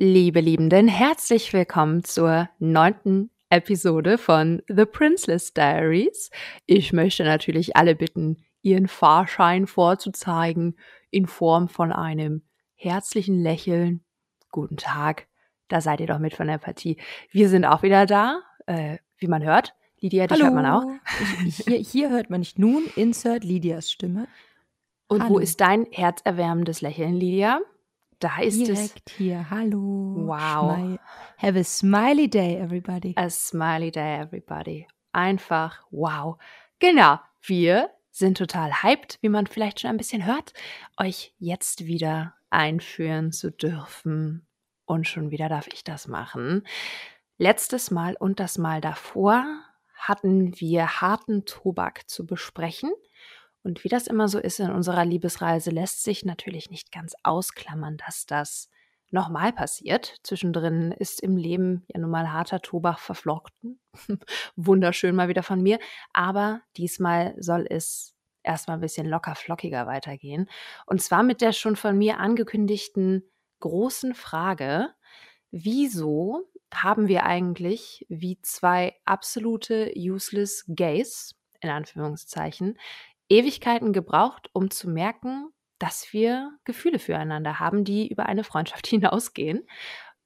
Liebe 0.00 0.38
Liebenden, 0.38 0.86
herzlich 0.86 1.52
willkommen 1.52 2.04
zur 2.04 2.48
neunten 2.60 3.32
Episode 3.50 4.16
von 4.16 4.62
The 4.68 4.84
Princeless 4.84 5.54
Diaries. 5.54 6.30
Ich 6.66 6.92
möchte 6.92 7.24
natürlich 7.24 7.74
alle 7.74 7.96
bitten, 7.96 8.36
ihren 8.62 8.86
Fahrschein 8.86 9.66
vorzuzeigen 9.66 10.78
in 11.10 11.26
Form 11.26 11.68
von 11.68 11.90
einem 11.90 12.42
herzlichen 12.76 13.42
Lächeln. 13.42 14.04
Guten 14.52 14.76
Tag, 14.76 15.26
da 15.66 15.80
seid 15.80 15.98
ihr 15.98 16.06
doch 16.06 16.20
mit 16.20 16.36
von 16.36 16.46
der 16.46 16.58
Partie. 16.58 16.96
Wir 17.32 17.48
sind 17.48 17.64
auch 17.64 17.82
wieder 17.82 18.06
da, 18.06 18.42
äh, 18.66 18.98
wie 19.16 19.26
man 19.26 19.42
hört. 19.42 19.74
Lydia, 19.98 20.28
dich 20.28 20.40
Hallo. 20.40 20.44
hört 20.44 20.54
man 20.54 20.66
auch. 20.66 20.84
Hier, 21.66 21.78
hier 21.78 22.10
hört 22.10 22.30
man 22.30 22.38
nicht 22.38 22.56
nun, 22.56 22.84
insert 22.94 23.42
Lydias 23.42 23.90
Stimme. 23.90 24.28
Und 25.08 25.24
Hallo. 25.24 25.34
wo 25.34 25.38
ist 25.40 25.60
dein 25.60 25.88
herzerwärmendes 25.90 26.82
Lächeln, 26.82 27.16
Lydia? 27.16 27.60
Da 28.20 28.40
ist 28.40 28.60
es. 28.60 28.66
Direkt 28.66 29.10
hier, 29.10 29.48
hallo. 29.50 30.14
Wow. 30.26 30.76
Schmei- 30.76 30.98
Have 31.38 31.58
a 31.60 31.64
smiley 31.64 32.28
day, 32.28 32.56
everybody. 32.56 33.12
A 33.16 33.30
smiley 33.30 33.90
day, 33.92 34.20
everybody. 34.20 34.86
Einfach 35.12 35.84
wow. 35.90 36.36
Genau, 36.80 37.18
wir 37.42 37.90
sind 38.10 38.36
total 38.38 38.82
hyped, 38.82 39.18
wie 39.20 39.28
man 39.28 39.46
vielleicht 39.46 39.80
schon 39.80 39.90
ein 39.90 39.96
bisschen 39.96 40.26
hört, 40.26 40.52
euch 40.96 41.32
jetzt 41.38 41.86
wieder 41.86 42.34
einführen 42.50 43.30
zu 43.30 43.52
dürfen. 43.52 44.46
Und 44.84 45.06
schon 45.06 45.30
wieder 45.30 45.48
darf 45.48 45.68
ich 45.72 45.84
das 45.84 46.08
machen. 46.08 46.66
Letztes 47.36 47.90
Mal 47.92 48.16
und 48.18 48.40
das 48.40 48.58
Mal 48.58 48.80
davor 48.80 49.44
hatten 49.94 50.58
wir 50.60 51.00
harten 51.00 51.44
Tobak 51.44 52.08
zu 52.08 52.26
besprechen. 52.26 52.90
Und 53.68 53.84
wie 53.84 53.90
das 53.90 54.06
immer 54.06 54.28
so 54.28 54.38
ist 54.38 54.60
in 54.60 54.70
unserer 54.70 55.04
Liebesreise, 55.04 55.68
lässt 55.68 56.02
sich 56.02 56.24
natürlich 56.24 56.70
nicht 56.70 56.90
ganz 56.90 57.14
ausklammern, 57.22 57.98
dass 57.98 58.24
das 58.24 58.70
nochmal 59.10 59.52
passiert. 59.52 60.16
Zwischendrin 60.22 60.90
ist 60.92 61.20
im 61.20 61.36
Leben 61.36 61.84
ja 61.88 62.00
nun 62.00 62.10
mal 62.10 62.32
harter 62.32 62.62
Tobak 62.62 62.98
verflochten. 62.98 63.78
Wunderschön 64.56 65.14
mal 65.14 65.28
wieder 65.28 65.42
von 65.42 65.62
mir. 65.62 65.78
Aber 66.14 66.62
diesmal 66.78 67.34
soll 67.38 67.66
es 67.68 68.14
erstmal 68.42 68.78
ein 68.78 68.80
bisschen 68.80 69.06
locker 69.06 69.34
flockiger 69.34 69.86
weitergehen. 69.86 70.48
Und 70.86 71.02
zwar 71.02 71.22
mit 71.22 71.42
der 71.42 71.52
schon 71.52 71.76
von 71.76 71.98
mir 71.98 72.20
angekündigten 72.20 73.22
großen 73.60 74.14
Frage, 74.14 74.94
wieso 75.50 76.48
haben 76.72 77.06
wir 77.06 77.26
eigentlich 77.26 78.06
wie 78.08 78.40
zwei 78.40 78.94
absolute 79.04 79.92
useless 79.94 80.64
Gays, 80.68 81.34
in 81.60 81.68
Anführungszeichen, 81.68 82.78
Ewigkeiten 83.28 83.92
gebraucht, 83.92 84.50
um 84.52 84.70
zu 84.70 84.88
merken, 84.88 85.50
dass 85.78 86.12
wir 86.12 86.52
Gefühle 86.64 86.98
füreinander 86.98 87.60
haben, 87.60 87.84
die 87.84 88.08
über 88.08 88.26
eine 88.26 88.44
Freundschaft 88.44 88.86
hinausgehen. 88.88 89.66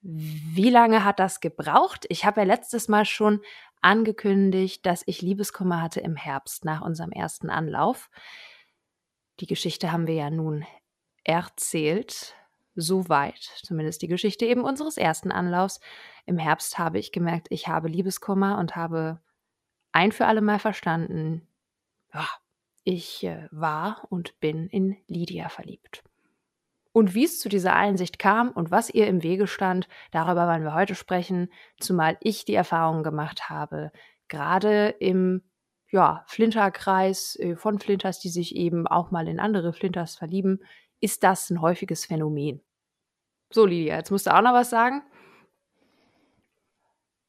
Wie 0.01 0.71
lange 0.71 1.05
hat 1.05 1.21
das 1.21 1.41
gebraucht? 1.41 2.07
Ich 2.09 2.25
habe 2.25 2.41
ja 2.41 2.47
letztes 2.47 2.89
Mal 2.89 3.05
schon 3.05 3.41
angekündigt, 3.83 4.85
dass 4.87 5.03
ich 5.07 5.23
Liebeskummer 5.23 5.81
hatte 5.81 6.01
im 6.01 6.17
Herbst 6.17 6.65
nach 6.65 6.81
unserem 6.83 7.13
ersten 7.13 7.51
Anlauf. 7.51 8.11
Die 9.41 9.47
Geschichte 9.47 9.93
haben 9.93 10.07
wir 10.07 10.15
ja 10.15 10.31
nun 10.31 10.65
erzählt, 11.25 12.35
soweit, 12.75 13.39
zumindest 13.63 14.03
die 14.03 14.09
Geschichte 14.09 14.47
eben 14.47 14.63
unseres 14.63 14.97
ersten 14.97 15.31
Anlaufs. 15.31 15.81
Im 16.27 16.39
Herbst 16.39 16.79
habe 16.79 16.99
ich 16.99 17.13
gemerkt, 17.13 17.49
ich 17.51 17.69
habe 17.69 17.89
Liebeskummer 17.89 18.59
und 18.59 18.77
habe 18.77 19.21
ein 19.93 20.13
für 20.13 20.27
alle 20.27 20.41
Mal 20.41 20.59
verstanden, 20.59 21.47
ja, 22.15 22.27
ich 22.85 23.25
äh, 23.25 23.49
war 23.51 24.07
und 24.11 24.39
bin 24.41 24.69
in 24.69 24.97
Lydia 25.07 25.49
verliebt. 25.49 26.03
Und 26.93 27.15
wie 27.15 27.25
es 27.25 27.41
zu 27.41 27.49
dieser 27.49 27.75
Einsicht 27.75 28.19
kam 28.19 28.51
und 28.51 28.71
was 28.71 28.91
ihr 28.91 29.07
im 29.07 29.23
Wege 29.23 29.47
stand, 29.47 29.89
darüber 30.11 30.47
wollen 30.47 30.63
wir 30.63 30.75
heute 30.75 30.95
sprechen, 30.95 31.51
zumal 31.81 32.19
ich 32.21 32.45
die 32.45 32.55
Erfahrung 32.55 33.03
gemacht 33.03 33.49
habe, 33.49 33.93
gerade 34.29 34.89
im 35.01 35.43
ja, 35.91 36.25
Flinterkreis 36.27 37.37
äh, 37.37 37.57
von 37.57 37.79
Flinters, 37.79 38.19
die 38.19 38.31
sich 38.31 38.57
eben 38.57 38.87
auch 38.87 39.11
mal 39.11 39.29
in 39.29 39.41
andere 39.41 39.73
Flinters 39.73 40.17
verlieben, 40.17 40.61
ist 41.01 41.23
das 41.23 41.51
ein 41.51 41.61
häufiges 41.61 42.07
Phänomen. 42.07 42.63
So, 43.53 43.67
Lydia, 43.67 43.97
jetzt 43.97 44.11
musst 44.11 44.27
du 44.27 44.35
auch 44.35 44.43
noch 44.43 44.55
was 44.55 44.71
sagen. 44.71 45.03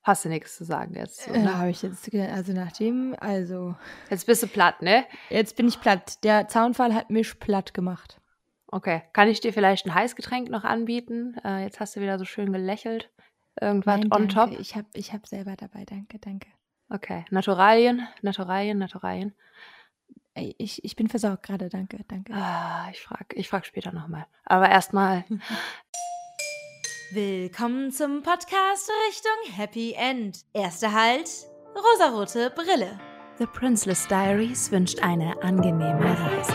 Hast 0.04 0.26
du 0.26 0.30
nichts 0.30 0.58
zu 0.58 0.66
sagen 0.66 0.96
jetzt? 0.96 1.28
Äh, 1.30 1.40
ne? 1.40 1.58
habe 1.58 1.70
ich 1.70 1.82
jetzt, 1.82 2.14
also 2.14 2.52
nachdem, 2.52 3.16
also, 3.20 3.76
Jetzt 4.10 4.26
bist 4.26 4.44
du 4.44 4.48
platt, 4.48 4.82
ne? 4.82 5.06
jetzt 5.30 5.56
bin 5.56 5.68
ich 5.68 5.80
platt. 5.80 6.24
Der 6.26 6.50
Zaunfall 6.50 6.94
hat 6.94 7.10
mich 7.10 7.40
platt 7.40 7.74
gemacht. 7.74 8.20
Okay. 8.68 9.04
Kann 9.14 9.30
ich 9.30 9.40
dir 9.40 9.54
vielleicht 9.54 9.86
ein 9.86 9.94
Heißgetränk 9.94 10.50
noch 10.50 10.66
anbieten? 10.66 11.38
Äh, 11.46 11.64
jetzt 11.64 11.80
hast 11.80 11.96
du 11.96 12.02
wieder 12.02 12.20
so 12.20 12.26
schön 12.26 12.52
gelächelt. 12.52 13.12
Irgendwas 13.62 14.00
Nein, 14.00 14.12
on 14.12 14.30
top? 14.30 14.52
Ich 14.60 14.76
habe 14.76 14.88
ich 14.94 15.14
hab 15.14 15.26
selber 15.28 15.56
dabei, 15.56 15.86
danke, 15.86 16.20
danke. 16.20 16.50
Okay. 16.90 17.24
Naturalien, 17.30 18.08
Naturalien, 18.22 18.80
Naturalien. 18.80 19.34
Ich, 20.36 20.84
ich 20.84 20.96
bin 20.96 21.08
versorgt 21.08 21.44
gerade, 21.44 21.70
danke, 21.70 22.00
danke. 22.08 22.34
Ah, 22.34 22.90
ich 22.92 23.02
frag, 23.02 23.34
ich 23.36 23.48
frag 23.48 23.66
später 23.66 23.92
nochmal. 23.94 24.26
Aber 24.46 24.70
erstmal. 24.70 25.24
Willkommen 27.14 27.92
zum 27.92 28.24
Podcast 28.24 28.90
Richtung 29.08 29.56
Happy 29.56 29.94
End. 29.96 30.40
Erster 30.52 30.92
Halt, 30.92 31.30
rosarote 31.76 32.50
Brille. 32.56 33.00
The 33.38 33.46
Princeless 33.46 34.08
Diaries 34.08 34.72
wünscht 34.72 35.00
eine 35.00 35.40
angenehme 35.44 35.94
Reise. 36.04 36.54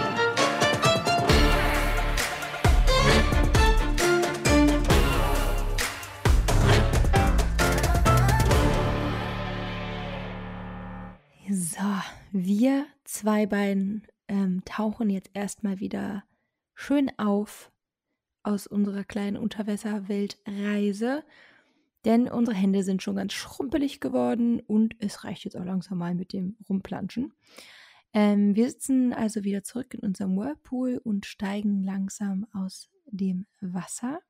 So, 11.49 11.87
wir 12.33 12.87
zwei 13.05 13.47
beiden 13.47 14.09
ähm, 14.27 14.63
tauchen 14.65 15.09
jetzt 15.09 15.31
erstmal 15.35 15.79
wieder 15.79 16.25
schön 16.75 17.17
auf 17.17 17.71
aus 18.49 18.67
unserer 18.67 19.05
kleinen 19.05 19.37
Unterwasserweltreise. 19.37 21.23
Denn 22.05 22.29
unsere 22.29 22.57
Hände 22.57 22.83
sind 22.83 23.03
schon 23.03 23.17
ganz 23.17 23.35
schrumpelig 23.35 24.01
geworden 24.01 24.61
und 24.61 24.97
es 25.01 25.25
reicht 25.25 25.45
jetzt 25.45 25.57
auch 25.57 25.65
langsam 25.65 25.99
mal 25.99 26.15
mit 26.15 26.33
dem 26.33 26.57
Rumplanschen. 26.69 27.35
Ähm, 28.15 28.57
wir 28.57 28.71
sitzen 28.71 29.13
also 29.13 29.45
wieder 29.45 29.63
zurück 29.63 29.93
in 29.93 30.01
unserem 30.01 30.37
Whirlpool 30.37 30.99
und 31.05 31.27
steigen 31.27 31.83
langsam 31.83 32.47
aus 32.53 32.89
dem 33.05 33.47
Wasser. 33.61 34.21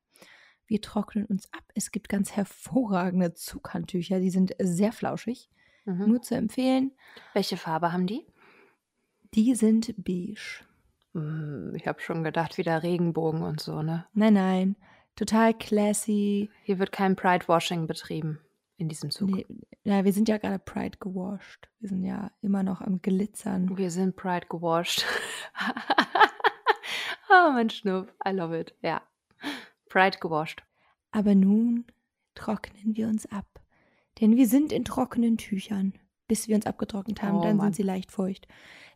Wir 0.67 0.81
trocknen 0.81 1.25
uns 1.25 1.51
ab. 1.53 1.63
Es 1.73 1.91
gibt 1.91 2.09
ganz 2.09 2.33
hervorragende 2.33 3.33
Zughandtücher, 3.33 4.19
die 4.19 4.31
sind 4.31 4.53
sehr 4.59 4.91
flauschig. 4.91 5.49
Mhm. 5.85 6.07
Nur 6.07 6.21
zu 6.21 6.35
empfehlen. 6.35 6.91
Welche 7.33 7.55
Farbe 7.55 7.93
haben 7.93 8.05
die? 8.05 8.25
Die 9.33 9.55
sind 9.55 9.93
beige. 9.97 10.65
Hm, 11.13 11.73
Ich 11.75 11.87
habe 11.87 12.01
schon 12.01 12.23
gedacht, 12.23 12.57
wieder 12.57 12.83
Regenbogen 12.83 13.41
und 13.43 13.59
so, 13.59 13.81
ne? 13.81 14.05
Nein, 14.13 14.33
nein. 14.33 14.75
Total 15.15 15.53
classy. 15.53 16.49
Hier 16.63 16.79
wird 16.79 16.91
kein 16.91 17.15
Pride-Washing 17.15 17.87
betrieben 17.87 18.39
in 18.77 18.87
diesem 18.87 19.11
Zug. 19.11 19.29
Nee, 19.29 19.45
ja, 19.83 20.05
wir 20.05 20.13
sind 20.13 20.29
ja 20.29 20.37
gerade 20.37 20.59
Pride 20.59 20.97
gewascht. 20.99 21.67
Wir 21.79 21.89
sind 21.89 22.03
ja 22.03 22.31
immer 22.41 22.63
noch 22.63 22.79
am 22.81 23.01
Glitzern. 23.01 23.77
Wir 23.77 23.91
sind 23.91 24.15
Pride 24.15 24.47
gewascht. 24.47 25.05
oh, 27.29 27.51
mein 27.53 27.69
Schnupp. 27.69 28.13
I 28.25 28.31
love 28.31 28.57
it. 28.57 28.73
Ja. 28.81 29.01
Pride 29.89 30.19
gewascht. 30.19 30.63
Aber 31.11 31.35
nun 31.35 31.85
trocknen 32.35 32.95
wir 32.95 33.07
uns 33.07 33.25
ab. 33.31 33.45
Denn 34.21 34.35
wir 34.37 34.47
sind 34.47 34.71
in 34.71 34.85
trockenen 34.85 35.37
Tüchern. 35.37 35.93
Bis 36.27 36.47
wir 36.47 36.55
uns 36.55 36.65
abgetrocknet 36.67 37.23
haben, 37.23 37.37
Oh, 37.39 37.41
dann 37.43 37.57
Mann. 37.57 37.67
sind 37.67 37.75
sie 37.77 37.83
leicht 37.83 38.11
feucht. 38.11 38.47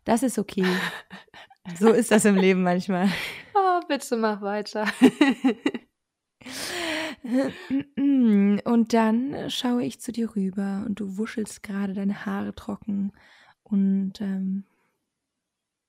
Das 0.05 0.21
ist 0.23 0.37
okay. 0.37 0.65
so 1.79 1.91
ist 1.91 2.11
das 2.11 2.25
im 2.25 2.35
Leben 2.35 2.63
manchmal. 2.63 3.09
Oh, 3.55 3.79
bitte 3.87 4.17
mach 4.17 4.41
weiter. 4.41 4.87
Und 7.23 8.93
dann 8.93 9.49
schaue 9.49 9.83
ich 9.83 10.01
zu 10.01 10.11
dir 10.11 10.35
rüber 10.35 10.83
und 10.85 10.99
du 10.99 11.17
wuschelst 11.17 11.63
gerade 11.63 11.93
deine 11.93 12.25
Haare 12.25 12.53
trocken. 12.53 13.13
Und 13.63 14.19
ähm, 14.19 14.65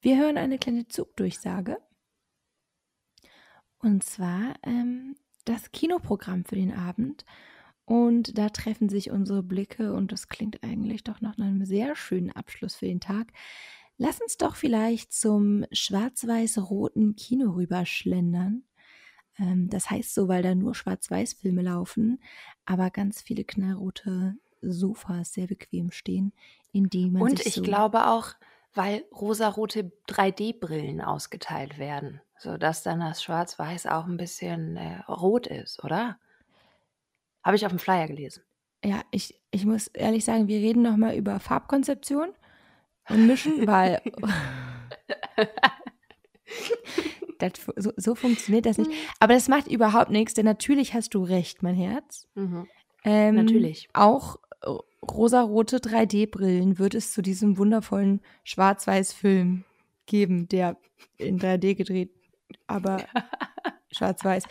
wir 0.00 0.18
hören 0.18 0.38
eine 0.38 0.58
kleine 0.58 0.86
Zugdurchsage. 0.86 1.78
Und 3.78 4.04
zwar 4.04 4.54
ähm, 4.62 5.16
das 5.44 5.72
Kinoprogramm 5.72 6.44
für 6.44 6.56
den 6.56 6.72
Abend. 6.72 7.24
Und 7.84 8.38
da 8.38 8.48
treffen 8.48 8.88
sich 8.88 9.10
unsere 9.10 9.42
Blicke 9.42 9.92
und 9.92 10.12
das 10.12 10.28
klingt 10.28 10.62
eigentlich 10.62 11.04
doch 11.04 11.20
nach 11.20 11.36
einem 11.36 11.64
sehr 11.64 11.96
schönen 11.96 12.30
Abschluss 12.30 12.76
für 12.76 12.86
den 12.86 13.00
Tag. 13.00 13.32
Lass 13.96 14.20
uns 14.20 14.36
doch 14.36 14.56
vielleicht 14.56 15.12
zum 15.12 15.64
schwarz-weiß-roten 15.70 17.14
Kino 17.16 17.52
rüberschlendern. 17.52 18.64
Ähm, 19.38 19.68
das 19.68 19.90
heißt 19.90 20.14
so, 20.14 20.28
weil 20.28 20.42
da 20.42 20.54
nur 20.54 20.74
Schwarz-Weiß-Filme 20.74 21.62
laufen, 21.62 22.20
aber 22.66 22.90
ganz 22.90 23.22
viele 23.22 23.44
knallrote 23.44 24.36
Sofas 24.62 25.32
sehr 25.32 25.46
bequem 25.46 25.90
stehen, 25.90 26.32
in 26.72 26.88
die 26.88 27.10
man 27.10 27.22
Und 27.22 27.38
sich 27.38 27.48
ich 27.48 27.54
so 27.54 27.62
glaube 27.62 28.08
auch, 28.08 28.34
weil 28.74 29.04
rosarote 29.12 29.92
3D-Brillen 30.08 31.00
ausgeteilt 31.00 31.78
werden, 31.78 32.20
sodass 32.38 32.82
dann 32.82 33.00
das 33.00 33.22
Schwarz-Weiß 33.22 33.86
auch 33.86 34.06
ein 34.06 34.16
bisschen 34.16 34.76
äh, 34.76 35.00
rot 35.08 35.46
ist, 35.46 35.84
oder? 35.84 36.18
Habe 37.44 37.56
ich 37.56 37.64
auf 37.64 37.72
dem 37.72 37.78
Flyer 37.78 38.08
gelesen. 38.08 38.42
Ja, 38.84 39.02
ich, 39.10 39.40
ich 39.50 39.64
muss 39.64 39.88
ehrlich 39.88 40.24
sagen, 40.24 40.48
wir 40.48 40.58
reden 40.58 40.82
nochmal 40.82 41.14
über 41.14 41.38
Farbkonzeption 41.40 42.30
und 43.08 43.26
mischen, 43.26 43.66
weil 43.66 44.00
das, 47.38 47.52
so, 47.76 47.92
so 47.96 48.14
funktioniert 48.14 48.66
das 48.66 48.78
nicht. 48.78 48.90
Mhm. 48.90 48.96
Aber 49.20 49.34
das 49.34 49.48
macht 49.48 49.68
überhaupt 49.68 50.10
nichts, 50.10 50.34
denn 50.34 50.44
natürlich 50.44 50.94
hast 50.94 51.14
du 51.14 51.24
recht, 51.24 51.62
mein 51.62 51.74
Herz. 51.74 52.26
Mhm. 52.34 52.66
Ähm, 53.04 53.34
Natürlich. 53.34 53.88
Auch 53.92 54.36
äh, 54.62 54.70
rosarote 55.04 55.78
3D-Brillen 55.78 56.78
wird 56.78 56.94
es 56.94 57.12
zu 57.12 57.20
diesem 57.20 57.58
wundervollen 57.58 58.22
Schwarz-Weiß-Film 58.44 59.64
geben, 60.06 60.48
der 60.48 60.76
in 61.18 61.38
3D 61.38 61.74
gedreht, 61.74 62.10
aber 62.66 63.04
schwarz-weiß. 63.92 64.44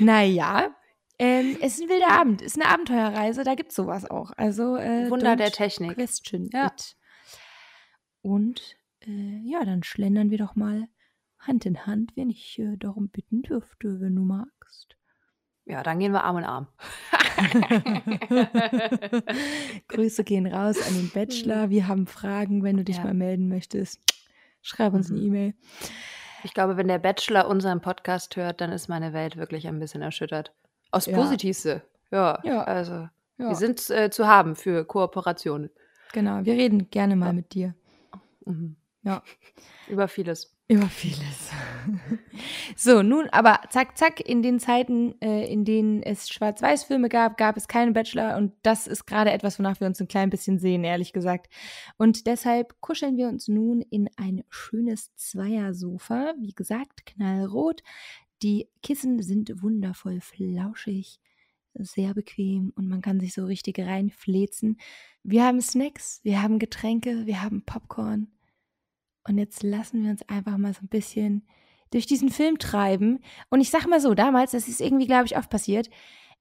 Naja, 0.00 0.74
ähm, 1.18 1.56
es 1.60 1.74
ist 1.74 1.82
ein 1.82 1.88
wilder 1.88 2.10
Abend, 2.10 2.42
es 2.42 2.56
ist 2.56 2.62
eine 2.62 2.70
Abenteuerreise, 2.70 3.44
da 3.44 3.54
gibt 3.54 3.70
es 3.70 3.76
sowas 3.76 4.10
auch. 4.10 4.32
Also 4.36 4.76
äh, 4.76 5.08
Wunder 5.08 5.36
der 5.36 5.52
Technik. 5.52 5.94
Question 5.94 6.50
Ja. 6.52 6.66
it. 6.66 6.96
Und 8.24 8.76
äh, 9.06 9.40
ja, 9.44 9.64
dann 9.66 9.82
schlendern 9.82 10.30
wir 10.30 10.38
doch 10.38 10.56
mal 10.56 10.88
Hand 11.38 11.66
in 11.66 11.84
Hand, 11.86 12.12
wenn 12.16 12.30
ich 12.30 12.58
äh, 12.58 12.76
darum 12.78 13.10
bitten 13.10 13.42
dürfte, 13.42 14.00
wenn 14.00 14.16
du 14.16 14.22
magst. 14.22 14.96
Ja, 15.66 15.82
dann 15.82 15.98
gehen 15.98 16.12
wir 16.12 16.24
Arm 16.24 16.38
in 16.38 16.44
Arm. 16.44 16.68
Grüße 19.88 20.24
gehen 20.24 20.46
raus 20.46 20.76
an 20.86 20.94
den 20.94 21.10
Bachelor. 21.10 21.70
Wir 21.70 21.88
haben 21.88 22.06
Fragen, 22.06 22.62
wenn 22.62 22.76
du 22.78 22.84
dich 22.84 22.96
Ja. 22.96 23.04
mal 23.04 23.14
melden 23.14 23.48
möchtest. 23.48 24.00
Schreib 24.62 24.94
uns 24.94 25.10
eine 25.10 25.20
Mhm. 25.20 25.26
E-Mail. 25.26 25.54
Ich 26.44 26.54
glaube, 26.54 26.76
wenn 26.76 26.88
der 26.88 26.98
Bachelor 26.98 27.48
unseren 27.48 27.80
Podcast 27.80 28.36
hört, 28.36 28.60
dann 28.60 28.70
ist 28.72 28.88
meine 28.88 29.12
Welt 29.12 29.36
wirklich 29.36 29.66
ein 29.66 29.78
bisschen 29.78 30.02
erschüttert. 30.02 30.52
Aus 30.90 31.06
Ja. 31.06 31.16
Positivste. 31.16 31.82
Ja, 32.10 32.40
Ja. 32.44 32.62
also 32.64 33.08
Ja, 33.38 33.48
wir 33.48 33.56
sind 33.56 33.88
äh, 33.90 34.10
zu 34.10 34.26
haben 34.26 34.54
für 34.56 34.84
Kooperationen. 34.84 35.70
genau. 36.12 36.44
Wir 36.44 36.54
reden 36.54 36.90
gerne 36.90 37.16
mal 37.16 37.32
mit 37.32 37.54
dir 37.54 37.74
Mhm. 38.44 38.76
Ja. 39.04 39.22
Über 39.88 40.08
vieles. 40.08 40.56
über 40.66 40.88
vieles. 40.88 41.50
so, 42.76 43.02
nun 43.02 43.28
aber 43.28 43.60
zack, 43.68 43.98
zack, 43.98 44.18
in 44.18 44.42
den 44.42 44.58
Zeiten, 44.58 45.20
äh, 45.20 45.46
in 45.52 45.66
denen 45.66 46.02
es 46.02 46.30
Schwarz-Weiß-Filme 46.30 47.10
gab, 47.10 47.36
gab 47.36 47.58
es 47.58 47.68
keinen 47.68 47.92
Bachelor 47.92 48.38
und 48.38 48.52
das 48.62 48.86
ist 48.86 49.04
gerade 49.04 49.30
etwas, 49.30 49.58
wonach 49.58 49.78
wir 49.80 49.86
uns 49.86 50.00
ein 50.00 50.08
klein 50.08 50.30
bisschen 50.30 50.58
sehen, 50.58 50.84
ehrlich 50.84 51.12
gesagt. 51.12 51.52
Und 51.98 52.26
deshalb 52.26 52.80
kuscheln 52.80 53.18
wir 53.18 53.28
uns 53.28 53.46
nun 53.46 53.82
in 53.82 54.08
ein 54.16 54.42
schönes 54.48 55.14
Zweiersofa. 55.16 56.32
Wie 56.40 56.54
gesagt, 56.54 57.04
knallrot. 57.04 57.82
Die 58.42 58.68
Kissen 58.82 59.22
sind 59.22 59.62
wundervoll 59.62 60.20
flauschig, 60.22 61.20
sehr 61.74 62.14
bequem 62.14 62.72
und 62.76 62.88
man 62.88 63.00
kann 63.00 63.20
sich 63.20 63.34
so 63.34 63.44
richtig 63.44 63.78
reinflezen. 63.78 64.78
Wir 65.22 65.44
haben 65.44 65.60
Snacks, 65.60 66.20
wir 66.22 66.42
haben 66.42 66.58
Getränke, 66.58 67.26
wir 67.26 67.42
haben 67.42 67.64
Popcorn. 67.64 68.28
Und 69.26 69.38
jetzt 69.38 69.62
lassen 69.62 70.02
wir 70.02 70.10
uns 70.10 70.28
einfach 70.28 70.58
mal 70.58 70.74
so 70.74 70.80
ein 70.82 70.88
bisschen 70.88 71.46
durch 71.90 72.06
diesen 72.06 72.28
Film 72.28 72.58
treiben. 72.58 73.20
Und 73.50 73.60
ich 73.60 73.70
sag 73.70 73.86
mal 73.86 74.00
so, 74.00 74.14
damals, 74.14 74.50
das 74.50 74.68
ist 74.68 74.80
irgendwie, 74.80 75.06
glaube 75.06 75.26
ich, 75.26 75.36
oft 75.36 75.48
passiert, 75.48 75.88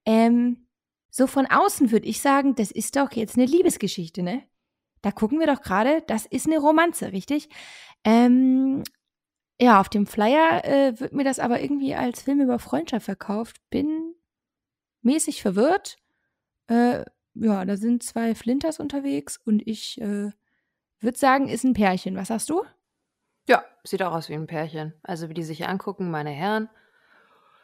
ähm, 0.06 0.68
so 1.10 1.28
von 1.28 1.46
außen 1.46 1.92
würde 1.92 2.08
ich 2.08 2.22
sagen, 2.22 2.56
das 2.56 2.72
ist 2.72 2.96
doch 2.96 3.12
jetzt 3.12 3.38
eine 3.38 3.46
Liebesgeschichte, 3.46 4.24
ne? 4.24 4.44
Da 5.04 5.12
gucken 5.12 5.40
wir 5.40 5.48
doch 5.48 5.62
gerade, 5.62 6.02
das 6.08 6.26
ist 6.26 6.48
eine 6.48 6.58
Romanze, 6.58 7.12
richtig? 7.12 7.50
Ähm, 8.04 8.84
ja, 9.62 9.80
auf 9.80 9.90
dem 9.90 10.08
Flyer 10.08 10.66
äh, 10.66 11.00
wird 11.00 11.14
mir 11.14 11.24
das 11.24 11.40
aber 11.40 11.62
irgendwie 11.62 11.94
als 11.94 12.24
Film 12.24 12.42
über 12.42 12.58
Freundschaft 12.58 13.06
verkauft. 13.06 13.58
Bin 13.70 14.03
mäßig 15.04 15.42
verwirrt. 15.42 15.98
Äh, 16.68 17.04
ja, 17.36 17.66
da 17.66 17.78
sind 17.78 18.04
zwei 18.04 18.36
Flinters 18.36 18.80
unterwegs 18.80 19.38
und 19.38 19.66
ich 19.68 20.00
äh, 20.02 20.32
würde 21.00 21.18
sagen, 21.18 21.48
ist 21.50 21.64
ein 21.64 21.74
Pärchen. 21.74 22.16
Was 22.16 22.28
sagst 22.30 22.50
du? 22.50 22.64
Ja, 23.48 23.64
sieht 23.84 24.02
auch 24.04 24.14
aus 24.14 24.30
wie 24.30 24.34
ein 24.36 24.48
Pärchen. 24.48 24.94
Also 25.04 25.30
wie 25.30 25.34
die 25.34 25.44
sich 25.44 25.68
angucken, 25.68 26.10
meine 26.12 26.30
Herren. 26.32 26.70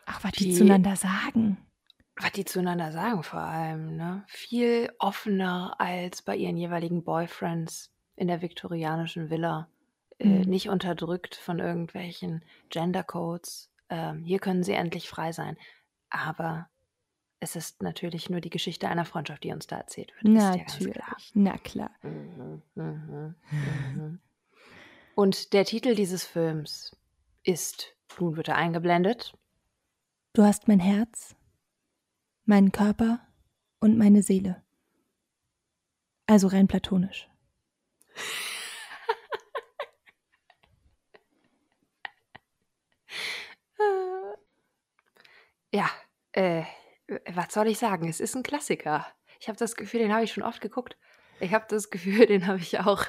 Ach, 0.05 0.23
was 0.23 0.31
die, 0.33 0.45
Die- 0.45 0.53
zueinander 0.53 0.95
sagen. 0.95 1.57
Was 2.21 2.33
die 2.33 2.43
zueinander 2.43 2.91
sagen 2.91 3.23
vor 3.23 3.39
allem, 3.39 3.95
ne? 3.95 4.25
Viel 4.27 4.91
offener 4.99 5.75
als 5.79 6.21
bei 6.21 6.35
ihren 6.35 6.57
jeweiligen 6.57 7.03
Boyfriends 7.05 7.93
in 8.17 8.27
der 8.27 8.41
viktorianischen 8.41 9.29
Villa. 9.29 9.69
Äh, 10.17 10.27
Mhm. 10.27 10.49
nicht 10.49 10.67
unterdrückt 10.67 11.35
von 11.35 11.59
irgendwelchen 11.59 12.43
Gendercodes. 12.69 13.71
Ähm, 13.89 14.23
hier 14.25 14.39
können 14.39 14.63
sie 14.63 14.73
endlich 14.73 15.07
frei 15.07 15.31
sein. 15.31 15.55
Aber 16.09 16.67
es 17.39 17.55
ist 17.55 17.81
natürlich 17.81 18.29
nur 18.29 18.41
die 18.41 18.49
Geschichte 18.49 18.87
einer 18.89 19.05
Freundschaft, 19.05 19.43
die 19.43 19.51
uns 19.51 19.67
da 19.67 19.77
erzählt 19.77 20.11
wird. 20.15 20.35
Ist 20.35 20.41
ja 20.41 20.55
Natürlich. 20.57 20.93
klar. 20.93 21.17
Na 21.33 21.57
klar. 21.57 21.91
Mhm, 22.01 22.61
mhm, 22.75 23.35
mhm. 23.51 24.19
Und 25.15 25.53
der 25.53 25.65
Titel 25.65 25.95
dieses 25.95 26.25
Films 26.25 26.95
ist, 27.43 27.95
nun 28.19 28.35
wird 28.37 28.47
er 28.49 28.55
eingeblendet, 28.55 29.33
Du 30.33 30.43
hast 30.43 30.67
mein 30.67 30.79
Herz, 30.79 31.35
meinen 32.45 32.71
Körper 32.71 33.19
und 33.79 33.97
meine 33.97 34.21
Seele. 34.21 34.63
Also 36.27 36.47
rein 36.47 36.67
platonisch. 36.67 37.27
Ja, 45.71 45.87
äh, 46.31 46.63
was 47.33 47.53
soll 47.53 47.67
ich 47.67 47.79
sagen? 47.79 48.07
Es 48.07 48.19
ist 48.19 48.35
ein 48.35 48.43
Klassiker. 48.43 49.05
Ich 49.39 49.47
habe 49.47 49.57
das 49.57 49.75
Gefühl, 49.75 50.01
den 50.01 50.13
habe 50.13 50.23
ich 50.23 50.33
schon 50.33 50.43
oft 50.43 50.61
geguckt. 50.61 50.97
Ich 51.39 51.53
habe 51.53 51.65
das 51.67 51.89
Gefühl, 51.91 52.25
den 52.25 52.47
habe 52.47 52.59
ich 52.59 52.79
auch 52.79 53.05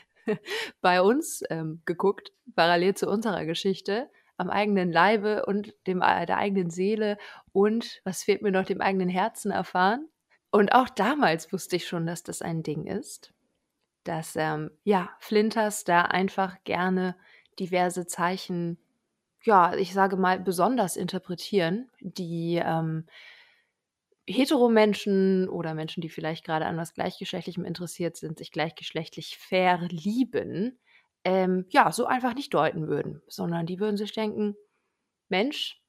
bei 0.80 1.02
uns 1.02 1.42
ähm, 1.50 1.82
geguckt, 1.84 2.32
parallel 2.54 2.94
zu 2.94 3.08
unserer 3.08 3.44
Geschichte, 3.44 4.10
am 4.36 4.50
eigenen 4.50 4.90
Leibe 4.90 5.46
und 5.46 5.74
dem, 5.86 6.02
äh, 6.02 6.26
der 6.26 6.38
eigenen 6.38 6.70
Seele 6.70 7.18
und, 7.52 8.00
was 8.04 8.24
fehlt 8.24 8.42
mir 8.42 8.50
noch, 8.50 8.64
dem 8.64 8.80
eigenen 8.80 9.08
Herzen 9.08 9.50
erfahren. 9.50 10.08
Und 10.50 10.72
auch 10.72 10.88
damals 10.88 11.52
wusste 11.52 11.76
ich 11.76 11.86
schon, 11.86 12.06
dass 12.06 12.22
das 12.22 12.42
ein 12.42 12.62
Ding 12.62 12.86
ist, 12.86 13.32
dass, 14.04 14.36
ähm, 14.36 14.70
ja, 14.82 15.10
Flinters 15.18 15.84
da 15.84 16.02
einfach 16.02 16.56
gerne 16.64 17.16
diverse 17.58 18.06
Zeichen 18.06 18.78
ja, 19.44 19.74
ich 19.76 19.92
sage 19.92 20.16
mal, 20.16 20.40
besonders 20.40 20.96
interpretieren, 20.96 21.90
die 22.00 22.60
ähm, 22.64 23.06
Heteromenschen 24.26 25.48
oder 25.48 25.74
Menschen, 25.74 26.00
die 26.00 26.08
vielleicht 26.08 26.44
gerade 26.44 26.64
an 26.66 26.76
was 26.78 26.94
Gleichgeschlechtlichem 26.94 27.64
interessiert 27.64 28.16
sind, 28.16 28.38
sich 28.38 28.50
gleichgeschlechtlich 28.52 29.36
verlieben, 29.36 30.78
ähm, 31.24 31.66
ja, 31.70 31.92
so 31.92 32.06
einfach 32.06 32.34
nicht 32.34 32.54
deuten 32.54 32.88
würden, 32.88 33.22
sondern 33.28 33.66
die 33.66 33.80
würden 33.80 33.96
sich 33.96 34.12
denken, 34.12 34.56
Mensch, 35.28 35.80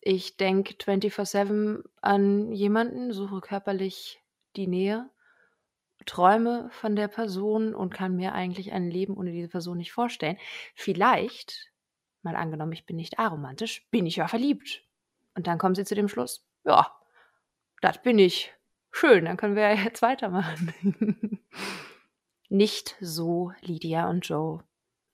ich 0.00 0.36
denke 0.36 0.76
24-7 0.76 1.84
an 2.02 2.52
jemanden, 2.52 3.12
suche 3.12 3.40
körperlich 3.40 4.22
die 4.56 4.66
Nähe, 4.66 5.10
träume 6.06 6.68
von 6.70 6.96
der 6.96 7.08
Person 7.08 7.74
und 7.74 7.94
kann 7.94 8.16
mir 8.16 8.32
eigentlich 8.32 8.72
ein 8.72 8.90
Leben 8.90 9.16
ohne 9.16 9.32
diese 9.32 9.48
Person 9.48 9.78
nicht 9.78 9.92
vorstellen. 9.92 10.38
Vielleicht 10.74 11.70
mal 12.22 12.36
angenommen, 12.36 12.72
ich 12.72 12.86
bin 12.86 12.96
nicht 12.96 13.18
aromantisch, 13.18 13.88
bin 13.90 14.06
ich 14.06 14.16
ja 14.16 14.28
verliebt. 14.28 14.84
Und 15.34 15.46
dann 15.46 15.58
kommen 15.58 15.74
sie 15.74 15.84
zu 15.84 15.94
dem 15.94 16.08
Schluss, 16.08 16.44
ja, 16.64 16.92
das 17.80 18.02
bin 18.02 18.18
ich. 18.18 18.52
Schön, 18.90 19.26
dann 19.26 19.36
können 19.36 19.54
wir 19.54 19.62
ja 19.62 19.82
jetzt 19.84 20.02
weitermachen. 20.02 20.72
nicht 22.48 22.96
so 23.00 23.52
Lydia 23.60 24.08
und 24.08 24.26
Joe. 24.26 24.64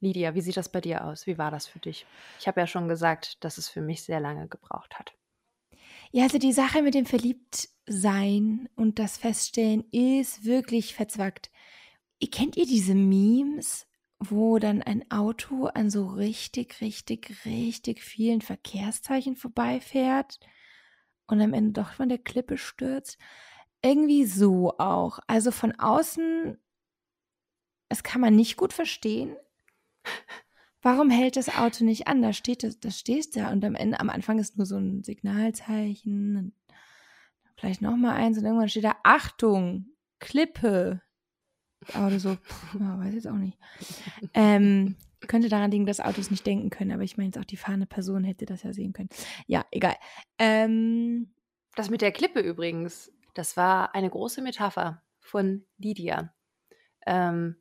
Lydia, 0.01 0.35
wie 0.35 0.41
sieht 0.41 0.57
das 0.57 0.71
bei 0.71 0.81
dir 0.81 1.05
aus? 1.05 1.27
Wie 1.27 1.39
war 1.39 1.51
das 1.51 1.67
für 1.67 1.79
dich? 1.79 2.07
Ich 2.39 2.47
habe 2.47 2.61
ja 2.61 2.67
schon 2.67 2.89
gesagt, 2.89 3.43
dass 3.43 3.59
es 3.59 3.69
für 3.69 3.81
mich 3.81 4.03
sehr 4.03 4.21
lange 4.21 4.49
gebraucht 4.49 4.99
hat. 4.99 5.13
Ja, 6.13 6.25
also 6.25 6.39
die 6.39 6.53
Sache 6.53 6.83
mit 6.83 6.95
dem 6.95 7.07
Verliebtsein 7.07 8.69
und 8.77 8.99
das 8.99 9.17
Feststellen 9.17 9.85
ist 9.91 10.45
wirklich 10.45 10.95
verzwackt. 10.95 11.51
Kennt 12.31 12.57
ihr 12.57 12.67
diese 12.67 12.95
Memes, 12.95 13.87
wo 14.19 14.59
dann 14.59 14.83
ein 14.83 15.11
Auto 15.11 15.67
an 15.67 15.91
so 15.91 16.07
richtig, 16.07 16.81
richtig, 16.81 17.45
richtig 17.45 18.03
vielen 18.03 18.41
Verkehrszeichen 18.41 19.37
vorbeifährt 19.37 20.41
und 21.27 21.41
am 21.41 21.53
Ende 21.53 21.73
doch 21.73 21.93
von 21.93 22.09
der 22.09 22.19
Klippe 22.19 22.57
stürzt? 22.57 23.19
Irgendwie 23.83 24.25
so 24.25 24.79
auch. 24.79 25.19
Also 25.27 25.51
von 25.51 25.73
außen, 25.79 26.59
das 27.89 28.03
kann 28.03 28.21
man 28.21 28.35
nicht 28.35 28.57
gut 28.57 28.73
verstehen. 28.73 29.37
Warum 30.83 31.11
hält 31.11 31.37
das 31.37 31.49
Auto 31.57 31.85
nicht 31.85 32.09
an? 32.09 32.21
Da 32.21 32.33
steht 32.35 32.63
das, 32.63 32.79
das 32.79 32.99
stehst 32.99 33.37
da 33.37 33.51
und 33.51 33.65
am 33.65 33.75
Ende, 33.75 34.01
am 34.01 34.11
Anfang 34.11 34.39
ist 34.39 34.59
nur 34.59 34.67
so 34.67 34.77
ein 34.77 35.03
Signalzeichen 35.03 36.37
und 36.37 36.55
vielleicht 37.57 37.81
noch 37.81 37.97
mal 37.97 38.15
eins 38.15 38.37
und 38.37 38.45
irgendwann 38.45 38.69
steht 38.69 38.85
da 38.85 38.97
Achtung, 39.03 39.87
Klippe. 40.19 41.01
Auto 41.93 42.19
so, 42.19 42.35
pff, 42.37 42.75
weiß 42.75 43.15
jetzt 43.15 43.29
auch 43.29 43.35
nicht. 43.35 43.59
Ähm, 44.35 44.97
könnte 45.27 45.49
daran 45.49 45.71
liegen, 45.71 45.87
dass 45.87 46.01
Autos 46.01 46.31
nicht 46.31 46.47
denken 46.47 46.71
können, 46.71 46.93
aber 46.93 47.03
ich 47.03 47.17
meine 47.17 47.29
jetzt 47.29 47.39
auch 47.39 47.45
die 47.45 47.57
fahrende 47.57 47.87
Person 47.87 48.25
hätte 48.25 48.47
das 48.47 48.63
ja 48.63 48.73
sehen 48.73 48.93
können. 48.93 49.09
Ja, 49.47 49.65
egal. 49.71 49.97
Ähm, 50.39 51.33
Das 51.77 51.91
mit 51.91 52.03
der 52.03 52.13
Klippe 52.13 52.41
übrigens, 52.41 53.11
das 53.35 53.57
war 53.57 53.95
eine 53.95 54.11
große 54.11 54.43
Metapher 54.43 55.03
von 55.21 55.67
Lydia. 55.79 56.35
Ähm, 57.07 57.57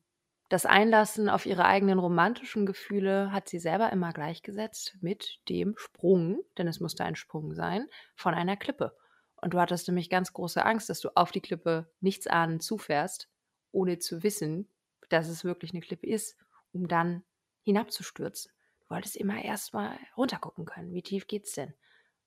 das 0.49 0.65
Einlassen 0.65 1.29
auf 1.29 1.45
ihre 1.47 1.65
eigenen 1.65 1.97
romantischen 1.97 2.65
Gefühle 2.65 3.31
hat 3.31 3.49
sie 3.49 3.57
selber 3.59 3.91
immer 3.91 4.13
gleichgesetzt 4.13 4.97
mit 5.01 5.39
dem 5.49 5.73
Sprung, 5.77 6.41
denn 6.57 6.67
es 6.67 6.79
musste 6.79 7.05
ein 7.05 7.15
Sprung 7.15 7.55
sein, 7.55 7.87
von 8.15 8.35
einer 8.35 8.55
Klippe. 8.55 8.95
Und 9.41 9.53
du 9.53 9.59
hattest 9.59 9.87
nämlich 9.87 10.09
ganz 10.09 10.31
große 10.31 10.63
Angst, 10.63 10.89
dass 10.89 10.99
du 10.99 11.09
auf 11.15 11.31
die 11.31 11.41
Klippe 11.41 11.91
nichts 12.01 12.27
ahnend 12.27 12.61
zufährst, 12.61 13.29
ohne 13.73 13.99
zu 13.99 14.23
wissen, 14.23 14.69
dass 15.09 15.27
es 15.27 15.43
wirklich 15.43 15.71
eine 15.71 15.81
Klippe 15.81 16.07
ist, 16.07 16.37
um 16.71 16.87
dann 16.87 17.23
hinabzustürzen. 17.63 18.51
Du 18.79 18.89
wolltest 18.89 19.15
immer 19.15 19.43
erst 19.43 19.73
mal 19.73 19.97
runtergucken 20.15 20.65
können. 20.65 20.93
Wie 20.93 21.01
tief 21.01 21.27
geht's 21.27 21.53
denn, 21.53 21.73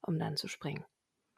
um 0.03 0.19
dann 0.19 0.37
zu 0.37 0.49
springen? 0.49 0.85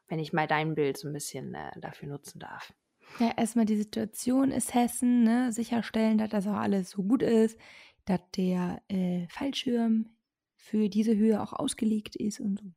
Wenn 0.07 0.19
ich 0.19 0.33
mal 0.33 0.47
dein 0.47 0.75
Bild 0.75 0.97
so 0.97 1.07
ein 1.07 1.13
bisschen 1.13 1.53
äh, 1.53 1.71
dafür 1.79 2.09
nutzen 2.09 2.39
darf. 2.39 2.73
Ja, 3.19 3.33
erstmal 3.37 3.65
die 3.65 3.77
Situation 3.77 4.51
ist 4.51 4.73
Hessen, 4.73 5.23
ne? 5.23 5.51
sicherstellen, 5.51 6.17
dass 6.17 6.29
das 6.29 6.47
auch 6.47 6.53
alles 6.53 6.91
so 6.91 7.03
gut 7.03 7.21
ist, 7.21 7.59
dass 8.05 8.21
der 8.35 8.81
äh, 8.87 9.27
Fallschirm 9.29 10.09
für 10.55 10.89
diese 10.89 11.15
Höhe 11.15 11.41
auch 11.41 11.53
ausgelegt 11.53 12.15
ist 12.15 12.39
und 12.39 12.59
so. 12.59 12.71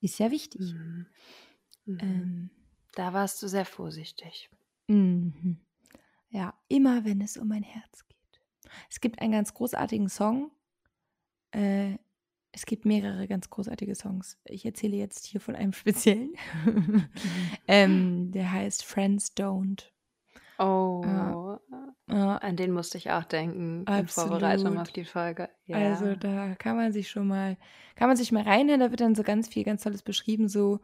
Ist 0.00 0.18
ja 0.18 0.30
wichtig. 0.30 0.72
Mhm. 0.74 1.06
Mhm. 1.84 1.98
Ähm, 2.00 2.50
da 2.94 3.12
warst 3.12 3.42
du 3.42 3.48
sehr 3.48 3.64
vorsichtig. 3.64 4.50
Mhm. 4.88 5.60
Ja, 6.30 6.54
immer 6.68 7.04
wenn 7.04 7.20
es 7.20 7.36
um 7.36 7.48
mein 7.48 7.62
Herz 7.62 8.06
geht. 8.06 8.40
Es 8.90 9.00
gibt 9.00 9.20
einen 9.20 9.32
ganz 9.32 9.54
großartigen 9.54 10.08
Song. 10.08 10.50
Äh, 11.52 11.96
es 12.52 12.66
gibt 12.66 12.84
mehrere 12.84 13.28
ganz 13.28 13.50
großartige 13.50 13.94
Songs. 13.94 14.38
Ich 14.44 14.64
erzähle 14.64 14.96
jetzt 14.96 15.26
hier 15.26 15.40
von 15.40 15.54
einem 15.54 15.72
speziellen. 15.74 16.34
Mhm. 16.64 17.08
ähm, 17.66 18.32
der 18.32 18.52
heißt 18.52 18.84
Friends 18.84 19.34
Don't. 19.36 19.90
Oh, 20.58 21.56
äh, 22.10 22.12
äh, 22.12 22.16
an 22.16 22.56
den 22.56 22.72
musste 22.72 22.98
ich 22.98 23.12
auch 23.12 23.24
denken 23.24 23.86
absolut. 23.86 24.00
in 24.00 24.08
Vorbereitung 24.08 24.78
auf 24.78 24.90
die 24.90 25.04
Folge. 25.04 25.48
Ja. 25.66 25.76
Also 25.76 26.16
da 26.16 26.56
kann 26.56 26.76
man 26.76 26.92
sich 26.92 27.08
schon 27.08 27.28
mal, 27.28 27.56
kann 27.94 28.08
man 28.08 28.16
sich 28.16 28.32
mal 28.32 28.42
reinhören, 28.42 28.80
da 28.80 28.90
wird 28.90 29.00
dann 29.00 29.14
so 29.14 29.22
ganz 29.22 29.46
viel, 29.48 29.62
ganz 29.62 29.84
tolles 29.84 30.02
beschrieben, 30.02 30.48
so 30.48 30.80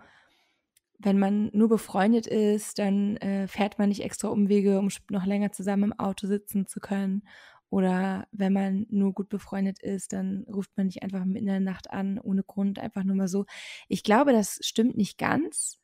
wenn 0.99 1.19
man 1.19 1.51
nur 1.53 1.69
befreundet 1.69 2.27
ist, 2.27 2.79
dann 2.79 3.17
äh, 3.19 3.49
fährt 3.49 3.79
man 3.79 3.89
nicht 3.89 4.03
extra 4.03 4.29
Umwege, 4.29 4.79
um 4.79 4.89
noch 5.11 5.27
länger 5.27 5.53
zusammen 5.53 5.85
im 5.85 5.99
Auto 5.99 6.27
sitzen 6.27 6.67
zu 6.67 6.81
können. 6.81 7.23
Oder 7.71 8.29
wenn 8.31 8.53
man 8.53 8.87
nur 8.91 9.13
gut 9.13 9.29
befreundet 9.29 9.81
ist, 9.83 10.13
dann 10.13 10.45
ruft 10.49 10.71
man 10.77 10.87
nicht 10.87 11.03
einfach 11.03 11.25
mitten 11.25 11.49
in 11.49 11.53
der 11.55 11.61
Nacht 11.61 11.91
an, 11.91 12.21
ohne 12.21 12.45
Grund, 12.45 12.79
einfach 12.79 13.03
nur 13.05 13.17
mal 13.17 13.29
so. 13.29 13.47
Ich 13.89 14.05
glaube, 14.05 14.33
das 14.33 14.59
stimmt 14.63 14.97
nicht 14.97 15.19
ganz. 15.19 15.81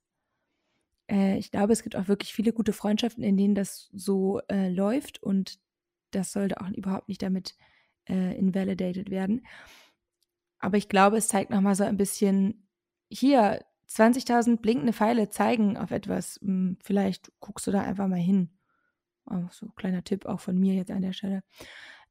Äh, 1.11 1.39
ich 1.39 1.51
glaube, 1.51 1.73
es 1.73 1.83
gibt 1.83 1.97
auch 1.97 2.09
wirklich 2.09 2.33
viele 2.33 2.53
gute 2.53 2.73
Freundschaften, 2.73 3.25
in 3.25 3.37
denen 3.37 3.55
das 3.55 3.91
so 3.93 4.41
äh, 4.49 4.69
läuft 4.69 5.23
und 5.23 5.59
das 6.13 6.33
sollte 6.33 6.61
auch 6.61 6.69
überhaupt 6.71 7.09
nicht 7.09 7.23
damit 7.23 7.57
äh, 8.09 8.37
invalidated 8.39 9.11
werden. 9.11 9.47
Aber 10.61 10.77
ich 10.77 10.89
glaube, 10.89 11.17
es 11.17 11.29
zeigt 11.29 11.51
nochmal 11.51 11.75
so 11.75 11.85
ein 11.85 11.97
bisschen, 11.97 12.69
hier, 13.11 13.65
20.000 13.91 14.59
blinkende 14.59 14.93
Pfeile 14.93 15.31
zeigen 15.31 15.77
auf 15.77 15.91
etwas. 15.91 16.39
Hm, 16.43 16.79
vielleicht 16.83 17.33
guckst 17.41 17.67
du 17.67 17.73
da 17.73 17.83
einfach 17.83 18.07
mal 18.07 18.17
hin. 18.17 18.57
Oh, 19.27 19.45
so 19.51 19.69
kleiner 19.71 20.05
Tipp 20.05 20.27
auch 20.27 20.41
von 20.41 20.59
mir 20.59 20.75
jetzt 20.75 20.91
an 20.91 21.03
der 21.03 21.13
Stelle. 21.13 21.43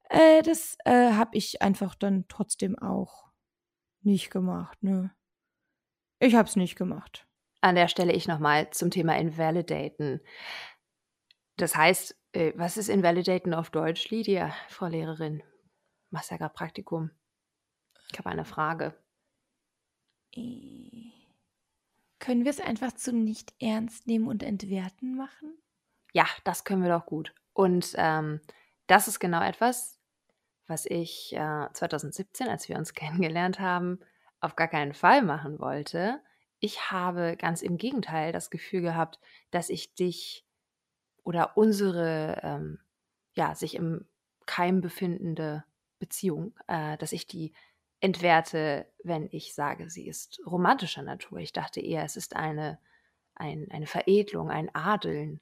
Äh, 0.10 0.42
das 0.44 0.78
äh, 0.86 1.14
habe 1.14 1.38
ich 1.38 1.62
einfach 1.62 1.96
dann 1.96 2.26
trotzdem 2.28 2.78
auch 2.78 3.30
nicht 4.02 4.30
gemacht. 4.30 4.82
Ne? 4.84 5.12
Ich 6.20 6.36
habe 6.36 6.48
es 6.48 6.56
nicht 6.56 6.76
gemacht. 6.76 7.28
An 7.62 7.76
der 7.76 7.88
Stelle 7.88 8.14
ich 8.14 8.28
nochmal 8.28 8.70
zum 8.72 8.92
Thema 8.92 9.18
Invalidaten. 9.18 10.22
Das 11.58 11.76
heißt, 11.76 12.18
äh, 12.34 12.54
was 12.56 12.78
ist 12.78 12.90
Invalidaten 12.90 13.54
auf 13.54 13.70
Deutsch, 13.70 14.10
Lydia, 14.10 14.54
Frau 14.68 14.88
Lehrerin? 14.88 15.44
Machst 16.10 16.32
ja 16.32 16.38
gerade 16.38 16.54
Praktikum. 16.54 17.12
Ich 18.12 18.18
habe 18.18 18.30
eine 18.30 18.46
Frage. 18.46 18.98
Äh, 20.36 21.19
können 22.20 22.44
wir 22.44 22.52
es 22.52 22.60
einfach 22.60 22.94
zu 22.94 23.14
nicht 23.14 23.54
ernst 23.60 24.08
nehmen 24.08 24.28
und 24.28 24.44
entwerten 24.44 25.16
machen? 25.16 25.58
Ja, 26.14 26.26
das 26.44 26.64
können 26.64 26.84
wir 26.84 26.90
doch 26.90 27.06
gut. 27.06 27.34
Und 27.54 27.94
ähm, 27.96 28.42
das 28.88 29.08
ist 29.08 29.20
genau 29.20 29.42
etwas, 29.42 30.00
was 30.68 30.86
ich 30.86 31.34
äh, 31.34 31.68
2017, 31.74 32.48
als 32.48 32.70
wir 32.70 32.78
uns 32.78 32.94
kennengelernt 32.94 33.60
haben, 33.60 34.00
auf 34.40 34.56
gar 34.56 34.68
keinen 34.68 34.94
Fall 34.94 35.22
machen 35.22 35.60
wollte. 35.60 36.22
Ich 36.60 36.92
habe 36.92 37.36
ganz 37.38 37.62
im 37.62 37.78
Gegenteil 37.78 38.32
das 38.32 38.50
Gefühl 38.50 38.82
gehabt, 38.82 39.20
dass 39.52 39.70
ich 39.70 39.96
dich 39.96 40.46
oder 41.24 41.58
unsere, 41.58 42.40
ähm, 42.44 42.80
ja, 43.34 43.56
sich 43.56 43.76
im 43.76 44.08
Keim 44.46 44.82
befindende 44.82 45.64
Beziehung, 46.00 46.56
äh, 46.68 46.98
dass 46.98 47.12
ich 47.12 47.28
die 47.28 47.54
entwerte, 48.02 48.88
wenn 49.04 49.28
ich 49.32 49.54
sage, 49.54 49.90
sie 49.90 50.08
ist 50.08 50.42
romantischer 50.46 51.02
Natur. 51.02 51.40
Ich 51.40 51.54
dachte 51.54 51.82
eher, 51.82 52.04
es 52.04 52.16
ist 52.16 52.36
eine, 52.36 52.80
ein, 53.36 53.68
eine 53.72 53.88
Veredelung, 53.88 54.50
ein 54.50 54.74
Adeln 54.74 55.42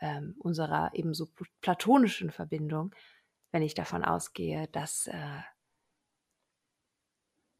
ähm, 0.00 0.34
unserer 0.38 0.90
ebenso 0.94 1.28
platonischen 1.60 2.30
Verbindung, 2.30 2.94
wenn 3.50 3.62
ich 3.62 3.74
davon 3.74 4.04
ausgehe, 4.04 4.68
dass 4.68 5.08
äh, 5.08 5.40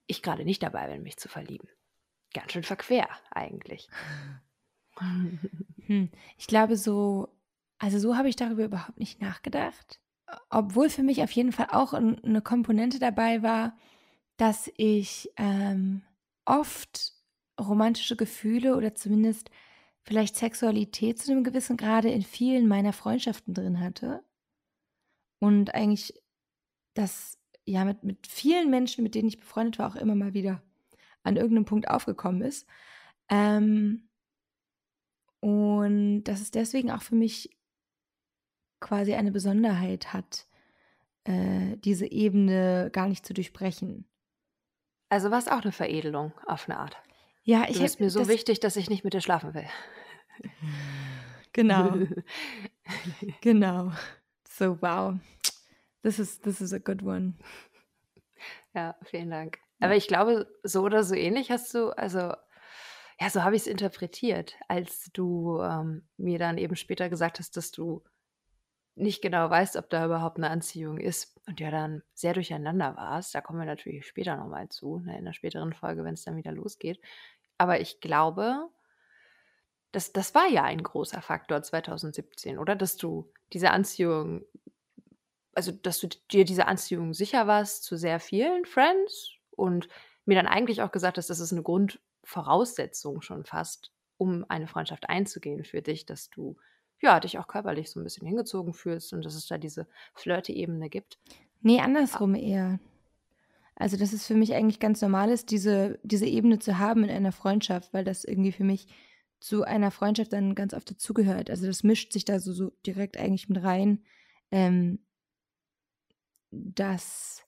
ich 0.06 0.22
gerade 0.22 0.44
nicht 0.44 0.62
dabei 0.62 0.88
bin, 0.88 1.02
mich 1.02 1.16
zu 1.16 1.28
verlieben. 1.28 1.68
Ganz 2.32 2.52
schön 2.52 2.62
verquer 2.62 3.08
eigentlich. 3.30 3.88
Hm. 4.98 6.10
Ich 6.36 6.46
glaube, 6.46 6.76
so, 6.76 7.28
also 7.78 7.98
so 7.98 8.16
habe 8.16 8.28
ich 8.28 8.36
darüber 8.36 8.64
überhaupt 8.64 8.98
nicht 8.98 9.20
nachgedacht. 9.20 10.00
Obwohl 10.50 10.90
für 10.90 11.02
mich 11.02 11.22
auf 11.22 11.30
jeden 11.30 11.52
Fall 11.52 11.68
auch 11.70 11.92
eine 11.92 12.42
Komponente 12.42 12.98
dabei 12.98 13.42
war, 13.42 13.76
dass 14.37 14.71
ich 14.76 15.31
ähm, 15.37 16.02
oft 16.45 17.12
romantische 17.61 18.16
Gefühle 18.16 18.76
oder 18.76 18.95
zumindest 18.95 19.50
vielleicht 20.02 20.37
Sexualität 20.37 21.19
zu 21.19 21.33
einem 21.33 21.45
gewissen 21.45 21.76
Grade 21.76 22.11
in 22.11 22.23
vielen 22.23 22.69
meiner 22.69 22.93
Freundschaften 22.93 23.55
drin 23.55 23.81
hatte. 23.81 24.23
Und 25.38 25.75
eigentlich 25.75 26.14
das 26.95 27.38
ja 27.64 27.85
mit, 27.85 28.05
mit 28.05 28.26
vielen 28.26 28.71
Menschen, 28.71 29.02
mit 29.02 29.14
denen 29.14 29.28
ich 29.28 29.38
befreundet 29.38 29.78
war, 29.78 29.88
auch 29.88 29.97
immer 29.97 30.14
mal 30.14 30.35
wieder 30.35 30.62
an 31.23 31.37
irgendeinem 31.37 31.64
Punkt 31.64 31.88
aufgekommen 31.88 32.43
ist. 32.43 32.66
Ähm, 33.28 34.09
und 35.40 36.25
dass 36.25 36.40
es 36.40 36.50
deswegen 36.50 36.90
auch 36.90 37.02
für 37.02 37.16
mich 37.16 37.57
quasi 38.81 39.14
eine 39.14 39.33
Besonderheit 39.33 40.12
hat, 40.12 40.47
äh, 41.25 41.76
diese 41.78 42.07
Ebene 42.07 42.90
gar 42.93 43.09
nicht 43.09 43.26
zu 43.26 43.35
durchbrechen. 43.35 44.07
Also 45.08 45.30
war 45.30 45.38
es 45.38 45.48
auch 45.48 45.62
eine 45.62 45.72
Veredelung 45.72 46.32
auf 46.46 46.68
eine 46.68 46.78
Art. 46.78 46.96
Ja, 47.42 47.64
ich 47.68 47.76
du 47.76 47.82
bist 47.82 48.00
mir 48.00 48.10
so 48.10 48.20
das, 48.20 48.28
wichtig, 48.28 48.60
dass 48.60 48.76
ich 48.76 48.90
nicht 48.90 49.04
mit 49.04 49.14
dir 49.14 49.20
schlafen 49.20 49.54
will. 49.54 49.68
Genau. 51.52 51.96
genau. 53.40 53.92
So, 54.48 54.80
wow. 54.82 55.14
This 56.02 56.18
is, 56.18 56.40
this 56.40 56.60
is 56.60 56.72
a 56.72 56.78
good 56.78 57.02
one. 57.02 57.34
Ja, 58.75 58.94
vielen 59.04 59.30
Dank. 59.30 59.58
Aber 59.80 59.96
ich 59.96 60.08
glaube, 60.08 60.46
so 60.62 60.82
oder 60.82 61.02
so 61.02 61.14
ähnlich 61.14 61.50
hast 61.50 61.72
du, 61.75 61.90
also, 61.90 62.34
ja, 63.18 63.30
so 63.30 63.42
habe 63.42 63.56
ich 63.56 63.62
es 63.62 63.68
interpretiert, 63.68 64.56
als 64.68 65.10
du 65.12 65.60
ähm, 65.62 66.06
mir 66.16 66.38
dann 66.38 66.58
eben 66.58 66.76
später 66.76 67.08
gesagt 67.08 67.38
hast, 67.38 67.56
dass 67.56 67.70
du 67.70 68.02
nicht 68.96 69.20
genau 69.22 69.48
weißt, 69.50 69.76
ob 69.76 69.90
da 69.90 70.06
überhaupt 70.06 70.38
eine 70.38 70.50
Anziehung 70.50 70.98
ist 70.98 71.38
und 71.46 71.60
ja 71.60 71.70
dann 71.70 72.02
sehr 72.14 72.32
durcheinander 72.32 72.96
warst. 72.96 73.34
Da 73.34 73.42
kommen 73.42 73.58
wir 73.58 73.66
natürlich 73.66 74.06
später 74.06 74.36
nochmal 74.36 74.68
zu, 74.70 74.98
ne, 75.00 75.18
in 75.18 75.26
der 75.26 75.34
späteren 75.34 75.74
Folge, 75.74 76.02
wenn 76.02 76.14
es 76.14 76.24
dann 76.24 76.36
wieder 76.36 76.52
losgeht. 76.52 76.98
Aber 77.58 77.78
ich 77.80 78.00
glaube, 78.00 78.68
das, 79.92 80.12
das 80.12 80.34
war 80.34 80.48
ja 80.48 80.64
ein 80.64 80.82
großer 80.82 81.20
Faktor 81.20 81.62
2017, 81.62 82.58
oder? 82.58 82.74
Dass 82.74 82.96
du 82.96 83.30
diese 83.52 83.70
Anziehung, 83.70 84.44
also 85.54 85.72
dass 85.72 86.00
du 86.00 86.08
dir 86.30 86.44
diese 86.46 86.66
Anziehung 86.66 87.12
sicher 87.12 87.46
warst 87.46 87.84
zu 87.84 87.96
sehr 87.96 88.18
vielen 88.18 88.64
Friends 88.64 89.30
und 89.50 89.88
mir 90.24 90.36
dann 90.36 90.46
eigentlich 90.46 90.80
auch 90.82 90.90
gesagt 90.90 91.18
hast, 91.18 91.28
das 91.28 91.40
ist 91.40 91.52
eine 91.52 91.62
Grundvoraussetzung 91.62 93.20
schon 93.20 93.44
fast, 93.44 93.92
um 94.16 94.44
eine 94.48 94.68
Freundschaft 94.68 95.08
einzugehen 95.10 95.64
für 95.64 95.82
dich, 95.82 96.06
dass 96.06 96.30
du 96.30 96.56
ja, 97.00 97.20
dich 97.20 97.38
auch 97.38 97.46
körperlich 97.46 97.90
so 97.90 98.00
ein 98.00 98.04
bisschen 98.04 98.26
hingezogen 98.26 98.72
fühlst 98.72 99.12
und 99.12 99.24
dass 99.24 99.34
es 99.34 99.46
da 99.46 99.58
diese 99.58 99.86
Flirty-Ebene 100.14 100.88
gibt. 100.88 101.18
Nee, 101.60 101.80
andersrum 101.80 102.34
eher. 102.34 102.78
Also, 103.74 103.96
dass 103.98 104.12
es 104.12 104.26
für 104.26 104.34
mich 104.34 104.54
eigentlich 104.54 104.80
ganz 104.80 105.02
normal 105.02 105.30
ist, 105.30 105.50
diese, 105.50 105.98
diese 106.02 106.26
Ebene 106.26 106.58
zu 106.58 106.78
haben 106.78 107.04
in 107.04 107.10
einer 107.10 107.32
Freundschaft, 107.32 107.92
weil 107.92 108.04
das 108.04 108.24
irgendwie 108.24 108.52
für 108.52 108.64
mich 108.64 108.88
zu 109.38 109.64
einer 109.64 109.90
Freundschaft 109.90 110.32
dann 110.32 110.54
ganz 110.54 110.72
oft 110.72 110.90
dazugehört. 110.90 111.50
Also, 111.50 111.66
das 111.66 111.82
mischt 111.82 112.12
sich 112.12 112.24
da 112.24 112.40
so, 112.40 112.52
so 112.54 112.72
direkt 112.86 113.18
eigentlich 113.18 113.50
mit 113.50 113.62
rein, 113.62 114.02
ähm, 114.50 115.00
dass 116.50 117.44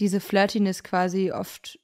diese 0.00 0.18
Flirtiness 0.20 0.82
quasi 0.82 1.30
oft 1.30 1.78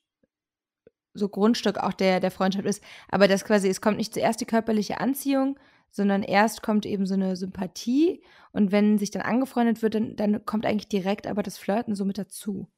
so 1.14 1.28
Grundstück 1.28 1.78
auch 1.78 1.92
der, 1.92 2.20
der 2.20 2.30
Freundschaft 2.30 2.66
ist. 2.66 2.82
Aber 3.08 3.28
das 3.28 3.44
quasi, 3.44 3.68
es 3.68 3.80
kommt 3.80 3.96
nicht 3.96 4.12
zuerst 4.12 4.40
die 4.40 4.46
körperliche 4.46 5.00
Anziehung, 5.00 5.58
sondern 5.90 6.22
erst 6.22 6.62
kommt 6.62 6.86
eben 6.86 7.06
so 7.06 7.14
eine 7.14 7.36
Sympathie 7.36 8.22
und 8.52 8.72
wenn 8.72 8.98
sich 8.98 9.10
dann 9.10 9.22
angefreundet 9.22 9.82
wird, 9.82 9.94
dann, 9.94 10.16
dann 10.16 10.44
kommt 10.44 10.66
eigentlich 10.66 10.88
direkt 10.88 11.26
aber 11.26 11.42
das 11.42 11.58
Flirten 11.58 11.94
so 11.94 12.04
mit 12.04 12.18
dazu. 12.18 12.68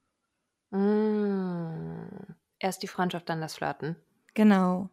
Mm. 0.71 2.35
Erst 2.59 2.83
die 2.83 2.89
Freundschaft, 2.89 3.29
dann 3.29 3.41
das 3.41 3.57
Flirten. 3.57 3.97
Genau. 4.35 4.91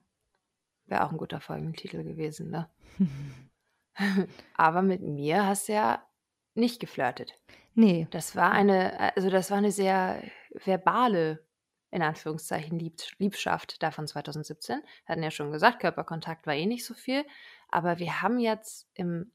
Wäre 0.86 1.04
auch 1.04 1.12
ein 1.12 1.18
guter 1.18 1.42
Folgentitel 1.42 2.04
gewesen, 2.04 2.52
ne? 2.52 2.70
Aber 4.56 4.82
mit 4.82 5.02
mir 5.02 5.46
hast 5.46 5.68
du 5.68 5.74
ja 5.74 6.06
nicht 6.54 6.80
geflirtet. 6.80 7.40
Nee. 7.74 8.08
Das 8.12 8.36
war 8.36 8.52
eine, 8.52 9.16
also 9.16 9.30
das 9.30 9.52
war 9.52 9.58
eine 9.58 9.72
sehr 9.72 10.22
verbale, 10.54 11.46
in 11.92 12.02
Anführungszeichen, 12.02 12.78
Lieb 12.78 13.02
Liebschaft 13.18 13.82
da 13.82 13.92
von 13.92 14.08
2017. 14.08 14.80
Wir 14.80 15.12
hatten 15.12 15.24
ja 15.24 15.32
schon 15.32 15.52
gesagt, 15.52 15.80
Körperkontakt 15.80 16.46
war 16.46 16.54
eh 16.54 16.66
nicht 16.66 16.86
so 16.86 16.94
viel. 16.94 17.26
Aber 17.76 18.00
wir 18.00 18.22
haben 18.22 18.40
jetzt 18.40 18.88
im 18.94 19.34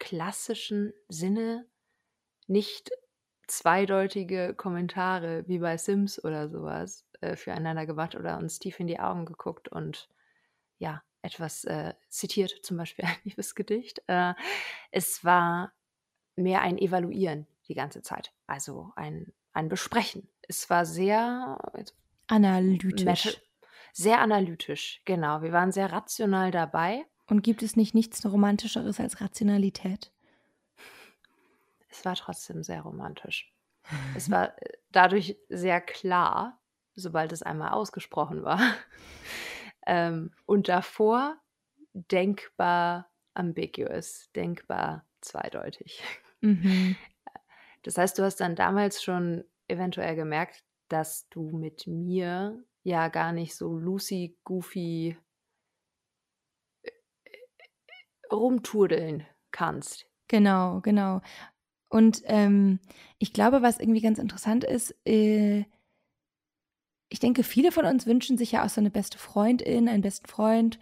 klassischen 0.00 0.92
Sinne 1.06 1.68
nicht 2.48 2.90
zweideutige 3.46 4.54
Kommentare 4.54 5.46
wie 5.46 5.60
bei 5.60 5.78
Sims 5.78 6.22
oder 6.24 6.48
sowas 6.48 7.06
äh, 7.20 7.36
füreinander 7.36 7.86
gemacht 7.86 8.16
oder 8.16 8.38
uns 8.38 8.58
tief 8.58 8.80
in 8.80 8.88
die 8.88 8.98
Augen 8.98 9.24
geguckt 9.24 9.68
und 9.68 10.08
ja, 10.78 11.00
etwas 11.22 11.62
äh, 11.62 11.94
zitiert, 12.08 12.58
zum 12.64 12.76
Beispiel 12.76 13.04
ein 13.04 13.18
Liebesgedicht. 13.22 14.02
Äh, 14.08 14.34
es 14.90 15.24
war 15.24 15.72
mehr 16.34 16.62
ein 16.62 16.78
Evaluieren 16.78 17.46
die 17.68 17.74
ganze 17.74 18.02
Zeit, 18.02 18.32
also 18.48 18.90
ein, 18.96 19.32
ein 19.52 19.68
Besprechen. 19.68 20.28
Es 20.42 20.68
war 20.70 20.84
sehr 20.86 21.56
analytisch. 22.26 23.40
Sehr 23.92 24.18
analytisch, 24.18 25.02
genau. 25.04 25.42
Wir 25.42 25.52
waren 25.52 25.70
sehr 25.70 25.92
rational 25.92 26.50
dabei. 26.50 27.06
Und 27.26 27.42
gibt 27.42 27.62
es 27.62 27.76
nicht 27.76 27.94
nichts 27.94 28.24
Romantischeres 28.24 29.00
als 29.00 29.20
Rationalität? 29.20 30.12
Es 31.88 32.04
war 32.04 32.14
trotzdem 32.14 32.62
sehr 32.62 32.82
romantisch. 32.82 33.52
es 34.16 34.30
war 34.30 34.56
äh, 34.62 34.78
dadurch 34.90 35.36
sehr 35.48 35.80
klar, 35.80 36.60
sobald 36.94 37.32
es 37.32 37.42
einmal 37.42 37.70
ausgesprochen 37.70 38.42
war. 38.44 38.60
ähm, 39.86 40.32
und 40.44 40.68
davor 40.68 41.40
denkbar 41.92 43.10
ambiguous, 43.34 44.30
denkbar 44.34 45.06
zweideutig. 45.20 46.02
Mhm. 46.40 46.96
Das 47.82 47.98
heißt, 47.98 48.18
du 48.18 48.24
hast 48.24 48.40
dann 48.40 48.56
damals 48.56 49.00
schon 49.00 49.44
eventuell 49.68 50.16
gemerkt, 50.16 50.64
dass 50.88 51.28
du 51.28 51.50
mit 51.50 51.86
mir 51.86 52.64
ja 52.82 53.06
gar 53.06 53.32
nicht 53.32 53.54
so 53.54 53.78
Lucy 53.78 54.36
Goofy 54.42 55.16
äh, 56.82 56.88
äh, 56.88 57.38
rumturdeln 58.32 59.24
kannst. 59.50 60.06
Genau, 60.28 60.80
genau. 60.80 61.20
Und 61.88 62.22
ähm, 62.24 62.80
ich 63.18 63.32
glaube, 63.32 63.62
was 63.62 63.78
irgendwie 63.78 64.00
ganz 64.00 64.18
interessant 64.18 64.64
ist, 64.64 64.94
äh, 65.06 65.64
ich 67.08 67.20
denke, 67.20 67.44
viele 67.44 67.70
von 67.70 67.86
uns 67.86 68.06
wünschen 68.06 68.36
sich 68.36 68.52
ja 68.52 68.64
auch 68.64 68.68
so 68.68 68.80
eine 68.80 68.90
beste 68.90 69.18
Freundin, 69.18 69.88
einen 69.88 70.02
besten 70.02 70.26
Freund. 70.26 70.78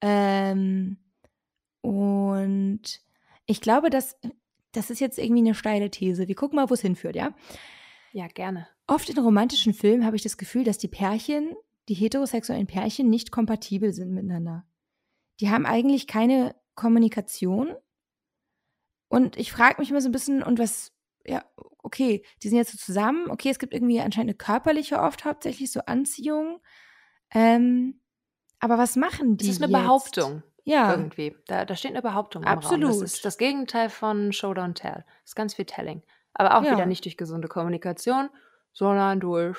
Ähm, 0.00 0.98
und 1.80 3.00
ich 3.46 3.60
glaube, 3.60 3.90
dass 3.90 4.16
das 4.72 4.90
ist 4.90 5.00
jetzt 5.00 5.18
irgendwie 5.18 5.40
eine 5.40 5.54
steile 5.54 5.90
These. 5.90 6.28
Wir 6.28 6.34
gucken 6.34 6.56
mal, 6.56 6.68
wo 6.68 6.74
es 6.74 6.82
hinführt, 6.82 7.16
ja? 7.16 7.34
Ja, 8.12 8.26
gerne. 8.28 8.68
Oft 8.86 9.08
in 9.08 9.18
romantischen 9.18 9.74
Filmen 9.74 10.04
habe 10.04 10.16
ich 10.16 10.22
das 10.22 10.36
Gefühl, 10.36 10.64
dass 10.64 10.78
die 10.78 10.88
Pärchen, 10.88 11.54
die 11.88 11.94
heterosexuellen 11.94 12.66
Pärchen, 12.66 13.08
nicht 13.08 13.30
kompatibel 13.30 13.92
sind 13.92 14.12
miteinander. 14.12 14.66
Die 15.40 15.50
haben 15.50 15.66
eigentlich 15.66 16.06
keine 16.06 16.54
Kommunikation 16.78 17.74
und 19.08 19.36
ich 19.36 19.52
frage 19.52 19.80
mich 19.80 19.90
immer 19.90 20.00
so 20.00 20.08
ein 20.08 20.12
bisschen, 20.12 20.42
und 20.42 20.58
was, 20.58 20.92
ja, 21.24 21.42
okay, 21.82 22.24
die 22.42 22.48
sind 22.48 22.58
jetzt 22.58 22.72
so 22.72 22.78
zusammen, 22.78 23.30
okay, 23.30 23.50
es 23.50 23.58
gibt 23.58 23.72
irgendwie 23.74 24.00
anscheinend 24.00 24.30
eine 24.30 24.36
körperliche 24.36 25.00
oft 25.00 25.24
hauptsächlich 25.24 25.72
so 25.72 25.80
Anziehung. 25.86 26.60
Ähm, 27.32 28.00
aber 28.60 28.78
was 28.78 28.96
machen 28.96 29.36
die? 29.36 29.46
Das 29.46 29.56
ist 29.56 29.62
eine 29.62 29.72
jetzt? 29.72 29.82
Behauptung. 29.82 30.42
Ja. 30.64 30.90
Irgendwie. 30.90 31.34
Da, 31.46 31.64
da 31.64 31.74
steht 31.76 31.92
eine 31.92 32.02
Behauptung 32.02 32.44
Absolut. 32.44 32.82
im 32.84 32.90
Raum. 32.90 33.00
Das 33.00 33.14
ist 33.14 33.24
das 33.24 33.38
Gegenteil 33.38 33.88
von 33.88 34.32
Show 34.32 34.50
Don't 34.50 34.74
Tell. 34.74 35.04
Das 35.22 35.30
ist 35.30 35.36
ganz 35.36 35.54
viel 35.54 35.64
Telling. 35.64 36.02
Aber 36.34 36.58
auch 36.58 36.62
Ja. 36.62 36.72
wieder 36.72 36.84
nicht 36.86 37.04
durch 37.06 37.16
gesunde 37.16 37.48
Kommunikation, 37.48 38.28
sondern 38.72 39.20
durch 39.20 39.58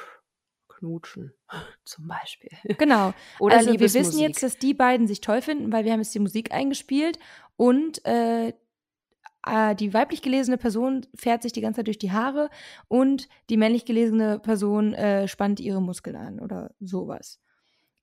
Knutschen 0.80 1.34
zum 1.86 2.08
Beispiel. 2.08 2.52
Genau. 2.78 3.14
Oder 3.40 3.58
also 3.58 3.72
wir 3.72 3.80
wissen 3.80 4.20
jetzt, 4.20 4.44
dass 4.44 4.58
die 4.58 4.74
beiden 4.74 5.08
sich 5.08 5.22
toll 5.22 5.42
finden, 5.42 5.72
weil 5.72 5.86
wir 5.86 5.92
haben 5.92 6.00
jetzt 6.00 6.16
die 6.16 6.20
Musik 6.20 6.52
eingespielt 6.52 7.20
und 7.58 8.06
äh, 8.06 8.54
äh, 9.46 9.76
die 9.76 9.94
weiblich 9.94 10.22
gelesene 10.22 10.58
Person 10.58 11.06
fährt 11.16 11.44
sich 11.44 11.52
die 11.52 11.62
ganze 11.62 11.80
Zeit 11.80 11.88
durch 11.88 12.00
die 12.00 12.12
Haare 12.12 12.50
und 12.88 13.28
die 13.50 13.58
männlich 13.58 13.86
gelesene 13.86 14.40
Person 14.40 14.94
äh, 14.94 15.28
spannt 15.28 15.60
ihre 15.60 15.82
Muskeln 15.82 16.16
an 16.16 16.40
oder 16.40 16.72
sowas. 16.80 17.40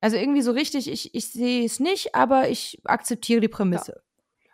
Also 0.01 0.17
irgendwie 0.17 0.43
so 0.43 0.53
richtig, 0.53 0.91
ich, 0.91 1.15
ich 1.15 1.31
sehe 1.31 1.65
es 1.65 1.81
nicht, 1.81 2.15
aber 2.15 2.49
ich 2.49 2.81
akzeptiere 2.85 3.41
die 3.41 3.49
Prämisse. 3.49 4.03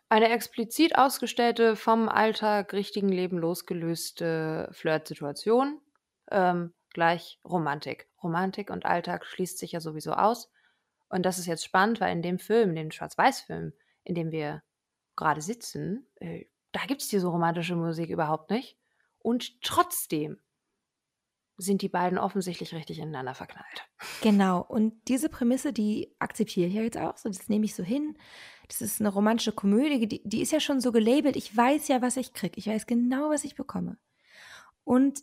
Eine 0.09 0.29
explizit 0.29 0.97
ausgestellte, 0.97 1.75
vom 1.75 2.09
Alltag, 2.09 2.73
richtigen 2.73 3.09
Leben 3.09 3.39
losgelöste 3.39 4.69
Flirtsituation 4.73 5.81
ähm, 6.31 6.73
gleich 6.93 7.39
Romantik. 7.45 8.09
Romantik 8.23 8.71
und 8.71 8.87
Alltag 8.87 9.25
schließt 9.27 9.59
sich 9.59 9.73
ja 9.73 9.81
sowieso 9.81 10.13
aus. 10.13 10.51
Und 11.09 11.25
das 11.25 11.39
ist 11.39 11.47
jetzt 11.47 11.65
spannend, 11.65 12.01
weil 12.01 12.13
in 12.13 12.23
dem 12.23 12.39
Film, 12.39 12.75
dem 12.75 12.91
Schwarz-Weiß-Film, 12.91 13.73
in 14.05 14.15
dem 14.15 14.31
wir 14.31 14.63
gerade 15.17 15.43
sitzen, 15.43 16.07
äh, 16.17 16.47
da 16.73 16.81
gibt 16.87 17.03
es 17.03 17.09
diese 17.09 17.27
romantische 17.27 17.77
Musik 17.77 18.09
überhaupt 18.11 18.51
nicht. 18.51 18.79
Und 19.19 19.63
trotzdem 19.63 20.41
sind 21.59 21.83
die 21.83 21.89
beiden 21.89 22.19
offensichtlich 22.19 22.75
richtig 22.75 22.99
ineinander 22.99 23.35
verknallt. 23.35 23.87
Genau, 24.23 24.61
und 24.61 24.95
diese 25.09 25.29
Prämisse, 25.29 25.73
die 25.73 26.15
akzeptiere 26.19 26.69
ich 26.69 26.75
ja 26.75 26.83
jetzt 26.83 26.97
auch, 26.97 27.17
so 27.17 27.29
das 27.29 27.49
nehme 27.49 27.65
ich 27.65 27.75
so 27.75 27.83
hin. 27.83 28.17
Das 28.69 28.81
ist 28.81 29.01
eine 29.01 29.11
romantische 29.11 29.53
Komödie, 29.53 30.09
die, 30.09 30.23
die 30.25 30.41
ist 30.41 30.53
ja 30.53 30.61
schon 30.61 30.81
so 30.81 30.93
gelabelt. 30.93 31.37
Ich 31.37 31.55
weiß 31.55 31.89
ja, 31.89 32.01
was 32.01 32.17
ich 32.17 32.33
kriege. 32.33 32.55
Ich 32.57 32.67
weiß 32.67 32.87
genau, 32.87 33.31
was 33.31 33.45
ich 33.45 33.55
bekomme. 33.55 33.99
Und 34.85 35.23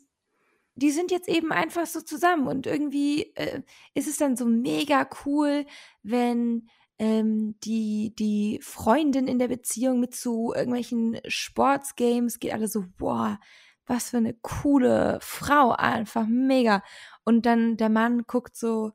die 0.79 0.91
sind 0.91 1.11
jetzt 1.11 1.27
eben 1.29 1.51
einfach 1.51 1.85
so 1.85 2.01
zusammen 2.01 2.47
und 2.47 2.67
irgendwie 2.67 3.31
äh, 3.35 3.61
ist 3.93 4.07
es 4.07 4.17
dann 4.17 4.35
so 4.35 4.45
mega 4.45 5.07
cool, 5.25 5.65
wenn 6.03 6.67
ähm, 6.97 7.55
die, 7.63 8.13
die 8.17 8.59
Freundin 8.61 9.27
in 9.27 9.39
der 9.39 9.47
Beziehung 9.47 9.99
mit 9.99 10.13
zu 10.15 10.53
irgendwelchen 10.55 11.19
Sportsgames 11.27 12.39
geht, 12.39 12.53
alle 12.53 12.67
so, 12.67 12.83
boah, 12.97 13.39
was 13.85 14.09
für 14.11 14.17
eine 14.17 14.33
coole 14.33 15.17
Frau, 15.21 15.71
einfach 15.71 16.27
mega. 16.27 16.83
Und 17.23 17.45
dann 17.45 17.77
der 17.77 17.89
Mann 17.89 18.23
guckt 18.27 18.55
so, 18.55 18.91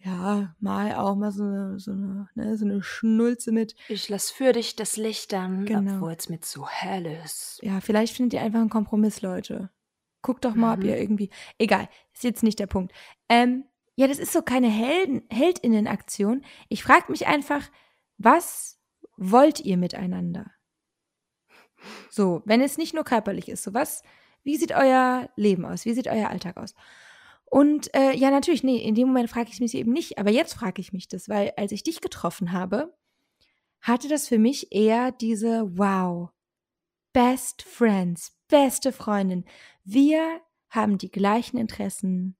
ja, 0.00 0.54
mal 0.60 0.94
auch 0.94 1.16
mal 1.16 1.32
so 1.32 1.42
eine, 1.42 1.78
so 1.78 1.90
eine, 1.92 2.28
ne, 2.34 2.56
so 2.56 2.64
eine 2.64 2.82
Schnulze 2.82 3.50
mit. 3.50 3.74
Ich 3.88 4.08
lass 4.08 4.30
für 4.30 4.52
dich 4.52 4.76
das 4.76 4.96
Licht 4.96 5.34
an, 5.34 5.64
Genau. 5.64 5.96
obwohl 5.96 6.12
es 6.12 6.28
mir 6.28 6.40
zu 6.40 6.68
hell 6.68 7.06
ist. 7.24 7.58
Ja, 7.62 7.80
vielleicht 7.80 8.14
findet 8.14 8.34
ihr 8.34 8.42
einfach 8.42 8.60
einen 8.60 8.70
Kompromiss, 8.70 9.22
Leute. 9.22 9.70
Guckt 10.22 10.44
doch 10.44 10.54
mal, 10.54 10.74
ob 10.74 10.80
Mhm. 10.82 10.88
ihr 10.90 10.98
irgendwie. 10.98 11.30
Egal, 11.58 11.88
ist 12.12 12.24
jetzt 12.24 12.42
nicht 12.42 12.58
der 12.58 12.66
Punkt. 12.66 12.92
Ähm, 13.28 13.64
ja, 13.96 14.06
das 14.06 14.18
ist 14.18 14.32
so 14.32 14.42
keine 14.42 14.68
Helden, 14.68 15.22
Heldinnenaktion. 15.30 16.44
Ich 16.68 16.82
frage 16.82 17.10
mich 17.10 17.26
einfach, 17.26 17.68
was 18.16 18.78
wollt 19.16 19.60
ihr 19.60 19.76
miteinander? 19.76 20.50
So, 22.10 22.42
wenn 22.44 22.60
es 22.60 22.78
nicht 22.78 22.94
nur 22.94 23.04
körperlich 23.04 23.48
ist, 23.48 23.62
so 23.62 23.74
was, 23.74 24.02
wie 24.42 24.56
sieht 24.56 24.72
euer 24.72 25.28
Leben 25.36 25.64
aus? 25.64 25.84
Wie 25.84 25.94
sieht 25.94 26.08
euer 26.08 26.28
Alltag 26.28 26.56
aus? 26.56 26.74
Und 27.44 27.94
äh, 27.94 28.12
ja, 28.14 28.30
natürlich, 28.30 28.62
nee, 28.62 28.76
in 28.78 28.94
dem 28.94 29.08
Moment 29.08 29.30
frage 29.30 29.50
ich 29.52 29.60
mich 29.60 29.74
eben 29.74 29.92
nicht, 29.92 30.18
aber 30.18 30.30
jetzt 30.30 30.54
frage 30.54 30.80
ich 30.80 30.92
mich 30.92 31.08
das, 31.08 31.28
weil 31.28 31.52
als 31.56 31.72
ich 31.72 31.82
dich 31.82 32.00
getroffen 32.00 32.52
habe, 32.52 32.94
hatte 33.80 34.08
das 34.08 34.28
für 34.28 34.38
mich 34.38 34.72
eher 34.72 35.12
diese 35.12 35.78
Wow, 35.78 36.30
Best 37.12 37.62
Friends, 37.62 38.36
beste 38.48 38.92
Freundin. 38.92 39.44
Wir 39.84 40.40
haben 40.68 40.98
die 40.98 41.10
gleichen 41.10 41.58
Interessen. 41.58 42.36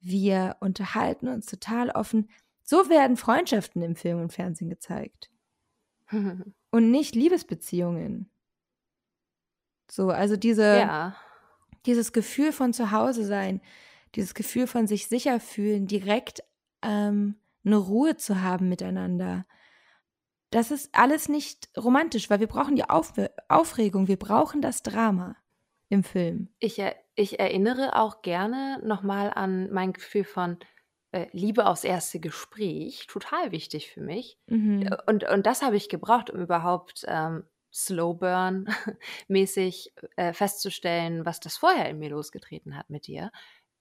Wir 0.00 0.56
unterhalten 0.60 1.28
uns 1.28 1.46
total 1.46 1.90
offen. 1.90 2.28
So 2.62 2.88
werden 2.88 3.16
Freundschaften 3.16 3.82
im 3.82 3.96
Film 3.96 4.20
und 4.20 4.32
Fernsehen 4.32 4.68
gezeigt. 4.68 5.30
Und 6.70 6.90
nicht 6.90 7.14
Liebesbeziehungen. 7.14 8.30
So, 9.90 10.10
also 10.10 10.36
diese, 10.36 10.78
ja. 10.78 11.16
dieses 11.86 12.12
Gefühl 12.12 12.52
von 12.52 12.72
zu 12.72 12.90
Hause 12.90 13.24
sein, 13.24 13.60
dieses 14.14 14.34
Gefühl 14.34 14.66
von 14.66 14.86
sich 14.86 15.06
sicher 15.06 15.40
fühlen, 15.40 15.86
direkt 15.86 16.42
ähm, 16.82 17.36
eine 17.64 17.76
Ruhe 17.76 18.16
zu 18.16 18.42
haben 18.42 18.68
miteinander. 18.68 19.46
Das 20.50 20.70
ist 20.70 20.94
alles 20.94 21.28
nicht 21.28 21.68
romantisch, 21.76 22.30
weil 22.30 22.40
wir 22.40 22.46
brauchen 22.46 22.76
die 22.76 22.88
Auf 22.88 23.12
Aufregung, 23.48 24.08
wir 24.08 24.18
brauchen 24.18 24.62
das 24.62 24.82
Drama 24.82 25.36
im 25.88 26.02
Film. 26.02 26.48
Ich, 26.58 26.78
er, 26.78 26.96
ich 27.14 27.38
erinnere 27.38 27.96
auch 27.96 28.22
gerne 28.22 28.80
nochmal 28.84 29.32
an 29.34 29.70
mein 29.72 29.92
Gefühl 29.92 30.24
von 30.24 30.58
äh, 31.12 31.26
Liebe 31.32 31.66
aufs 31.66 31.84
erste 31.84 32.20
Gespräch 32.20 33.06
total 33.08 33.52
wichtig 33.52 33.90
für 33.90 34.00
mich. 34.00 34.38
Mhm. 34.46 34.90
Und, 35.06 35.24
und 35.24 35.46
das 35.46 35.62
habe 35.62 35.76
ich 35.76 35.88
gebraucht, 35.88 36.30
um 36.30 36.40
überhaupt 36.40 37.04
ähm, 37.08 37.44
Slow 37.72 38.14
Burn 38.14 38.68
mäßig 39.28 39.92
äh, 40.16 40.32
festzustellen, 40.32 41.24
was 41.24 41.40
das 41.40 41.56
vorher 41.56 41.88
in 41.88 41.98
mir 41.98 42.10
losgetreten 42.10 42.76
hat 42.76 42.90
mit 42.90 43.06
dir 43.06 43.30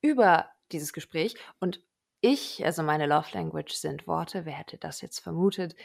über 0.02 0.50
dieses 0.72 0.94
Gespräch. 0.94 1.36
Und 1.60 1.82
ich, 2.22 2.66
also 2.66 2.84
meine 2.84 3.06
Love 3.06 3.30
Language 3.34 3.74
sind 3.74 4.08
Worte. 4.08 4.46
Wer 4.46 4.54
hätte 4.54 4.78
das 4.78 5.02
jetzt 5.02 5.20
vermutet? 5.20 5.76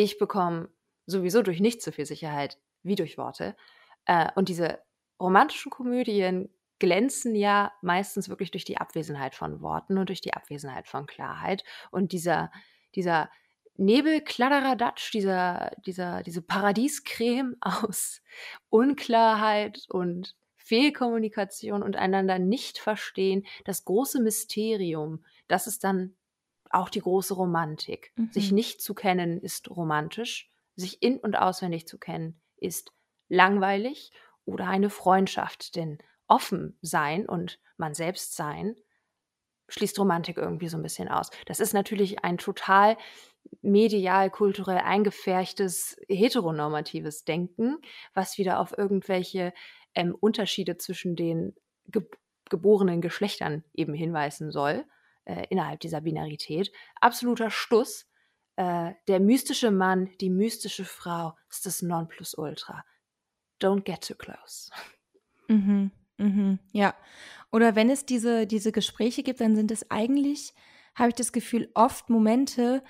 Ich 0.00 0.16
bekomme 0.16 0.68
sowieso 1.06 1.42
durch 1.42 1.58
nicht 1.58 1.82
so 1.82 1.90
viel 1.90 2.06
Sicherheit 2.06 2.56
wie 2.84 2.94
durch 2.94 3.18
Worte. 3.18 3.56
Äh, 4.04 4.30
und 4.36 4.48
diese 4.48 4.78
romantischen 5.18 5.70
Komödien 5.70 6.54
glänzen 6.78 7.34
ja 7.34 7.72
meistens 7.82 8.28
wirklich 8.28 8.52
durch 8.52 8.64
die 8.64 8.78
Abwesenheit 8.78 9.34
von 9.34 9.60
Worten 9.60 9.98
und 9.98 10.08
durch 10.08 10.20
die 10.20 10.34
Abwesenheit 10.34 10.86
von 10.86 11.06
Klarheit. 11.06 11.64
Und 11.90 12.12
dieser, 12.12 12.52
dieser 12.94 13.28
Nebelkladderadatsch, 13.74 15.10
dieser, 15.10 15.72
dieser, 15.84 16.22
diese 16.22 16.42
Paradiescreme 16.42 17.56
aus 17.60 18.22
Unklarheit 18.70 19.84
und 19.88 20.36
Fehlkommunikation 20.58 21.82
und 21.82 21.96
einander 21.96 22.38
nicht 22.38 22.78
verstehen, 22.78 23.44
das 23.64 23.84
große 23.84 24.22
Mysterium, 24.22 25.24
das 25.48 25.66
ist 25.66 25.82
dann 25.82 26.14
auch 26.70 26.88
die 26.88 27.00
große 27.00 27.34
Romantik. 27.34 28.12
Mhm. 28.16 28.30
Sich 28.32 28.52
nicht 28.52 28.82
zu 28.82 28.94
kennen 28.94 29.40
ist 29.40 29.70
romantisch, 29.70 30.50
sich 30.76 31.02
in 31.02 31.18
und 31.18 31.36
auswendig 31.36 31.86
zu 31.86 31.98
kennen 31.98 32.40
ist 32.56 32.92
langweilig 33.28 34.10
oder 34.44 34.66
eine 34.66 34.90
Freundschaft, 34.90 35.76
denn 35.76 35.98
offen 36.26 36.78
sein 36.82 37.26
und 37.26 37.60
man 37.76 37.94
selbst 37.94 38.34
sein 38.34 38.76
schließt 39.68 39.98
Romantik 39.98 40.38
irgendwie 40.38 40.68
so 40.68 40.76
ein 40.76 40.82
bisschen 40.82 41.08
aus. 41.08 41.30
Das 41.46 41.60
ist 41.60 41.74
natürlich 41.74 42.24
ein 42.24 42.38
total 42.38 42.96
medial, 43.60 44.30
kulturell 44.30 44.78
eingefärchtes, 44.78 45.96
heteronormatives 46.08 47.24
Denken, 47.24 47.78
was 48.14 48.38
wieder 48.38 48.60
auf 48.60 48.76
irgendwelche 48.76 49.52
ähm, 49.94 50.14
Unterschiede 50.18 50.76
zwischen 50.78 51.16
den 51.16 51.54
ge 51.86 52.02
geborenen 52.50 53.02
Geschlechtern 53.02 53.62
eben 53.74 53.92
hinweisen 53.92 54.50
soll, 54.50 54.86
äh, 55.28 55.46
innerhalb 55.50 55.80
dieser 55.80 56.00
Binarität. 56.00 56.72
Absoluter 57.00 57.50
Stuss. 57.50 58.06
Äh, 58.56 58.94
der 59.06 59.20
mystische 59.20 59.70
Mann, 59.70 60.10
die 60.20 60.30
mystische 60.30 60.84
Frau 60.84 61.34
ist 61.50 61.66
das 61.66 61.82
Nonplusultra. 61.82 62.84
Don't 63.60 63.82
get 63.82 64.06
too 64.06 64.14
close. 64.14 64.70
Mhm. 65.48 65.92
Mhm. 66.16 66.58
Ja. 66.72 66.94
Oder 67.52 67.76
wenn 67.76 67.90
es 67.90 68.06
diese, 68.06 68.46
diese 68.46 68.72
Gespräche 68.72 69.22
gibt, 69.22 69.40
dann 69.40 69.54
sind 69.54 69.70
es 69.70 69.90
eigentlich, 69.90 70.54
habe 70.94 71.10
ich 71.10 71.14
das 71.14 71.32
Gefühl, 71.32 71.70
oft 71.74 72.10
Momente, 72.10 72.82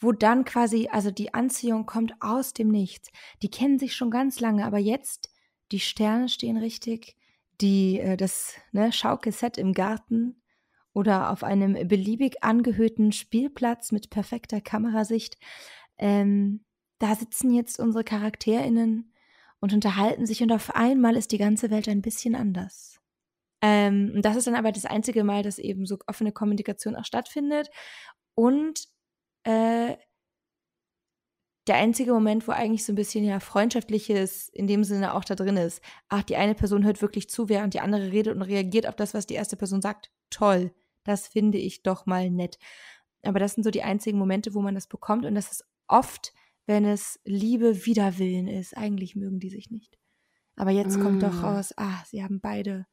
wo 0.00 0.12
dann 0.12 0.44
quasi, 0.44 0.88
also 0.90 1.10
die 1.10 1.32
Anziehung 1.32 1.86
kommt 1.86 2.14
aus 2.20 2.52
dem 2.52 2.68
Nichts. 2.68 3.10
Die 3.42 3.50
kennen 3.50 3.78
sich 3.78 3.94
schon 3.94 4.10
ganz 4.10 4.40
lange, 4.40 4.66
aber 4.66 4.78
jetzt, 4.78 5.30
die 5.70 5.80
Sterne 5.80 6.28
stehen 6.28 6.56
richtig, 6.56 7.16
die, 7.60 8.00
äh, 8.00 8.16
das 8.16 8.54
ne, 8.72 8.92
Schaukelset 8.92 9.58
im 9.58 9.72
Garten 9.72 10.41
oder 10.92 11.30
auf 11.30 11.42
einem 11.42 11.88
beliebig 11.88 12.42
angehöhten 12.42 13.12
Spielplatz 13.12 13.92
mit 13.92 14.10
perfekter 14.10 14.60
Kamerasicht. 14.60 15.38
Ähm, 15.98 16.64
da 16.98 17.14
sitzen 17.14 17.50
jetzt 17.50 17.78
unsere 17.80 18.04
CharakterInnen 18.04 19.12
und 19.60 19.72
unterhalten 19.72 20.26
sich 20.26 20.42
und 20.42 20.52
auf 20.52 20.74
einmal 20.74 21.16
ist 21.16 21.32
die 21.32 21.38
ganze 21.38 21.70
Welt 21.70 21.88
ein 21.88 22.02
bisschen 22.02 22.34
anders. 22.34 23.00
Ähm, 23.62 24.20
das 24.22 24.36
ist 24.36 24.46
dann 24.46 24.56
aber 24.56 24.72
das 24.72 24.84
einzige 24.84 25.24
Mal, 25.24 25.42
dass 25.42 25.58
eben 25.58 25.86
so 25.86 25.98
offene 26.06 26.32
Kommunikation 26.32 26.96
auch 26.96 27.04
stattfindet. 27.04 27.70
Und 28.34 28.88
äh, 29.44 29.96
der 31.68 31.76
einzige 31.76 32.12
Moment, 32.12 32.48
wo 32.48 32.52
eigentlich 32.52 32.84
so 32.84 32.92
ein 32.92 32.96
bisschen 32.96 33.24
ja 33.24 33.38
freundschaftliches 33.38 34.48
in 34.48 34.66
dem 34.66 34.82
Sinne 34.82 35.14
auch 35.14 35.24
da 35.24 35.36
drin 35.36 35.56
ist. 35.56 35.80
Ach, 36.08 36.24
die 36.24 36.36
eine 36.36 36.56
Person 36.56 36.84
hört 36.84 37.00
wirklich 37.02 37.30
zu, 37.30 37.48
während 37.48 37.74
die 37.74 37.80
andere 37.80 38.10
redet 38.10 38.34
und 38.34 38.42
reagiert 38.42 38.88
auf 38.88 38.96
das, 38.96 39.14
was 39.14 39.26
die 39.26 39.34
erste 39.34 39.56
Person 39.56 39.80
sagt. 39.80 40.10
Toll. 40.30 40.72
Das 41.04 41.28
finde 41.28 41.58
ich 41.58 41.82
doch 41.82 42.06
mal 42.06 42.30
nett. 42.30 42.58
Aber 43.22 43.38
das 43.38 43.54
sind 43.54 43.64
so 43.64 43.70
die 43.70 43.82
einzigen 43.82 44.18
Momente, 44.18 44.54
wo 44.54 44.60
man 44.60 44.74
das 44.74 44.86
bekommt. 44.86 45.24
Und 45.24 45.34
das 45.34 45.52
ist 45.52 45.64
oft, 45.86 46.32
wenn 46.66 46.84
es 46.84 47.20
Liebe 47.24 47.86
wider 47.86 48.18
Willen 48.18 48.48
ist. 48.48 48.76
Eigentlich 48.76 49.16
mögen 49.16 49.40
die 49.40 49.50
sich 49.50 49.70
nicht. 49.70 49.98
Aber 50.56 50.70
jetzt 50.70 50.98
mm. 50.98 51.02
kommt 51.02 51.22
doch 51.22 51.32
mm. 51.32 51.44
raus, 51.44 51.72
ah, 51.76 52.02
sie 52.06 52.22
haben 52.22 52.40
beide, 52.40 52.86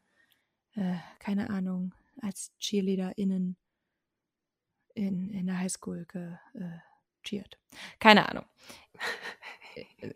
äh, 0.75 0.95
keine 1.19 1.49
Ahnung, 1.49 1.93
als 2.21 2.53
CheerleaderInnen 2.59 3.57
in, 4.99 5.29
in 5.29 5.47
der 5.47 5.59
Highschool 5.59 6.05
gecheert. 6.05 7.53
Äh, 7.55 7.75
Keine 7.99 8.27
Ahnung. 8.29 8.45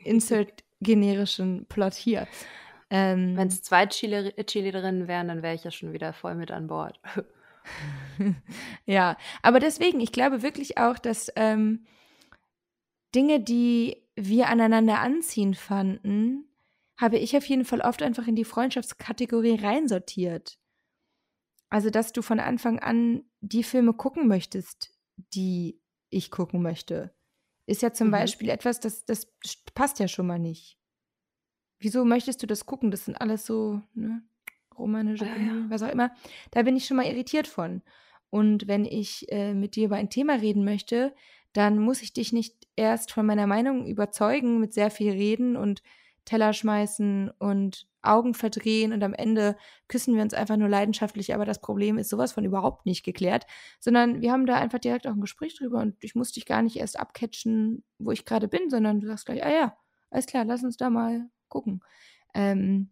Insert 0.04 0.64
generischen 0.82 1.66
Plot 1.68 1.94
hier. 1.94 2.28
Ähm, 2.90 3.38
Wenn 3.38 3.48
es 3.48 3.64
zwei 3.64 3.88
Cheerleaderinnen 3.88 5.08
wären, 5.08 5.30
dann 5.30 5.42
wäre 5.42 5.56
ich 5.56 5.64
ja 5.64 5.72
schon 5.72 5.94
wieder 5.94 6.14
voll 6.14 6.36
mit 6.36 6.52
an 6.52 6.68
Bord. 6.68 7.00
ja, 8.86 9.18
aber 9.42 9.60
deswegen, 9.60 10.00
ich 10.00 10.12
glaube 10.12 10.42
wirklich 10.42 10.78
auch, 10.78 10.98
dass 10.98 11.32
ähm, 11.36 11.86
Dinge, 13.16 13.40
die 13.40 13.98
wir 14.16 14.48
aneinander 14.50 15.00
anziehen 15.00 15.54
fanden, 15.54 16.48
habe 16.98 17.18
ich 17.18 17.36
auf 17.36 17.46
jeden 17.46 17.66
Fall 17.66 17.82
oft 17.82 18.02
einfach 18.02 18.28
in 18.28 18.36
die 18.36 18.46
Freundschaftskategorie 18.46 19.56
reinsortiert. 19.56 20.60
Also, 21.70 21.90
dass 21.90 22.14
du 22.14 22.22
von 22.22 22.40
Anfang 22.40 22.80
an 22.80 23.24
die 23.42 23.64
Filme 23.64 23.94
gucken 23.94 24.28
möchtest, 24.28 24.94
die 25.34 25.82
ich 26.10 26.30
gucken 26.30 26.62
möchte, 26.62 27.16
ist 27.66 27.82
ja 27.82 27.94
zum 27.94 28.08
mhm. 28.08 28.12
Beispiel 28.12 28.50
etwas, 28.50 28.80
das, 28.80 29.06
das 29.06 29.28
passt 29.74 30.00
ja 30.00 30.08
schon 30.08 30.28
mal 30.28 30.40
nicht. 30.40 30.78
Wieso 31.80 32.06
möchtest 32.06 32.44
du 32.44 32.48
das 32.48 32.66
gucken? 32.66 32.92
Das 32.92 33.06
sind 33.06 33.20
alles 33.20 33.46
so, 33.46 33.82
ne, 33.94 34.22
romanische 34.78 35.26
ah, 35.26 35.38
ja. 35.38 35.66
was 35.70 35.84
auch 35.84 35.92
immer. 35.92 36.12
Da 36.52 36.64
bin 36.64 36.76
ich 36.76 36.86
schon 36.86 36.98
mal 36.98 37.06
irritiert 37.06 37.48
von. 37.48 37.82
Und 38.30 38.68
wenn 38.68 38.86
ich 38.86 39.32
äh, 39.32 39.54
mit 39.54 39.76
dir 39.76 39.86
über 39.86 39.96
ein 39.96 40.10
Thema 40.10 40.34
reden 40.36 40.64
möchte, 40.64 41.14
dann 41.54 41.78
muss 41.78 42.02
ich 42.02 42.14
dich 42.14 42.34
nicht 42.34 42.68
erst 42.76 43.12
von 43.12 43.26
meiner 43.26 43.48
Meinung 43.48 43.86
überzeugen 43.86 44.60
mit 44.60 44.74
sehr 44.74 44.90
viel 44.90 45.12
Reden 45.12 45.56
und 45.56 45.84
Teller 46.26 46.54
schmeißen 46.54 47.32
und 47.38 47.88
Augen 48.02 48.34
verdrehen 48.34 48.92
und 48.92 49.04
am 49.04 49.14
Ende 49.14 49.56
küssen 49.88 50.16
wir 50.16 50.22
uns 50.22 50.34
einfach 50.34 50.58
nur 50.58 50.68
leidenschaftlich, 50.68 51.34
aber 51.34 51.46
das 51.46 51.62
Problem 51.62 51.98
ist 51.98 52.10
sowas 52.10 52.34
von 52.34 52.44
überhaupt 52.44 52.86
nicht 52.86 53.04
geklärt, 53.04 53.46
sondern 53.80 54.22
wir 54.22 54.32
haben 54.32 54.46
da 54.46 54.56
einfach 54.56 54.80
direkt 54.80 55.08
auch 55.08 55.14
ein 55.14 55.22
Gespräch 55.22 55.58
drüber 55.58 55.80
und 55.80 55.96
ich 56.02 56.16
muss 56.16 56.32
dich 56.32 56.46
gar 56.46 56.62
nicht 56.62 56.78
erst 56.78 57.00
abcatchen, 57.00 57.84
wo 58.00 58.12
ich 58.12 58.26
gerade 58.26 58.48
bin, 58.48 58.70
sondern 58.70 59.00
du 59.00 59.08
sagst 59.08 59.26
gleich, 59.26 59.44
ah 59.44 59.52
ja, 59.52 59.78
alles 60.10 60.26
klar, 60.26 60.44
lass 60.46 60.64
uns 60.64 60.78
da 60.78 60.90
mal 60.90 61.30
gucken. 61.48 61.82
Ähm, 62.34 62.90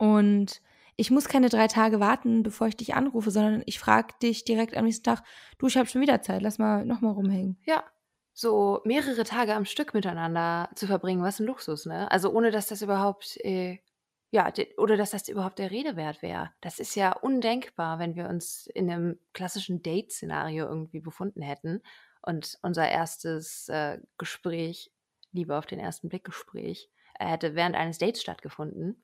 und 0.00 0.62
ich 0.96 1.10
muss 1.10 1.28
keine 1.28 1.50
drei 1.50 1.66
Tage 1.66 2.00
warten, 2.00 2.42
bevor 2.42 2.68
ich 2.68 2.76
dich 2.76 2.94
anrufe, 2.94 3.30
sondern 3.30 3.62
ich 3.66 3.78
frage 3.78 4.14
dich 4.22 4.44
direkt 4.44 4.74
am 4.74 4.86
nächsten 4.86 5.04
Tag, 5.04 5.22
du, 5.58 5.66
ich 5.66 5.76
habe 5.76 5.88
schon 5.88 6.00
wieder 6.00 6.22
Zeit, 6.22 6.40
lass 6.40 6.58
mal 6.58 6.86
nochmal 6.86 7.12
rumhängen. 7.12 7.58
Ja, 7.66 7.84
so 8.32 8.80
mehrere 8.86 9.24
Tage 9.24 9.54
am 9.54 9.66
Stück 9.66 9.92
miteinander 9.92 10.70
zu 10.74 10.86
verbringen, 10.86 11.22
was 11.22 11.38
ein 11.38 11.46
Luxus, 11.46 11.84
ne? 11.84 12.10
Also 12.10 12.32
ohne 12.32 12.50
dass 12.50 12.66
das 12.68 12.80
überhaupt, 12.80 13.36
äh, 13.44 13.80
ja, 14.30 14.50
oder 14.78 14.96
dass 14.96 15.10
das 15.10 15.28
überhaupt 15.28 15.58
der 15.58 15.70
Rede 15.70 15.96
wert 15.96 16.22
wäre. 16.22 16.50
Das 16.62 16.78
ist 16.78 16.94
ja 16.94 17.12
undenkbar, 17.12 17.98
wenn 17.98 18.14
wir 18.14 18.30
uns 18.30 18.66
in 18.68 18.90
einem 18.90 19.18
klassischen 19.34 19.82
Date-Szenario 19.82 20.66
irgendwie 20.66 21.00
befunden 21.00 21.42
hätten 21.42 21.82
und 22.22 22.58
unser 22.62 22.88
erstes 22.88 23.68
äh, 23.68 23.98
Gespräch, 24.16 24.90
Liebe 25.32 25.58
auf 25.58 25.66
den 25.66 25.78
ersten 25.78 26.08
Blick 26.08 26.24
Gespräch, 26.24 26.88
äh, 27.18 27.26
hätte 27.26 27.54
während 27.54 27.76
eines 27.76 27.98
Dates 27.98 28.22
stattgefunden. 28.22 29.02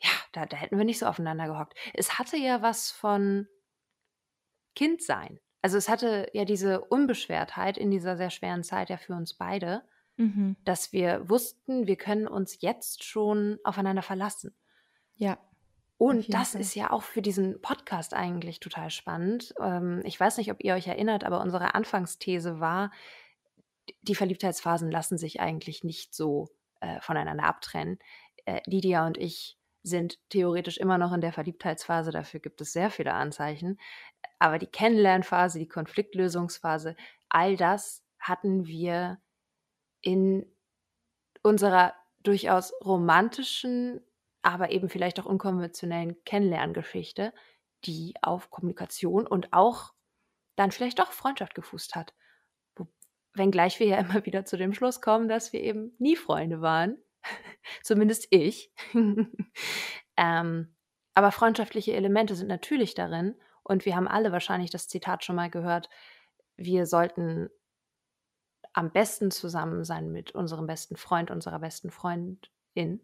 Ja, 0.00 0.10
da, 0.32 0.46
da 0.46 0.56
hätten 0.56 0.76
wir 0.78 0.84
nicht 0.84 0.98
so 0.98 1.06
aufeinander 1.06 1.46
gehockt. 1.46 1.74
Es 1.94 2.18
hatte 2.18 2.36
ja 2.36 2.62
was 2.62 2.90
von 2.90 3.48
Kindsein. 4.74 5.40
Also 5.62 5.78
es 5.78 5.88
hatte 5.88 6.28
ja 6.34 6.44
diese 6.44 6.82
Unbeschwertheit 6.82 7.78
in 7.78 7.90
dieser 7.90 8.16
sehr 8.16 8.30
schweren 8.30 8.64
Zeit 8.64 8.90
ja 8.90 8.98
für 8.98 9.14
uns 9.14 9.34
beide, 9.34 9.82
mhm. 10.16 10.56
dass 10.64 10.92
wir 10.92 11.28
wussten, 11.30 11.86
wir 11.86 11.96
können 11.96 12.28
uns 12.28 12.60
jetzt 12.60 13.04
schon 13.04 13.58
aufeinander 13.64 14.02
verlassen. 14.02 14.54
Ja. 15.14 15.38
Und 15.96 16.34
das 16.34 16.52
Fall. 16.52 16.60
ist 16.60 16.74
ja 16.74 16.90
auch 16.90 17.02
für 17.02 17.22
diesen 17.22 17.62
Podcast 17.62 18.14
eigentlich 18.14 18.60
total 18.60 18.90
spannend. 18.90 19.54
Ähm, 19.60 20.02
ich 20.04 20.18
weiß 20.18 20.36
nicht, 20.36 20.50
ob 20.50 20.62
ihr 20.62 20.74
euch 20.74 20.86
erinnert, 20.88 21.24
aber 21.24 21.40
unsere 21.40 21.74
Anfangsthese 21.74 22.60
war, 22.60 22.90
die 24.02 24.14
Verliebtheitsphasen 24.14 24.90
lassen 24.90 25.18
sich 25.18 25.40
eigentlich 25.40 25.84
nicht 25.84 26.14
so 26.14 26.48
äh, 26.80 27.00
voneinander 27.00 27.44
abtrennen. 27.44 27.98
Äh, 28.44 28.60
Lydia 28.66 29.06
und 29.06 29.16
ich 29.16 29.56
sind 29.84 30.18
theoretisch 30.30 30.78
immer 30.78 30.98
noch 30.98 31.12
in 31.12 31.20
der 31.20 31.32
Verliebtheitsphase, 31.32 32.10
dafür 32.10 32.40
gibt 32.40 32.60
es 32.60 32.72
sehr 32.72 32.90
viele 32.90 33.12
Anzeichen. 33.12 33.78
Aber 34.38 34.58
die 34.58 34.66
Kennenlernphase, 34.66 35.58
die 35.58 35.68
Konfliktlösungsphase, 35.68 36.96
all 37.28 37.56
das 37.56 38.02
hatten 38.18 38.66
wir 38.66 39.20
in 40.00 40.46
unserer 41.42 41.94
durchaus 42.22 42.72
romantischen, 42.82 44.00
aber 44.42 44.70
eben 44.70 44.88
vielleicht 44.88 45.20
auch 45.20 45.26
unkonventionellen 45.26 46.16
Kennenlerngeschichte, 46.24 47.34
die 47.84 48.14
auf 48.22 48.50
Kommunikation 48.50 49.26
und 49.26 49.52
auch 49.52 49.92
dann 50.56 50.72
vielleicht 50.72 50.98
doch 50.98 51.12
Freundschaft 51.12 51.54
gefußt 51.54 51.94
hat. 51.94 52.14
Wenngleich 53.34 53.80
wir 53.80 53.86
ja 53.88 53.98
immer 53.98 54.24
wieder 54.24 54.44
zu 54.44 54.56
dem 54.56 54.72
Schluss 54.72 55.00
kommen, 55.00 55.28
dass 55.28 55.52
wir 55.52 55.60
eben 55.60 55.92
nie 55.98 56.16
Freunde 56.16 56.60
waren. 56.60 56.96
Zumindest 57.82 58.26
ich. 58.30 58.72
ähm, 60.16 60.74
aber 61.14 61.32
freundschaftliche 61.32 61.94
Elemente 61.94 62.34
sind 62.34 62.48
natürlich 62.48 62.94
darin. 62.94 63.34
Und 63.62 63.86
wir 63.86 63.96
haben 63.96 64.08
alle 64.08 64.32
wahrscheinlich 64.32 64.70
das 64.70 64.88
Zitat 64.88 65.24
schon 65.24 65.36
mal 65.36 65.50
gehört. 65.50 65.88
Wir 66.56 66.86
sollten 66.86 67.48
am 68.72 68.90
besten 68.90 69.30
zusammen 69.30 69.84
sein 69.84 70.10
mit 70.10 70.32
unserem 70.32 70.66
besten 70.66 70.96
Freund, 70.96 71.30
unserer 71.30 71.60
besten 71.60 71.90
Freundin. 71.90 73.00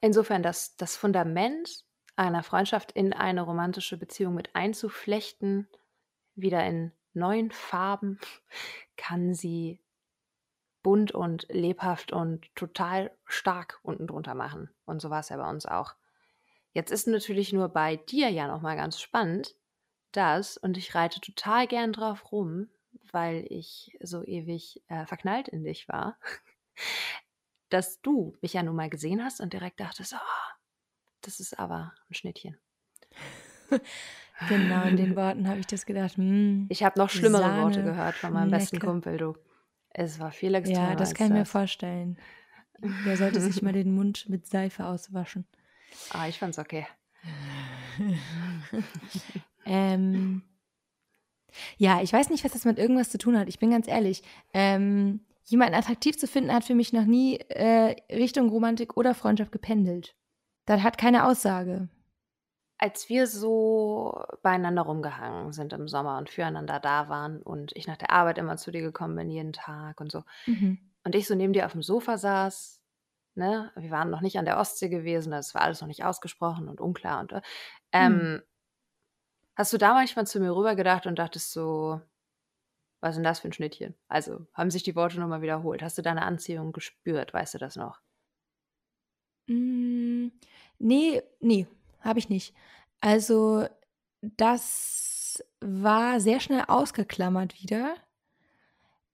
Insofern, 0.00 0.42
dass 0.42 0.76
das 0.76 0.96
Fundament 0.96 1.84
einer 2.16 2.42
Freundschaft 2.42 2.92
in 2.92 3.12
eine 3.12 3.42
romantische 3.42 3.96
Beziehung 3.96 4.34
mit 4.34 4.54
einzuflechten, 4.54 5.68
wieder 6.34 6.64
in 6.64 6.92
neuen 7.14 7.50
Farben, 7.50 8.20
kann 8.96 9.34
sie 9.34 9.80
bunt 10.84 11.10
und 11.10 11.46
lebhaft 11.48 12.12
und 12.12 12.54
total 12.54 13.10
stark 13.24 13.80
unten 13.82 14.06
drunter 14.06 14.34
machen. 14.34 14.70
Und 14.84 15.00
so 15.00 15.10
war 15.10 15.20
es 15.20 15.30
ja 15.30 15.38
bei 15.38 15.50
uns 15.50 15.66
auch. 15.66 15.96
Jetzt 16.72 16.92
ist 16.92 17.08
natürlich 17.08 17.52
nur 17.52 17.70
bei 17.70 17.96
dir 17.96 18.28
ja 18.28 18.46
nochmal 18.46 18.76
ganz 18.76 19.00
spannend, 19.00 19.56
dass, 20.12 20.56
und 20.56 20.76
ich 20.76 20.94
reite 20.94 21.20
total 21.20 21.66
gern 21.66 21.92
drauf 21.92 22.30
rum, 22.30 22.68
weil 23.10 23.46
ich 23.48 23.96
so 24.00 24.22
ewig 24.22 24.82
äh, 24.88 25.06
verknallt 25.06 25.48
in 25.48 25.64
dich 25.64 25.88
war, 25.88 26.18
dass 27.70 28.00
du 28.02 28.36
mich 28.42 28.52
ja 28.52 28.62
nun 28.62 28.76
mal 28.76 28.90
gesehen 28.90 29.24
hast 29.24 29.40
und 29.40 29.52
direkt 29.52 29.80
dachtest, 29.80 30.14
oh, 30.14 30.52
das 31.22 31.40
ist 31.40 31.58
aber 31.58 31.94
ein 32.10 32.14
Schnittchen. 32.14 32.58
genau, 34.48 34.84
in 34.84 34.96
den 34.96 35.16
Worten 35.16 35.48
habe 35.48 35.60
ich 35.60 35.66
das 35.66 35.86
gedacht. 35.86 36.18
Hm, 36.18 36.66
ich 36.68 36.82
habe 36.82 36.98
noch 36.98 37.08
schlimmere 37.08 37.42
Sahne, 37.42 37.62
Worte 37.62 37.82
gehört 37.82 38.16
von 38.16 38.34
meinem 38.34 38.50
besten 38.50 38.78
Kumpel, 38.78 39.16
du. 39.16 39.34
Es 39.94 40.18
war 40.18 40.32
viel 40.32 40.54
extremer. 40.54 40.90
Ja, 40.90 40.96
das 40.96 41.14
kann 41.14 41.28
ich 41.28 41.32
mir 41.32 41.44
vorstellen. 41.46 42.18
Der 43.06 43.16
sollte 43.16 43.40
sich 43.40 43.62
mal 43.62 43.72
den 43.72 43.94
Mund 43.94 44.28
mit 44.28 44.46
Seife 44.46 44.84
auswaschen. 44.84 45.46
Ah, 46.10 46.28
ich 46.28 46.38
fand's 46.38 46.58
okay. 46.58 46.86
ähm, 49.64 50.42
ja, 51.76 52.02
ich 52.02 52.12
weiß 52.12 52.28
nicht, 52.30 52.44
was 52.44 52.52
das 52.52 52.64
mit 52.64 52.78
irgendwas 52.78 53.10
zu 53.10 53.18
tun 53.18 53.38
hat. 53.38 53.48
Ich 53.48 53.60
bin 53.60 53.70
ganz 53.70 53.86
ehrlich. 53.86 54.22
Ähm, 54.52 55.20
jemanden 55.44 55.76
attraktiv 55.76 56.18
zu 56.18 56.26
finden, 56.26 56.52
hat 56.52 56.64
für 56.64 56.74
mich 56.74 56.92
noch 56.92 57.04
nie 57.04 57.36
äh, 57.48 57.94
Richtung 58.12 58.48
Romantik 58.48 58.96
oder 58.96 59.14
Freundschaft 59.14 59.52
gependelt. 59.52 60.16
Das 60.66 60.82
hat 60.82 60.98
keine 60.98 61.26
Aussage. 61.26 61.88
Als 62.78 63.08
wir 63.08 63.26
so 63.26 64.24
beieinander 64.42 64.82
rumgehangen 64.82 65.52
sind 65.52 65.72
im 65.72 65.88
Sommer 65.88 66.18
und 66.18 66.28
füreinander 66.28 66.80
da 66.80 67.08
waren 67.08 67.40
und 67.40 67.74
ich 67.76 67.86
nach 67.86 67.96
der 67.96 68.10
Arbeit 68.10 68.38
immer 68.38 68.56
zu 68.56 68.70
dir 68.70 68.82
gekommen 68.82 69.16
bin, 69.16 69.30
jeden 69.30 69.52
Tag 69.52 70.00
und 70.00 70.10
so, 70.10 70.24
mhm. 70.46 70.78
und 71.04 71.14
ich 71.14 71.26
so 71.26 71.34
neben 71.34 71.52
dir 71.52 71.66
auf 71.66 71.72
dem 71.72 71.82
Sofa 71.82 72.18
saß, 72.18 72.80
ne, 73.36 73.70
wir 73.76 73.90
waren 73.90 74.10
noch 74.10 74.20
nicht 74.20 74.38
an 74.38 74.44
der 74.44 74.58
Ostsee 74.58 74.88
gewesen, 74.88 75.30
das 75.30 75.54
war 75.54 75.62
alles 75.62 75.80
noch 75.80 75.88
nicht 75.88 76.04
ausgesprochen 76.04 76.68
und 76.68 76.80
unklar 76.80 77.20
und 77.20 77.32
äh, 77.32 77.42
ähm, 77.92 78.12
mhm. 78.12 78.42
hast 79.54 79.72
du 79.72 79.78
da 79.78 79.94
manchmal 79.94 80.26
zu 80.26 80.40
mir 80.40 80.54
rüber 80.54 80.74
gedacht 80.74 81.06
und 81.06 81.18
dachtest 81.18 81.52
so, 81.52 82.00
was 83.04 83.10
ist 83.10 83.16
denn 83.16 83.24
das 83.24 83.40
für 83.40 83.48
ein 83.48 83.52
Schnittchen? 83.52 83.94
Also 84.08 84.46
haben 84.54 84.70
sich 84.70 84.82
die 84.82 84.96
Worte 84.96 85.20
nochmal 85.20 85.42
wiederholt. 85.42 85.82
Hast 85.82 85.98
du 85.98 86.02
deine 86.02 86.22
Anziehung 86.22 86.72
gespürt? 86.72 87.34
Weißt 87.34 87.52
du 87.52 87.58
das 87.58 87.76
noch? 87.76 88.00
Mm, 89.46 90.28
nee, 90.78 91.22
nee, 91.40 91.66
habe 92.04 92.18
ich 92.18 92.28
nicht. 92.28 92.54
Also, 93.00 93.66
das 94.20 95.42
war 95.60 96.20
sehr 96.20 96.40
schnell 96.40 96.64
ausgeklammert 96.68 97.60
wieder. 97.62 97.96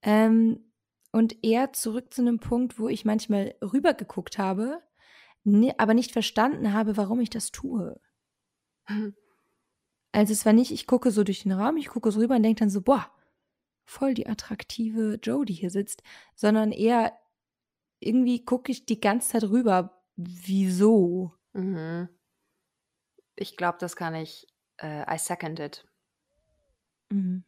Ähm, 0.02 0.72
und 1.12 1.44
eher 1.44 1.72
zurück 1.72 2.12
zu 2.14 2.22
einem 2.22 2.38
Punkt, 2.38 2.78
wo 2.78 2.88
ich 2.88 3.04
manchmal 3.04 3.54
rübergeguckt 3.62 4.38
habe, 4.38 4.82
aber 5.78 5.94
nicht 5.94 6.12
verstanden 6.12 6.72
habe, 6.72 6.96
warum 6.96 7.20
ich 7.20 7.30
das 7.30 7.50
tue. 7.50 8.00
Also 10.12 10.32
es 10.32 10.44
war 10.44 10.52
nicht, 10.52 10.70
ich 10.70 10.86
gucke 10.86 11.10
so 11.10 11.24
durch 11.24 11.42
den 11.42 11.52
Raum, 11.52 11.76
ich 11.76 11.88
gucke 11.88 12.10
so 12.10 12.20
rüber 12.20 12.36
und 12.36 12.42
denke 12.42 12.60
dann 12.60 12.70
so, 12.70 12.82
boah, 12.82 13.10
voll 13.84 14.14
die 14.14 14.26
attraktive 14.28 15.18
Joe, 15.22 15.44
die 15.44 15.52
hier 15.52 15.70
sitzt, 15.70 16.02
sondern 16.34 16.72
eher 16.72 17.12
irgendwie 17.98 18.44
gucke 18.44 18.72
ich 18.72 18.86
die 18.86 19.00
ganze 19.00 19.30
Zeit 19.30 19.44
rüber. 19.44 20.02
Wieso? 20.16 21.32
Mhm. 21.52 22.08
Ich 23.40 23.56
glaube, 23.56 23.78
das 23.80 23.96
kann 23.96 24.14
ich. 24.14 24.46
Äh, 24.76 25.02
I 25.12 25.18
second 25.18 25.60
it. 25.60 25.86
Mhm. 27.08 27.42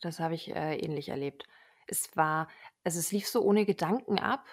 Das 0.00 0.18
habe 0.18 0.34
ich 0.34 0.54
äh, 0.54 0.76
ähnlich 0.76 1.08
erlebt. 1.08 1.44
Es 1.86 2.16
war, 2.16 2.48
also 2.82 2.98
es 2.98 3.12
lief 3.12 3.28
so 3.28 3.42
ohne 3.42 3.64
Gedanken 3.64 4.18
ab 4.18 4.44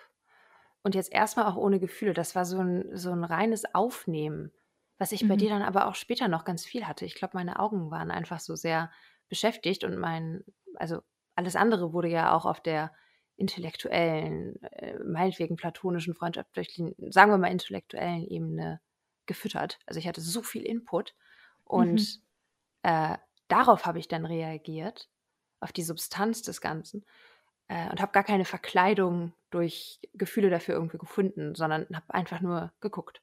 und 0.84 0.94
jetzt 0.94 1.12
erstmal 1.12 1.48
auch 1.48 1.56
ohne 1.56 1.80
Gefühle. 1.80 2.14
Das 2.14 2.36
war 2.36 2.46
so 2.46 2.60
ein, 2.60 2.96
so 2.96 3.12
ein 3.12 3.24
reines 3.24 3.74
Aufnehmen, 3.74 4.52
was 5.00 5.12
ich 5.12 5.24
mhm. 5.24 5.30
bei 5.30 5.36
dir 5.36 5.50
dann 5.50 5.64
aber 5.64 5.88
auch 5.88 5.96
später 5.96 6.28
noch 6.28 6.46
ganz 6.46 6.64
viel 6.64 6.86
hatte. 6.86 7.06
Ich 7.06 7.16
glaube, 7.16 7.36
meine 7.36 7.60
Augen 7.60 7.90
waren 7.90 8.12
einfach 8.12 8.40
so 8.40 8.56
sehr 8.56 8.92
beschäftigt 9.30 9.84
und 9.84 9.98
mein, 9.98 10.44
also 10.76 11.02
alles 11.36 11.56
andere 11.56 11.92
wurde 11.92 12.10
ja 12.10 12.36
auch 12.36 12.46
auf 12.46 12.62
der 12.62 12.94
intellektuellen, 13.36 14.62
äh, 14.62 15.00
meinetwegen 15.04 15.56
platonischen, 15.56 16.14
freundschaftlichen, 16.14 16.94
sagen 17.12 17.32
wir 17.32 17.40
mal 17.40 17.52
intellektuellen 17.52 18.28
Ebene 18.28 18.80
gefüttert. 19.28 19.80
Also 19.86 20.00
ich 20.00 20.08
hatte 20.08 20.22
so 20.22 20.42
viel 20.42 20.64
Input 20.64 21.14
und 21.64 22.00
mhm. 22.84 22.90
äh, 22.90 23.18
darauf 23.48 23.86
habe 23.86 24.00
ich 24.00 24.08
dann 24.08 24.26
reagiert, 24.26 25.10
auf 25.60 25.72
die 25.72 25.84
Substanz 25.84 26.42
des 26.42 26.62
Ganzen 26.62 27.06
äh, 27.68 27.90
und 27.90 28.02
habe 28.02 28.12
gar 28.12 28.24
keine 28.24 28.46
Verkleidung 28.46 29.34
durch 29.50 30.00
Gefühle 30.14 30.50
dafür 30.50 30.76
irgendwie 30.76 30.98
gefunden, 30.98 31.56
sondern 31.56 31.88
habe 31.94 32.14
einfach 32.14 32.42
nur 32.42 32.72
geguckt. 32.80 33.22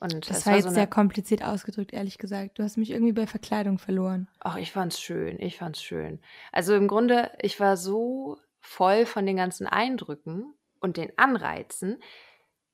Und 0.00 0.30
das 0.30 0.46
war 0.46 0.54
jetzt 0.54 0.64
so 0.64 0.70
sehr 0.70 0.86
kompliziert 0.86 1.42
ausgedrückt, 1.42 1.92
ehrlich 1.92 2.18
gesagt. 2.18 2.58
Du 2.58 2.62
hast 2.62 2.76
mich 2.76 2.90
irgendwie 2.90 3.12
bei 3.12 3.26
Verkleidung 3.26 3.78
verloren. 3.78 4.28
Ach, 4.38 4.56
ich 4.56 4.70
fand's 4.70 5.00
schön. 5.00 5.40
Ich 5.40 5.58
fand's 5.58 5.82
schön. 5.82 6.20
Also 6.52 6.74
im 6.76 6.86
Grunde, 6.86 7.32
ich 7.40 7.58
war 7.58 7.76
so 7.76 8.38
voll 8.60 9.06
von 9.06 9.26
den 9.26 9.36
ganzen 9.36 9.66
Eindrücken 9.66 10.54
und 10.78 10.96
den 10.96 11.10
Anreizen, 11.18 12.00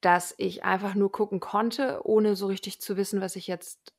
dass 0.05 0.35
ich 0.39 0.65
einfach 0.65 0.95
nur 0.95 1.11
gucken 1.11 1.41
konnte, 1.41 2.01
ohne 2.05 2.37
so 2.37 2.47
richtig 2.47 2.81
zu 2.81 2.97
wissen, 2.97 3.21
was 3.21 3.37
ich 3.37 3.47
jetzt 3.47 3.95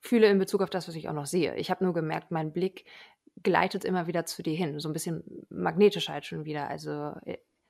fühle 0.00 0.28
in 0.28 0.38
Bezug 0.38 0.60
auf 0.60 0.70
das, 0.70 0.86
was 0.88 0.94
ich 0.94 1.08
auch 1.08 1.14
noch 1.14 1.26
sehe. 1.26 1.56
Ich 1.56 1.70
habe 1.70 1.84
nur 1.84 1.94
gemerkt, 1.94 2.30
mein 2.30 2.52
Blick 2.52 2.84
gleitet 3.42 3.84
immer 3.84 4.06
wieder 4.06 4.26
zu 4.26 4.42
dir 4.42 4.54
hin, 4.54 4.78
so 4.78 4.88
ein 4.88 4.92
bisschen 4.92 5.46
magnetisch 5.48 6.08
halt 6.08 6.26
schon 6.26 6.44
wieder. 6.44 6.68
Also 6.68 7.14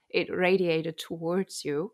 it 0.09 0.29
radiated 0.31 0.99
towards 0.99 1.63
you 1.63 1.91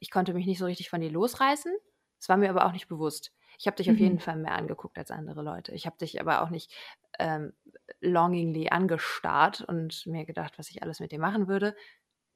ich 0.00 0.10
konnte 0.10 0.34
mich 0.34 0.46
nicht 0.46 0.58
so 0.58 0.64
richtig 0.64 0.90
von 0.90 1.00
dir 1.00 1.10
losreißen. 1.10 1.72
Es 2.18 2.28
war 2.28 2.36
mir 2.36 2.50
aber 2.50 2.66
auch 2.66 2.72
nicht 2.72 2.88
bewusst. 2.88 3.32
Ich 3.58 3.66
habe 3.66 3.76
dich 3.76 3.86
mhm. 3.86 3.94
auf 3.94 4.00
jeden 4.00 4.18
Fall 4.18 4.36
mehr 4.36 4.54
angeguckt 4.54 4.98
als 4.98 5.10
andere 5.10 5.42
Leute. 5.42 5.72
Ich 5.72 5.86
habe 5.86 5.96
dich 5.98 6.20
aber 6.20 6.42
auch 6.42 6.50
nicht 6.50 6.74
ähm, 7.18 7.52
longingly 8.00 8.70
angestarrt 8.70 9.60
und 9.60 10.06
mir 10.06 10.24
gedacht, 10.24 10.58
was 10.58 10.70
ich 10.70 10.82
alles 10.82 11.00
mit 11.00 11.12
dir 11.12 11.20
machen 11.20 11.46
würde. 11.46 11.76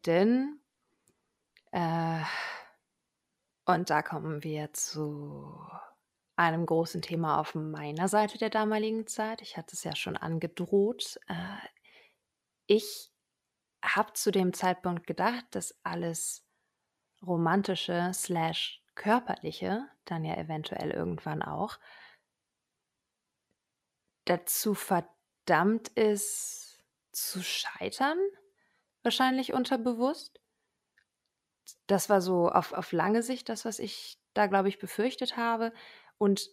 Denn, 0.06 0.60
und 3.66 3.90
da 3.90 4.02
kommen 4.02 4.44
wir 4.44 4.72
zu 4.72 5.58
einem 6.36 6.66
großen 6.66 7.02
Thema 7.02 7.40
auf 7.40 7.54
meiner 7.54 8.08
Seite 8.08 8.38
der 8.38 8.50
damaligen 8.50 9.06
Zeit. 9.06 9.42
Ich 9.42 9.56
hatte 9.56 9.74
es 9.74 9.84
ja 9.84 9.94
schon 9.96 10.16
angedroht. 10.16 11.18
Äh, 11.28 11.68
ich 12.66 13.10
habe 13.82 14.12
zu 14.14 14.30
dem 14.30 14.52
Zeitpunkt 14.52 15.06
gedacht, 15.06 15.44
dass 15.50 15.78
alles 15.82 16.46
romantische 17.22 18.10
slash 18.14 18.82
körperliche, 18.94 19.88
dann 20.04 20.24
ja 20.24 20.36
eventuell 20.36 20.90
irgendwann 20.90 21.42
auch, 21.42 21.78
dazu 24.24 24.74
verdammt 24.74 25.88
ist 25.88 26.84
zu 27.12 27.42
scheitern, 27.42 28.18
wahrscheinlich 29.02 29.52
unterbewusst. 29.52 30.40
Das 31.86 32.08
war 32.08 32.20
so 32.20 32.48
auf, 32.48 32.72
auf 32.72 32.92
lange 32.92 33.22
Sicht 33.22 33.48
das, 33.48 33.64
was 33.64 33.78
ich 33.78 34.18
da, 34.34 34.46
glaube 34.46 34.68
ich, 34.68 34.78
befürchtet 34.78 35.36
habe. 35.36 35.72
Und 36.18 36.50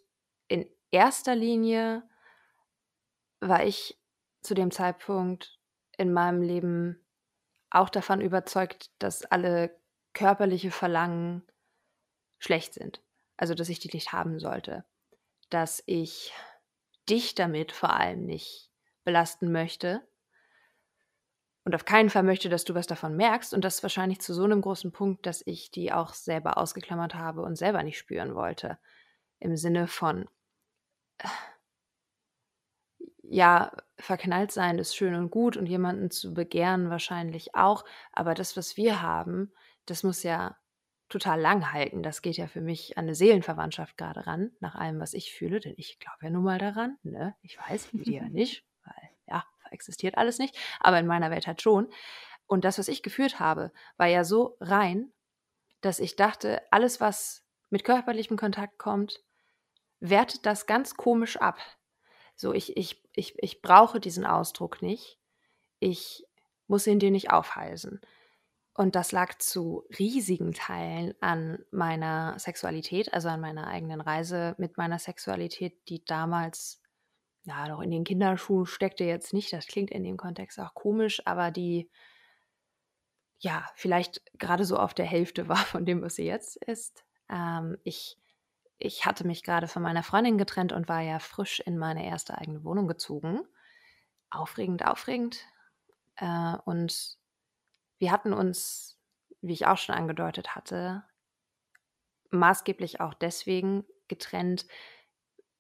in 0.48 0.70
erster 0.92 1.36
Linie 1.36 2.04
war 3.40 3.66
ich 3.66 4.00
zu 4.42 4.54
dem 4.54 4.72
Zeitpunkt 4.72 5.60
in 5.98 6.14
meinem 6.14 6.42
Leben 6.42 7.06
auch 7.70 7.90
davon 7.90 8.22
überzeugt, 8.22 8.92
dass 9.00 9.26
alle 9.26 9.80
körperliche 10.14 10.72
Verlangen 10.72 11.44
schlecht 12.38 12.74
sind. 12.74 13.02
Also, 13.38 13.54
dass 13.54 13.70
ich 13.70 13.80
die 13.80 13.90
nicht 13.94 14.12
haben 14.12 14.40
sollte. 14.40 14.84
Dass 15.50 15.82
ich 15.86 16.34
dich 17.10 17.34
damit 17.36 17.72
vor 17.72 17.92
allem 17.92 18.26
nicht 18.26 18.72
belasten 19.04 19.52
möchte. 19.52 20.06
Und 21.64 21.76
auf 21.76 21.86
keinen 21.86 22.10
Fall 22.10 22.24
möchte, 22.24 22.50
dass 22.50 22.64
du 22.64 22.74
was 22.74 22.88
davon 22.88 23.16
merkst. 23.16 23.54
Und 23.54 23.64
das 23.64 23.84
wahrscheinlich 23.84 24.20
zu 24.20 24.34
so 24.34 24.44
einem 24.44 24.62
großen 24.62 24.92
Punkt, 24.92 25.26
dass 25.26 25.44
ich 25.46 25.72
die 25.72 25.94
auch 25.94 26.14
selber 26.14 26.58
ausgeklammert 26.58 27.16
habe 27.16 27.42
und 27.42 27.56
selber 27.56 27.84
nicht 27.84 28.00
spüren 28.00 28.34
wollte. 28.36 28.80
Im 29.40 29.56
Sinne 29.58 29.88
von, 29.88 30.28
ja, 33.24 33.72
verknallt 33.98 34.52
sein 34.52 34.80
ist 34.80 34.96
schön 34.96 35.16
und 35.16 35.30
gut 35.30 35.56
und 35.56 35.68
jemanden 35.68 36.12
zu 36.12 36.34
begehren 36.34 36.90
wahrscheinlich 36.90 37.56
auch, 37.56 37.86
aber 38.12 38.34
das, 38.34 38.58
was 38.58 38.76
wir 38.76 39.02
haben, 39.02 39.54
das 39.86 40.04
muss 40.04 40.24
ja 40.24 40.58
total 41.10 41.40
lang 41.40 41.72
halten. 41.72 42.04
Das 42.04 42.22
geht 42.22 42.38
ja 42.38 42.48
für 42.48 42.62
mich 42.62 42.98
an 42.98 43.06
eine 43.06 43.16
Seelenverwandtschaft 43.16 43.98
gerade 43.98 44.26
ran, 44.28 44.52
nach 44.60 44.76
allem, 44.76 45.00
was 45.00 45.14
ich 45.14 45.34
fühle, 45.34 45.60
denn 45.60 45.76
ich 45.78 46.00
glaube 46.00 46.18
ja 46.24 46.30
nun 46.30 46.44
mal 46.44 46.58
daran, 46.58 46.98
ne? 47.04 47.36
Ich 47.42 47.58
weiß, 47.58 47.90
wie 47.94 48.16
ja 48.16 48.24
nicht, 48.30 48.66
weil 48.84 49.11
existiert 49.72 50.18
alles 50.18 50.40
nicht, 50.40 50.58
aber 50.80 51.00
in 51.00 51.08
meiner 51.08 51.32
Welt 51.32 51.48
halt 51.48 51.62
schon. 51.62 51.90
Und 52.48 52.66
das, 52.66 52.78
was 52.78 52.88
ich 52.88 53.04
geführt 53.04 53.40
habe, 53.40 53.72
war 53.98 54.08
ja 54.08 54.24
so 54.24 54.58
rein, 54.60 55.12
dass 55.82 56.00
ich 56.00 56.16
dachte, 56.16 56.62
alles, 56.72 57.02
was 57.02 57.44
mit 57.70 57.84
körperlichem 57.84 58.38
Kontakt 58.38 58.78
kommt, 58.78 59.24
wertet 60.00 60.46
das 60.46 60.66
ganz 60.66 60.96
komisch 60.96 61.38
ab. 61.38 61.58
So, 62.36 62.54
ich, 62.54 62.76
ich, 62.76 63.02
ich, 63.14 63.36
ich 63.38 63.62
brauche 63.62 64.00
diesen 64.00 64.26
Ausdruck 64.26 64.82
nicht. 64.82 65.20
Ich 65.80 66.26
muss 66.68 66.88
ihn 66.88 67.00
dir 67.00 67.12
nicht 67.12 67.32
aufhalsen. 67.32 68.02
Und 68.74 68.96
das 68.96 69.12
lag 69.12 69.38
zu 69.38 69.86
riesigen 70.00 70.54
Teilen 70.54 71.14
an 71.20 71.60
meiner 71.72 72.40
Sexualität, 72.40 73.14
also 73.14 73.28
an 73.28 73.42
meiner 73.42 73.68
eigenen 73.68 74.02
Reise 74.02 74.56
mit 74.58 74.78
meiner 74.78 74.98
Sexualität, 74.98 75.88
die 75.90 76.04
damals 76.06 76.81
ja 77.44 77.68
noch 77.68 77.82
in 77.82 77.92
den 77.92 78.04
Kinderschuhen 78.04 78.66
steckte 78.66 79.04
jetzt 79.04 79.34
nicht. 79.34 79.52
Das 79.54 79.68
klingt 79.68 79.92
in 79.92 80.04
dem 80.04 80.18
Kontext 80.18 80.60
auch 80.60 80.74
komisch, 80.74 81.22
aber 81.26 81.52
die 81.52 81.90
ja 83.40 83.66
vielleicht 83.76 84.22
gerade 84.38 84.66
so 84.66 84.78
auf 84.78 84.94
der 84.94 85.06
Hälfte 85.06 85.48
war 85.50 85.58
von 85.58 85.86
dem, 85.86 86.02
was 86.02 86.16
sie 86.16 86.26
jetzt 86.26 86.58
ist. 86.58 87.04
Ähm, 87.30 87.78
ich 87.84 88.18
ich 88.84 89.06
hatte 89.06 89.28
mich 89.28 89.44
gerade 89.44 89.68
von 89.68 89.84
meiner 89.84 90.02
Freundin 90.02 90.40
getrennt 90.40 90.74
und 90.74 90.90
war 90.90 91.02
ja 91.02 91.20
frisch 91.20 91.60
in 91.60 91.78
meine 91.78 92.04
erste 92.04 92.36
eigene 92.36 92.64
Wohnung 92.64 92.88
gezogen. 92.88 93.42
Aufregend, 94.32 94.84
aufregend. 94.84 95.46
Äh, 96.16 96.56
und 96.66 97.18
wir 98.00 98.12
hatten 98.12 98.34
uns, 98.34 99.00
wie 99.42 99.54
ich 99.54 99.68
auch 99.68 99.78
schon 99.78 99.94
angedeutet 99.94 100.56
hatte, 100.56 101.04
maßgeblich 102.32 103.02
auch 103.02 103.14
deswegen 103.14 103.86
getrennt, 104.08 104.66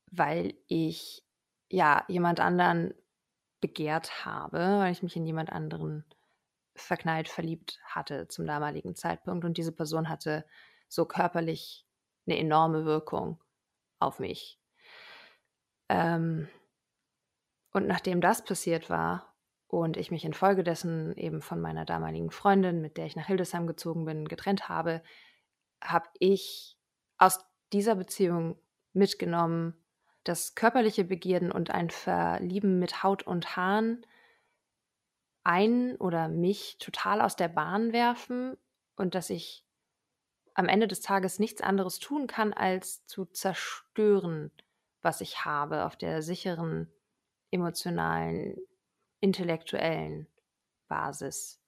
weil 0.07 0.55
ich 0.67 1.23
ja 1.71 2.03
jemand 2.07 2.39
anderen 2.39 2.93
begehrt 3.61 4.25
habe, 4.25 4.57
weil 4.57 4.91
ich 4.91 5.03
mich 5.03 5.15
in 5.15 5.25
jemand 5.25 5.51
anderen 5.51 6.05
verknallt, 6.75 7.29
verliebt 7.29 7.79
hatte 7.85 8.27
zum 8.27 8.45
damaligen 8.45 8.95
Zeitpunkt. 8.95 9.45
Und 9.45 9.57
diese 9.57 9.71
Person 9.71 10.09
hatte 10.09 10.45
so 10.87 11.05
körperlich 11.05 11.85
eine 12.25 12.37
enorme 12.37 12.85
Wirkung 12.85 13.41
auf 13.99 14.19
mich. 14.19 14.59
Ähm, 15.89 16.47
und 17.71 17.87
nachdem 17.87 18.21
das 18.21 18.43
passiert 18.43 18.89
war 18.89 19.33
und 19.67 19.95
ich 19.95 20.11
mich 20.11 20.25
infolgedessen 20.25 21.15
eben 21.15 21.41
von 21.41 21.61
meiner 21.61 21.85
damaligen 21.85 22.31
Freundin, 22.31 22.81
mit 22.81 22.97
der 22.97 23.05
ich 23.05 23.15
nach 23.15 23.27
Hildesheim 23.27 23.67
gezogen 23.67 24.05
bin, 24.05 24.27
getrennt 24.27 24.67
habe, 24.67 25.01
habe 25.81 26.09
ich 26.19 26.77
aus 27.17 27.39
dieser 27.71 27.95
Beziehung 27.95 28.59
mitgenommen, 28.93 29.80
dass 30.23 30.55
körperliche 30.55 31.03
Begierden 31.03 31.51
und 31.51 31.71
ein 31.71 31.89
Verlieben 31.89 32.79
mit 32.79 33.03
Haut 33.03 33.23
und 33.23 33.55
Haaren 33.55 34.05
einen 35.43 35.95
oder 35.97 36.27
mich 36.27 36.77
total 36.79 37.21
aus 37.21 37.35
der 37.35 37.47
Bahn 37.47 37.93
werfen 37.93 38.57
und 38.95 39.15
dass 39.15 39.29
ich 39.29 39.65
am 40.53 40.67
Ende 40.67 40.87
des 40.87 41.01
Tages 41.01 41.39
nichts 41.39 41.61
anderes 41.61 41.99
tun 41.99 42.27
kann, 42.27 42.53
als 42.53 43.05
zu 43.05 43.25
zerstören, 43.25 44.51
was 45.01 45.21
ich 45.21 45.45
habe, 45.45 45.85
auf 45.85 45.95
der 45.95 46.21
sicheren, 46.21 46.91
emotionalen, 47.49 48.57
intellektuellen 49.19 50.27
Basis. 50.87 51.59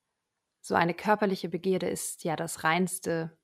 So 0.62 0.76
eine 0.76 0.94
körperliche 0.94 1.50
Begierde 1.50 1.90
ist 1.90 2.24
ja 2.24 2.36
das 2.36 2.64
reinste 2.64 3.36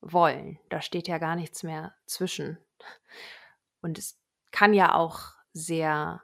Wollen. 0.00 0.58
Da 0.68 0.82
steht 0.82 1.08
ja 1.08 1.18
gar 1.18 1.36
nichts 1.36 1.62
mehr 1.62 1.94
zwischen. 2.06 2.58
Und 3.80 3.98
es 3.98 4.19
kann 4.50 4.74
ja 4.74 4.94
auch 4.94 5.34
sehr 5.52 6.22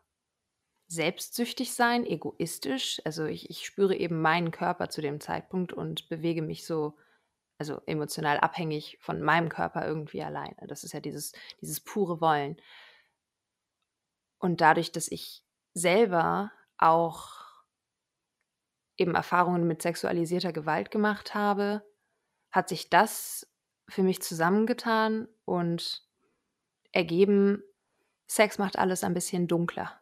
selbstsüchtig 0.89 1.75
sein, 1.75 2.07
egoistisch. 2.07 3.01
Also 3.05 3.25
ich, 3.25 3.51
ich 3.51 3.67
spüre 3.67 3.97
eben 3.97 4.21
meinen 4.21 4.51
Körper 4.51 4.89
zu 4.89 5.01
dem 5.01 5.21
Zeitpunkt 5.21 5.73
und 5.73 6.09
bewege 6.09 6.43
mich 6.43 6.65
so 6.65 6.97
also 7.59 7.81
emotional 7.87 8.39
abhängig 8.39 8.99
von 9.01 9.23
meinem 9.23 9.49
Körper 9.49 9.87
irgendwie 9.87 10.23
alleine. 10.23 10.57
Das 10.67 10.85
ist 10.85 10.93
ja 10.93 11.01
dieses, 11.01 11.33
dieses 11.61 11.81
pure 11.81 12.21
Wollen. 12.21 12.61
Und 14.39 14.61
dadurch, 14.61 14.93
dass 14.93 15.09
ich 15.09 15.43
selber 15.73 16.53
auch 16.79 17.47
eben 18.99 19.15
Erfahrungen 19.15 19.67
mit 19.67 19.83
sexualisierter 19.83 20.53
Gewalt 20.53 20.91
gemacht 20.91 21.35
habe, 21.35 21.83
hat 22.51 22.69
sich 22.69 22.91
das 22.91 23.51
für 23.89 24.03
mich 24.03 24.21
zusammengetan 24.23 25.29
und 25.45 26.07
ergeben, 26.93 27.63
Sex 28.27 28.59
macht 28.59 28.79
alles 28.79 29.05
ein 29.05 29.15
bisschen 29.15 29.49
dunkler. 29.49 30.01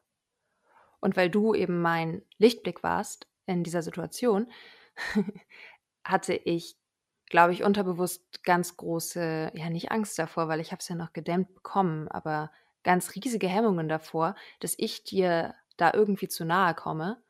Und 1.00 1.16
weil 1.16 1.30
du 1.30 1.54
eben 1.54 1.82
mein 1.82 2.22
Lichtblick 2.38 2.82
warst 2.82 3.26
in 3.46 3.62
dieser 3.62 3.82
Situation, 3.82 4.50
hatte 6.04 6.34
ich 6.34 6.78
glaube 7.26 7.52
ich, 7.52 7.64
unterbewusst 7.64 8.44
ganz 8.44 8.76
große, 8.76 9.50
ja 9.54 9.70
nicht 9.70 9.90
Angst 9.90 10.18
davor, 10.18 10.48
weil 10.48 10.60
ich 10.60 10.72
habe 10.72 10.80
es 10.80 10.88
ja 10.88 10.94
noch 10.94 11.12
gedämmt 11.12 11.54
bekommen, 11.54 12.08
aber 12.08 12.50
ganz 12.82 13.14
riesige 13.14 13.48
Hemmungen 13.48 13.88
davor, 13.88 14.34
dass 14.60 14.74
ich 14.78 15.04
dir 15.04 15.54
da 15.76 15.92
irgendwie 15.92 16.28
zu 16.28 16.44
nahe 16.44 16.74
komme 16.74 17.22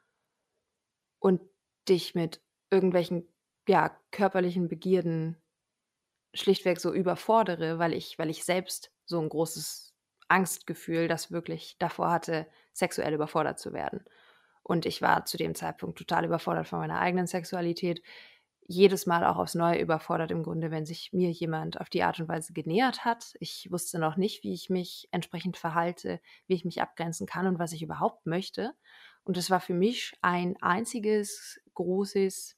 und 1.21 1.41
dich 1.89 2.15
mit 2.15 2.43
irgendwelchen 2.71 3.33
ja, 3.69 3.99
körperlichen 4.11 4.69
Begierden 4.69 5.41
schlichtweg 6.35 6.81
so 6.81 6.93
überfordere, 6.93 7.79
weil 7.79 7.95
ich, 7.95 8.19
weil 8.19 8.29
ich 8.29 8.45
selbst 8.45 8.93
so 9.07 9.21
ein 9.21 9.29
großes 9.29 9.94
Angstgefühl, 10.35 11.09
das 11.09 11.31
wirklich 11.31 11.77
davor 11.79 12.11
hatte, 12.11 12.47
sexuell 12.73 13.15
überfordert 13.15 13.59
zu 13.59 13.73
werden. 13.73 14.05
Und 14.63 14.87
ich 14.87 15.01
war 15.03 15.27
zu 15.27 15.37
dem 15.37 15.55
Zeitpunkt 15.55 15.99
total 15.99 16.25
überfordert 16.25 16.67
von 16.67 16.81
meiner 16.81 16.99
eigenen 16.99 17.27
Sexualität 17.27 18.03
jedes 18.67 19.07
Mal 19.07 19.25
auch 19.25 19.37
aufs 19.37 19.55
Neue 19.55 19.79
überfordert 19.79 20.31
im 20.31 20.43
Grunde, 20.43 20.71
wenn 20.71 20.87
sich 20.87 21.13
mir 21.13 21.31
jemand 21.31 21.81
auf 21.81 21.91
die 21.91 22.03
Art 22.03 22.19
und 22.19 22.29
Weise 22.29 22.53
genähert 22.55 23.05
hat. 23.05 23.35
Ich 23.39 23.71
wusste 23.71 23.99
noch 23.99 24.17
nicht, 24.17 24.43
wie 24.43 24.55
ich 24.55 24.71
mich 24.71 25.07
entsprechend 25.11 25.59
verhalte, 25.59 26.21
wie 26.47 26.55
ich 26.55 26.65
mich 26.65 26.81
abgrenzen 26.81 27.27
kann 27.27 27.47
und 27.47 27.59
was 27.59 27.73
ich 27.73 27.83
überhaupt 27.83 28.27
möchte. 28.27 28.73
Und 29.23 29.37
es 29.37 29.51
war 29.51 29.61
für 29.61 29.75
mich 29.75 30.17
ein 30.23 30.57
einziges 30.63 31.61
großes, 31.75 32.57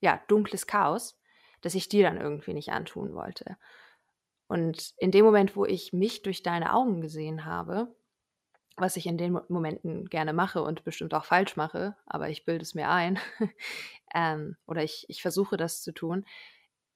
ja, 0.00 0.20
dunkles 0.28 0.66
Chaos, 0.68 1.18
das 1.60 1.74
ich 1.74 1.88
dir 1.88 2.04
dann 2.04 2.20
irgendwie 2.20 2.54
nicht 2.54 2.70
antun 2.70 3.12
wollte. 3.14 3.56
Und 4.50 4.94
in 4.98 5.12
dem 5.12 5.24
Moment, 5.24 5.54
wo 5.54 5.64
ich 5.64 5.92
mich 5.92 6.22
durch 6.22 6.42
deine 6.42 6.74
Augen 6.74 7.00
gesehen 7.00 7.44
habe, 7.44 7.94
was 8.76 8.96
ich 8.96 9.06
in 9.06 9.16
den 9.16 9.38
Momenten 9.48 10.06
gerne 10.06 10.32
mache 10.32 10.60
und 10.60 10.82
bestimmt 10.82 11.14
auch 11.14 11.24
falsch 11.24 11.54
mache, 11.54 11.96
aber 12.04 12.30
ich 12.30 12.44
bilde 12.44 12.62
es 12.62 12.74
mir 12.74 12.88
ein, 12.88 13.20
ähm, 14.12 14.56
oder 14.66 14.82
ich, 14.82 15.04
ich 15.06 15.22
versuche 15.22 15.56
das 15.56 15.82
zu 15.82 15.92
tun. 15.92 16.26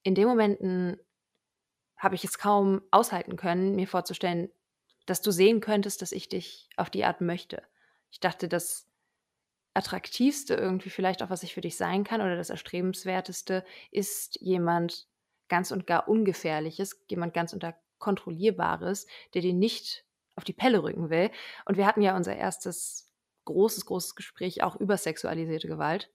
In 0.03 0.15
den 0.15 0.27
Momenten 0.27 0.97
habe 1.95 2.15
ich 2.15 2.25
es 2.25 2.37
kaum 2.39 2.81
aushalten 2.91 3.37
können, 3.37 3.77
mir 3.77 3.87
vorzustellen, 3.87 4.49
dass 5.05 5.21
du 5.21 5.31
sehen 5.31 5.61
könntest, 5.61 6.01
dass 6.01 6.11
ich 6.11 6.27
dich 6.27 6.67
auf 6.75 6.89
die 6.89 7.05
Art 7.05 7.21
möchte. 7.21 7.63
Ich 8.11 8.19
dachte, 8.19 8.49
das 8.49 8.89
Attraktivste 9.73 10.55
irgendwie 10.55 10.89
vielleicht 10.89 11.23
auch, 11.23 11.29
was 11.29 11.43
ich 11.43 11.53
für 11.53 11.61
dich 11.61 11.77
sein 11.77 12.03
kann 12.03 12.19
oder 12.19 12.35
das 12.35 12.49
Erstrebenswerteste, 12.49 13.63
ist 13.91 14.41
jemand 14.41 15.07
ganz 15.47 15.71
und 15.71 15.87
gar 15.87 16.07
Ungefährliches, 16.07 17.03
jemand 17.09 17.33
ganz 17.33 17.53
und 17.53 17.59
gar 17.59 17.75
Kontrollierbares, 17.99 19.07
der 19.33 19.41
dir 19.41 19.53
nicht 19.53 20.05
auf 20.35 20.43
die 20.43 20.53
Pelle 20.53 20.83
rücken 20.83 21.09
will. 21.09 21.31
Und 21.65 21.77
wir 21.77 21.85
hatten 21.85 22.01
ja 22.01 22.15
unser 22.15 22.35
erstes 22.35 23.11
großes, 23.45 23.85
großes 23.85 24.15
Gespräch 24.15 24.63
auch 24.63 24.75
über 24.75 24.97
sexualisierte 24.97 25.67
Gewalt 25.67 26.11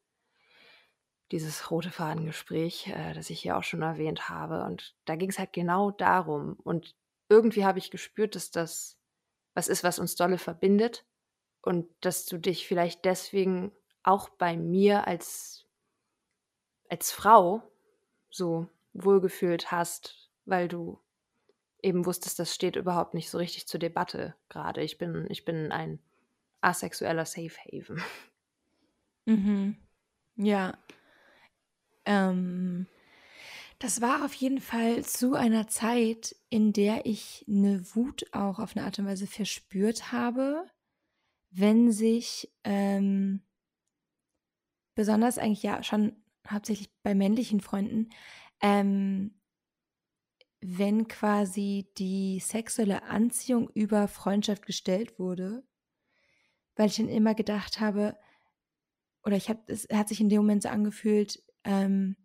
dieses 1.31 1.71
rote 1.71 1.91
Fadengespräch, 1.91 2.89
äh, 2.89 3.15
das 3.15 3.31
ich 3.31 3.41
hier 3.41 3.57
auch 3.57 3.63
schon 3.63 3.83
erwähnt 3.83 4.29
habe. 4.29 4.65
Und 4.65 4.95
da 5.05 5.17
ging 5.17 5.31
es 5.31 5.39
halt 5.39 5.53
genau 5.53 5.91
darum. 5.91 6.55
Und 6.65 6.95
irgendwie 7.29 7.65
habe 7.65 7.79
ich 7.79 7.91
gespürt, 7.91 8.35
dass 8.35 8.51
das 8.51 8.97
was 9.55 9.69
ist, 9.69 9.85
was 9.85 9.99
uns 9.99 10.17
dolle 10.17 10.39
verbindet. 10.39 11.05
Und 11.63 11.87
dass 12.01 12.27
du 12.27 12.39
dich 12.39 12.67
vielleicht 12.67 13.05
deswegen 13.05 13.73
auch 14.03 14.29
bei 14.31 14.57
mir 14.57 15.07
als, 15.07 15.67
als 16.89 17.13
Frau 17.13 17.63
so 18.31 18.67
wohlgefühlt 18.93 19.71
hast, 19.71 20.31
weil 20.45 20.69
du 20.69 21.01
eben 21.83 22.07
wusstest, 22.07 22.39
das 22.39 22.55
steht 22.55 22.77
überhaupt 22.77 23.15
nicht 23.15 23.31
so 23.31 23.39
richtig 23.39 23.67
zur 23.67 23.81
Debatte 23.81 24.35
gerade. 24.49 24.83
Ich 24.83 24.99
bin, 24.99 25.27
ich 25.31 25.45
bin 25.45 25.73
ein 25.73 25.99
asexueller 26.61 27.25
Safe 27.25 27.57
Haven. 27.73 28.03
Mhm. 29.27 29.77
Ja, 30.37 30.79
ähm, 32.05 32.87
das 33.79 34.01
war 34.01 34.25
auf 34.25 34.35
jeden 34.35 34.61
Fall 34.61 35.05
zu 35.05 35.35
einer 35.35 35.69
Zeit, 35.69 36.37
in 36.49 36.73
der 36.73 37.07
ich 37.07 37.45
eine 37.49 37.83
Wut 37.95 38.27
auch 38.33 38.59
auf 38.59 38.77
eine 38.77 38.85
Art 38.85 38.99
und 38.99 39.07
Weise 39.07 39.27
verspürt 39.27 40.13
habe, 40.13 40.67
wenn 41.51 41.91
sich 41.93 42.53
ähm, 42.65 43.43
besonders 44.95 45.39
eigentlich 45.39 45.63
ja 45.63 45.83
schon 45.83 46.17
hauptsächlich 46.49 46.91
bei 47.03 47.15
männlichen 47.15 47.61
Freunden, 47.61 48.11
ähm, 48.61 49.41
wenn 50.61 51.09
quasi 51.09 51.91
die 51.97 52.39
sexuelle 52.41 53.05
Anziehung 53.05 53.71
über 53.71 54.09
Freundschaft 54.09 54.67
gestellt 54.67 55.19
wurde, 55.19 55.65
weil 56.77 56.89
ich 56.89 56.97
dann 56.97 57.09
immer 57.09 57.35
gedacht 57.35 57.81
habe, 57.81 58.17
oder 59.25 59.37
ich 59.37 59.49
habe, 59.49 59.61
es 59.67 59.87
hat 59.93 60.09
sich 60.09 60.21
in 60.21 60.29
dem 60.29 60.43
Moment 60.43 60.63
so 60.63 60.69
angefühlt, 60.69 61.43
ähm, 61.65 62.17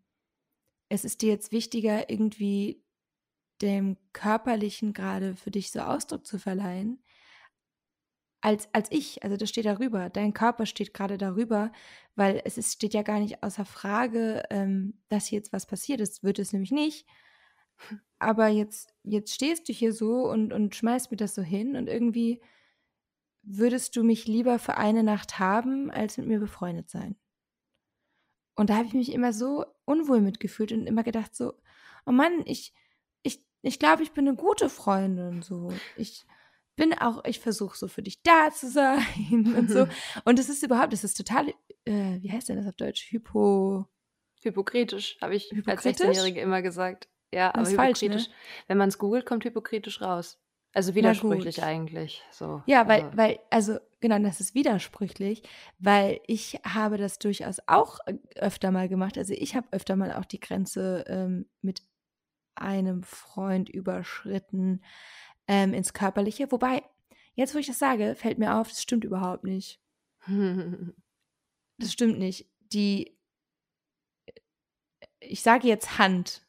es 0.89 1.05
ist 1.05 1.21
dir 1.21 1.29
jetzt 1.29 1.51
wichtiger, 1.51 2.09
irgendwie 2.09 2.83
dem 3.61 3.97
Körperlichen 4.13 4.93
gerade 4.93 5.35
für 5.35 5.51
dich 5.51 5.71
so 5.71 5.79
Ausdruck 5.79 6.25
zu 6.25 6.37
verleihen, 6.37 7.01
als, 8.45 8.69
als 8.73 8.91
ich. 8.91 9.23
Also 9.23 9.37
das 9.37 9.49
steht 9.49 9.65
darüber. 9.65 10.11
Dein 10.11 10.31
Körper 10.31 10.67
steht 10.67 10.93
gerade 10.93 11.17
darüber, 11.17 11.71
weil 12.15 12.43
es 12.45 12.59
ist, 12.59 12.73
steht 12.73 12.93
ja 12.93 13.01
gar 13.01 13.19
nicht 13.19 13.41
außer 13.41 13.65
Frage, 13.65 14.43
ähm, 14.51 15.01
dass 15.09 15.31
jetzt 15.31 15.51
was 15.51 15.65
passiert 15.65 15.99
ist. 15.99 16.23
Wird 16.23 16.37
es 16.37 16.53
nämlich 16.53 16.69
nicht. 16.69 17.07
Aber 18.19 18.47
jetzt, 18.47 18.93
jetzt 19.01 19.33
stehst 19.33 19.67
du 19.67 19.73
hier 19.73 19.91
so 19.93 20.29
und, 20.29 20.53
und 20.53 20.75
schmeißt 20.75 21.09
mir 21.09 21.17
das 21.17 21.33
so 21.33 21.41
hin 21.41 21.75
und 21.75 21.87
irgendwie 21.87 22.39
würdest 23.41 23.95
du 23.95 24.03
mich 24.03 24.27
lieber 24.27 24.59
für 24.59 24.77
eine 24.77 25.01
Nacht 25.01 25.39
haben, 25.39 25.89
als 25.89 26.17
mit 26.17 26.27
mir 26.27 26.39
befreundet 26.39 26.87
sein. 26.87 27.15
Und 28.55 28.69
da 28.69 28.75
habe 28.75 28.85
ich 28.85 28.93
mich 28.93 29.11
immer 29.11 29.33
so 29.33 29.65
unwohl 29.85 30.21
mitgefühlt 30.21 30.71
und 30.71 30.85
immer 30.85 31.03
gedacht 31.03 31.35
so, 31.35 31.53
oh 32.05 32.11
Mann, 32.11 32.43
ich, 32.45 32.75
ich, 33.23 33.43
ich 33.63 33.79
glaube, 33.79 34.03
ich 34.03 34.11
bin 34.11 34.27
eine 34.27 34.37
gute 34.37 34.69
Freundin, 34.69 35.41
so. 35.41 35.73
Ich, 35.97 36.27
bin 36.75 36.93
auch, 36.93 37.23
ich 37.25 37.39
versuche 37.39 37.77
so 37.77 37.87
für 37.87 38.01
dich 38.01 38.21
da 38.23 38.51
zu 38.51 38.69
sein 38.69 39.55
und 39.57 39.69
so. 39.69 39.87
Und 40.25 40.39
es 40.39 40.49
ist 40.49 40.63
überhaupt, 40.63 40.93
es 40.93 41.03
ist 41.03 41.15
total, 41.15 41.49
äh, 41.85 42.21
wie 42.21 42.31
heißt 42.31 42.49
denn 42.49 42.57
das 42.57 42.67
auf 42.67 42.75
Deutsch? 42.75 43.11
Hypo. 43.11 43.85
Hypokritisch, 44.41 45.17
habe 45.21 45.35
ich 45.35 45.51
als 45.65 45.83
16-Jährige 45.83 46.39
immer 46.39 46.61
gesagt. 46.61 47.07
Ja, 47.33 47.53
aber 47.55 47.67
hypokritisch. 47.67 47.75
Falsch, 47.75 48.27
ne? 48.27 48.33
Wenn 48.67 48.77
man 48.77 48.89
es 48.89 48.97
googelt, 48.99 49.25
kommt 49.25 49.43
hypokritisch 49.43 50.01
raus. 50.01 50.39
Also 50.75 50.93
widersprüchlich 50.93 51.63
eigentlich. 51.63 52.21
So. 52.31 52.61
Ja, 52.65 52.87
weil, 52.87 53.03
also. 53.03 53.17
weil, 53.17 53.39
also 53.49 53.77
genau, 54.01 54.19
das 54.19 54.41
ist 54.41 54.55
widersprüchlich, 54.55 55.41
weil 55.79 56.19
ich 56.27 56.59
habe 56.65 56.97
das 56.97 57.17
durchaus 57.17 57.59
auch 57.65 57.99
öfter 58.35 58.71
mal 58.71 58.89
gemacht. 58.89 59.17
Also 59.17 59.33
ich 59.33 59.55
habe 59.55 59.67
öfter 59.71 59.95
mal 59.95 60.13
auch 60.13 60.25
die 60.25 60.41
Grenze 60.41 61.05
ähm, 61.07 61.45
mit 61.61 61.81
einem 62.55 63.03
Freund 63.03 63.69
überschritten 63.69 64.81
ähm, 65.47 65.73
ins 65.73 65.93
Körperliche. 65.93 66.51
Wobei, 66.51 66.83
jetzt 67.33 67.53
wo 67.53 67.59
ich 67.59 67.67
das 67.67 67.79
sage, 67.79 68.15
fällt 68.15 68.37
mir 68.37 68.55
auf, 68.55 68.69
das 68.69 68.81
stimmt 68.81 69.03
überhaupt 69.03 69.43
nicht. 69.43 69.79
das 70.27 71.91
stimmt 71.91 72.19
nicht. 72.19 72.49
Die, 72.73 73.17
ich 75.19 75.41
sage 75.41 75.67
jetzt 75.67 75.97
Hand, 75.97 76.45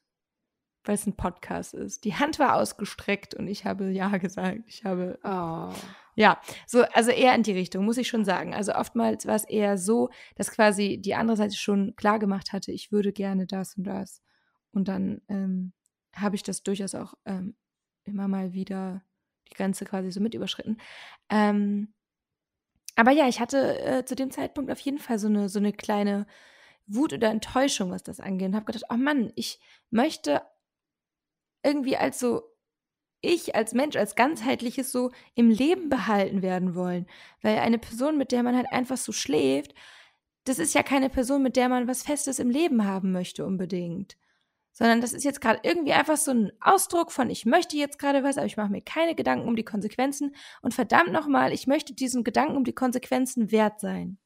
weil 0.85 0.95
es 0.95 1.07
ein 1.07 1.17
Podcast 1.17 1.75
ist. 1.75 2.05
Die 2.05 2.15
Hand 2.15 2.39
war 2.39 2.55
ausgestreckt 2.55 3.35
und 3.35 3.49
ich 3.49 3.65
habe 3.65 3.91
Ja 3.91 4.17
gesagt. 4.19 4.61
Ich 4.67 4.85
habe. 4.85 5.19
Oh. 5.25 5.73
Ja, 6.15 6.41
so, 6.67 6.83
also 6.93 7.11
eher 7.11 7.35
in 7.35 7.43
die 7.43 7.53
Richtung, 7.53 7.85
muss 7.85 7.99
ich 7.99 8.09
schon 8.09 8.25
sagen. 8.25 8.55
Also 8.55 8.75
oftmals 8.75 9.27
war 9.27 9.35
es 9.35 9.45
eher 9.45 9.77
so, 9.77 10.09
dass 10.37 10.51
quasi 10.51 10.99
die 10.99 11.15
andere 11.15 11.37
Seite 11.37 11.57
schon 11.57 11.95
klar 11.97 12.19
gemacht 12.19 12.53
hatte, 12.53 12.73
ich 12.73 12.91
würde 12.91 13.13
gerne 13.13 13.47
das 13.47 13.77
und 13.77 13.85
das. 13.85 14.23
Und 14.71 14.89
dann 14.89 15.21
ähm, 15.29 15.73
habe 16.15 16.37
ich 16.37 16.43
das 16.43 16.63
durchaus 16.63 16.95
auch 16.95 17.15
ähm, 17.27 17.55
immer 18.07 18.29
mal 18.29 18.53
wieder 18.53 19.03
die 19.49 19.55
Grenze 19.55 19.85
quasi 19.85 20.11
so 20.11 20.21
mit 20.21 20.35
überschritten. 20.35 20.79
Ähm, 21.31 21.93
aber 22.97 23.11
ja, 23.11 23.29
ich 23.29 23.41
hatte 23.41 23.79
äh, 23.81 24.05
zu 24.05 24.17
dem 24.17 24.31
Zeitpunkt 24.31 24.71
auf 24.71 24.81
jeden 24.81 24.99
Fall 24.99 25.19
so 25.19 25.29
eine, 25.29 25.49
so 25.49 25.59
eine 25.59 25.73
kleine 25.73 26.27
Wut 26.87 27.13
oder 27.13 27.31
Enttäuschung, 27.31 27.91
was 27.91 28.03
das 28.03 28.21
angeht. 28.21 28.49
Und 28.49 28.57
habe 28.57 28.67
gedacht, 28.67 28.91
oh 28.91 28.97
Mann, 28.97 29.33
ich 29.37 29.61
möchte 29.91 30.43
irgendwie 31.63 31.97
als 31.97 32.19
so, 32.19 32.43
ich 33.21 33.55
als 33.55 33.75
Mensch, 33.75 33.97
als 33.97 34.15
ganzheitliches 34.15 34.93
so 34.93 35.11
im 35.35 35.51
Leben 35.51 35.89
behalten 35.89 36.43
werden 36.43 36.75
wollen. 36.75 37.07
Weil 37.43 37.59
eine 37.59 37.79
Person, 37.79 38.17
mit 38.17 38.33
der 38.33 38.43
man 38.43 38.57
halt 38.57 38.73
einfach 38.73 38.97
so 38.97 39.13
schläft, 39.13 39.75
das 40.45 40.59
ist 40.59 40.75
ja 40.75 40.83
keine 40.83 41.11
Person, 41.11 41.43
mit 41.43 41.57
der 41.57 41.69
man 41.69 41.89
was 41.89 42.03
Festes 42.03 42.39
im 42.39 42.51
Leben 42.51 42.85
haben 42.85 43.13
möchte 43.13 43.45
unbedingt 43.45 44.17
sondern 44.77 45.01
das 45.01 45.15
ist 45.15 45.25
jetzt 45.25 45.41
gerade 45.41 45.61
irgendwie 45.63 45.95
einfach 45.95 46.19
so 46.19 46.33
ein 46.33 46.53
Ausdruck 46.61 47.11
von, 47.11 47.31
ich 47.31 47.47
möchte 47.47 47.79
jetzt 47.79 47.99
gerade 47.99 48.23
was, 48.23 48.37
aber 48.37 48.47
ich 48.47 48.59
mache 48.59 48.71
mir 48.71 48.83
keine 48.83 49.15
Gedanken 49.15 49.49
um 49.49 49.57
die 49.57 49.65
Konsequenzen 49.65 50.37
und 50.61 50.75
verdammt 50.75 51.13
nochmal, 51.13 51.51
ich 51.53 51.67
möchte 51.67 51.95
diesen 51.95 52.25
Gedanken 52.25 52.59
um 52.59 52.65
die 52.65 52.75
Konsequenzen 52.75 53.51
wert 53.51 53.81
sein. 53.81 54.19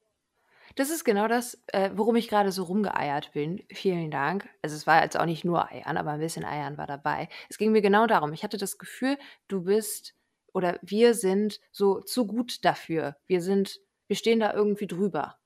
Das 0.74 0.90
ist 0.90 1.04
genau 1.04 1.28
das, 1.28 1.62
äh, 1.68 1.90
worum 1.94 2.16
ich 2.16 2.28
gerade 2.28 2.50
so 2.50 2.64
rumgeeiert 2.64 3.32
bin. 3.32 3.62
Vielen 3.72 4.10
Dank. 4.10 4.48
Also 4.62 4.74
es 4.74 4.88
war 4.88 5.02
jetzt 5.02 5.16
auch 5.16 5.26
nicht 5.26 5.44
nur 5.44 5.70
Eiern, 5.70 5.96
aber 5.96 6.12
ein 6.12 6.20
bisschen 6.20 6.44
Eiern 6.44 6.78
war 6.78 6.86
dabei. 6.86 7.28
Es 7.48 7.56
ging 7.56 7.70
mir 7.70 7.82
genau 7.82 8.08
darum. 8.08 8.32
Ich 8.32 8.42
hatte 8.42 8.56
das 8.56 8.78
Gefühl, 8.78 9.18
du 9.46 9.62
bist 9.62 10.14
oder 10.52 10.78
wir 10.82 11.14
sind 11.14 11.60
so 11.70 12.00
zu 12.00 12.26
gut 12.26 12.64
dafür. 12.64 13.16
Wir 13.26 13.40
sind, 13.40 13.80
wir 14.08 14.16
stehen 14.16 14.40
da 14.40 14.52
irgendwie 14.52 14.86
drüber 14.88 15.39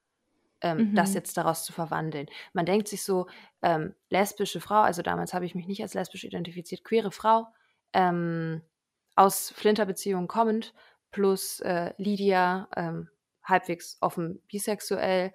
ähm, 0.64 0.78
mhm. 0.78 0.94
das 0.94 1.12
jetzt 1.14 1.36
daraus 1.36 1.62
zu 1.64 1.72
verwandeln. 1.72 2.26
Man 2.54 2.64
denkt 2.64 2.88
sich 2.88 3.04
so, 3.04 3.26
ähm, 3.62 3.94
lesbische 4.08 4.60
Frau, 4.60 4.80
also 4.80 5.02
damals 5.02 5.34
habe 5.34 5.44
ich 5.44 5.54
mich 5.54 5.66
nicht 5.66 5.82
als 5.82 5.94
lesbisch 5.94 6.24
identifiziert, 6.24 6.82
queere 6.82 7.12
Frau, 7.12 7.46
ähm, 7.92 8.62
aus 9.14 9.50
Flinterbeziehungen 9.50 10.26
kommend, 10.26 10.74
plus 11.10 11.60
äh, 11.60 11.92
Lydia, 11.98 12.68
ähm, 12.74 13.10
halbwegs 13.44 13.98
offen 14.00 14.42
bisexuell, 14.48 15.34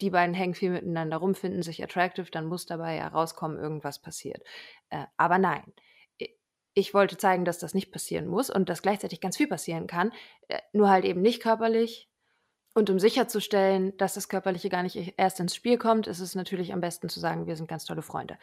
die 0.00 0.10
beiden 0.10 0.34
hängen 0.34 0.54
viel 0.54 0.70
miteinander 0.70 1.16
rum, 1.16 1.34
finden 1.34 1.62
sich 1.62 1.82
attractive, 1.82 2.30
dann 2.30 2.46
muss 2.46 2.64
dabei 2.64 2.96
ja 2.96 3.08
rauskommen, 3.08 3.58
irgendwas 3.58 4.00
passiert. 4.00 4.42
Äh, 4.88 5.04
aber 5.16 5.38
nein, 5.38 5.64
ich 6.74 6.94
wollte 6.94 7.16
zeigen, 7.16 7.44
dass 7.44 7.58
das 7.58 7.74
nicht 7.74 7.90
passieren 7.90 8.28
muss 8.28 8.50
und 8.50 8.68
dass 8.68 8.82
gleichzeitig 8.82 9.20
ganz 9.20 9.36
viel 9.36 9.48
passieren 9.48 9.88
kann, 9.88 10.12
äh, 10.48 10.60
nur 10.72 10.88
halt 10.88 11.04
eben 11.04 11.22
nicht 11.22 11.42
körperlich, 11.42 12.09
und 12.74 12.88
um 12.90 12.98
sicherzustellen, 12.98 13.96
dass 13.96 14.14
das 14.14 14.28
Körperliche 14.28 14.68
gar 14.68 14.82
nicht 14.82 15.14
erst 15.16 15.40
ins 15.40 15.54
Spiel 15.54 15.76
kommt, 15.76 16.06
ist 16.06 16.20
es 16.20 16.34
natürlich 16.34 16.72
am 16.72 16.80
besten 16.80 17.08
zu 17.08 17.18
sagen, 17.18 17.46
wir 17.46 17.56
sind 17.56 17.68
ganz 17.68 17.84
tolle 17.84 18.02
Freunde. 18.02 18.38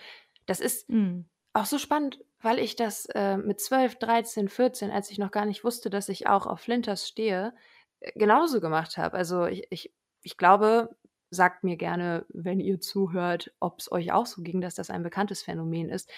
Das 0.45 0.59
ist 0.59 0.89
mhm. 0.89 1.25
auch 1.53 1.65
so 1.65 1.77
spannend, 1.77 2.19
weil 2.41 2.59
ich 2.59 2.75
das 2.75 3.05
äh, 3.13 3.37
mit 3.37 3.61
12, 3.61 3.95
13, 3.95 4.49
14, 4.49 4.91
als 4.91 5.09
ich 5.11 5.17
noch 5.17 5.31
gar 5.31 5.45
nicht 5.45 5.63
wusste, 5.63 5.89
dass 5.89 6.09
ich 6.09 6.27
auch 6.27 6.45
auf 6.45 6.59
Flinters 6.59 7.07
stehe, 7.07 7.53
äh, 8.01 8.11
genauso 8.19 8.59
gemacht 8.59 8.97
habe. 8.97 9.17
Also 9.17 9.45
ich, 9.45 9.67
ich, 9.69 9.93
ich 10.23 10.37
glaube, 10.37 10.95
sagt 11.29 11.63
mir 11.63 11.77
gerne, 11.77 12.25
wenn 12.29 12.59
ihr 12.59 12.79
zuhört, 12.79 13.53
ob 13.59 13.79
es 13.79 13.91
euch 13.91 14.11
auch 14.11 14.25
so 14.25 14.41
ging, 14.41 14.61
dass 14.61 14.75
das 14.75 14.89
ein 14.89 15.03
bekanntes 15.03 15.41
Phänomen 15.41 15.89
ist, 15.89 16.09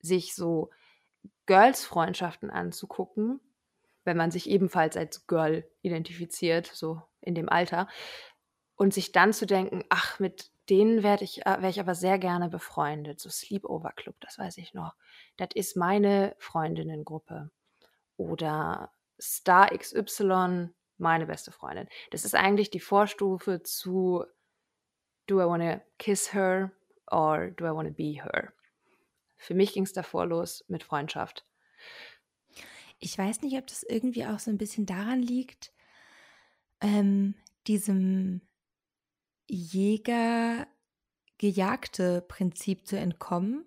sich 0.00 0.34
so 0.34 0.70
Girls-Freundschaften 1.46 2.50
anzugucken, 2.50 3.40
wenn 4.06 4.16
man 4.16 4.30
sich 4.30 4.48
ebenfalls 4.48 4.96
als 4.96 5.26
Girl 5.26 5.68
identifiziert, 5.82 6.70
so 6.72 7.02
in 7.20 7.34
dem 7.34 7.48
Alter. 7.48 7.88
Und 8.76 8.94
sich 8.94 9.12
dann 9.12 9.32
zu 9.32 9.46
denken, 9.46 9.84
ach, 9.88 10.18
mit 10.20 10.50
denen 10.68 11.02
werde 11.02 11.24
ich, 11.24 11.44
äh, 11.46 11.56
wäre 11.58 11.70
ich 11.70 11.80
aber 11.80 11.94
sehr 11.94 12.18
gerne 12.18 12.48
befreundet. 12.48 13.20
So 13.20 13.30
Sleepover 13.30 13.92
Club, 13.92 14.16
das 14.20 14.38
weiß 14.38 14.58
ich 14.58 14.74
noch. 14.74 14.94
Das 15.36 15.48
ist 15.54 15.76
meine 15.76 16.34
Freundinnengruppe. 16.38 17.50
Oder 18.16 18.92
Star 19.20 19.68
XY, 19.76 20.68
meine 20.98 21.26
beste 21.26 21.52
Freundin. 21.52 21.88
Das 22.10 22.24
ist 22.24 22.34
eigentlich 22.34 22.70
die 22.70 22.80
Vorstufe 22.80 23.62
zu 23.62 24.24
Do 25.26 25.40
I 25.40 25.46
want 25.46 25.62
to 25.62 25.80
kiss 25.98 26.32
her 26.32 26.70
or 27.10 27.50
do 27.50 27.64
I 27.64 27.74
want 27.74 27.88
to 27.88 27.94
be 27.94 28.22
her? 28.22 28.52
Für 29.36 29.54
mich 29.54 29.72
ging 29.72 29.82
es 29.82 29.92
davor 29.92 30.26
los 30.26 30.64
mit 30.68 30.82
Freundschaft. 30.82 31.44
Ich 32.98 33.16
weiß 33.16 33.42
nicht, 33.42 33.56
ob 33.58 33.66
das 33.66 33.82
irgendwie 33.82 34.24
auch 34.26 34.38
so 34.38 34.50
ein 34.50 34.58
bisschen 34.58 34.86
daran 34.86 35.20
liegt, 35.20 35.72
ähm, 36.80 37.34
diesem 37.66 38.40
Jäger-gejagte 39.48 42.22
Prinzip 42.22 42.86
zu 42.86 42.98
entkommen, 42.98 43.66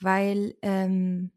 weil 0.00 0.56
ähm, 0.62 1.30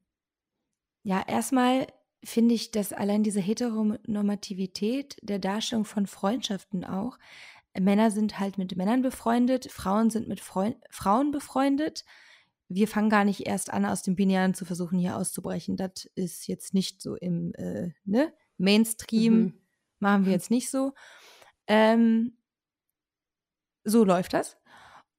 ja 1.04 1.22
erstmal 1.28 1.88
finde 2.24 2.56
ich, 2.56 2.72
dass 2.72 2.93
allein 2.93 3.24
diese 3.24 3.41
Heteronormativität 3.41 5.18
der 5.22 5.39
Darstellung 5.39 5.86
von 5.86 6.08
Freundschaften 6.08 6.86
auch, 6.86 7.18
Männer 7.80 8.12
sind 8.12 8.39
halt 8.39 8.58
mit 8.58 8.76
Männern 8.76 9.01
befreundet, 9.01 9.72
Frauen 9.72 10.10
sind 10.10 10.28
mit 10.28 10.39
Freund 10.39 10.78
Frauen 10.89 11.32
befreundet. 11.32 12.06
Wir 12.70 12.88
fangen 12.88 13.09
gar 13.09 13.26
nicht 13.26 13.45
erst 13.45 13.72
an, 13.72 13.86
aus 13.86 14.01
dem 14.03 14.16
Binären 14.16 14.53
zu 14.53 14.66
versuchen, 14.66 14.97
hier 14.97 15.18
auszubrechen. 15.18 15.78
Das 15.78 16.09
ist 16.16 16.47
jetzt 16.47 16.74
nicht 16.74 17.01
so 17.01 17.16
im 17.16 17.53
äh, 17.55 17.91
ne? 18.05 18.34
Mainstream. 18.57 19.34
Mhm 19.34 19.64
Machen 20.03 20.26
wir 20.26 20.34
jetzt 20.34 20.51
nicht 20.51 20.70
so. 20.70 20.93
Ähm, 21.66 22.38
so 23.86 24.03
läuft 24.03 24.34
das. 24.34 24.57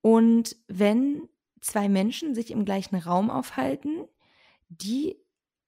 Und 0.03 0.57
wenn 0.69 1.27
zwei 1.63 1.89
Menschen 1.89 2.35
sich 2.35 2.51
im 2.51 2.67
gleichen 2.67 2.97
Raum 2.97 3.31
aufhalten, 3.31 4.07
die 4.69 5.17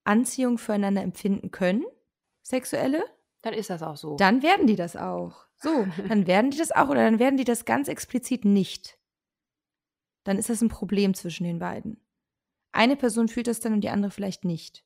Anziehung 0.04 0.58
füreinander 0.58 1.00
empfinden 1.00 1.50
können, 1.50 1.84
sexuelle, 2.42 3.04
Dann 3.40 3.54
ist 3.54 3.70
das 3.70 3.82
auch 3.82 3.96
so. 3.96 4.16
Dann 4.16 4.42
werden 4.42 4.66
die 4.66 4.76
das 4.76 4.96
auch. 4.96 5.46
So, 5.56 5.86
dann 6.08 6.26
werden 6.26 6.50
die 6.50 6.58
das 6.58 6.72
auch 6.72 6.90
oder 6.90 7.02
dann 7.02 7.18
werden 7.18 7.38
die 7.38 7.44
das 7.44 7.64
ganz 7.64 7.88
explizit 7.88 8.44
nicht. 8.44 8.98
Dann 10.26 10.38
ist 10.38 10.50
das 10.50 10.60
ein 10.60 10.68
Problem 10.68 11.14
zwischen 11.14 11.44
den 11.44 11.60
beiden. 11.60 12.00
Eine 12.72 12.96
Person 12.96 13.28
fühlt 13.28 13.46
das 13.46 13.60
dann 13.60 13.72
und 13.72 13.82
die 13.82 13.90
andere 13.90 14.10
vielleicht 14.10 14.44
nicht. 14.44 14.84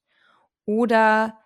Oder 0.66 1.38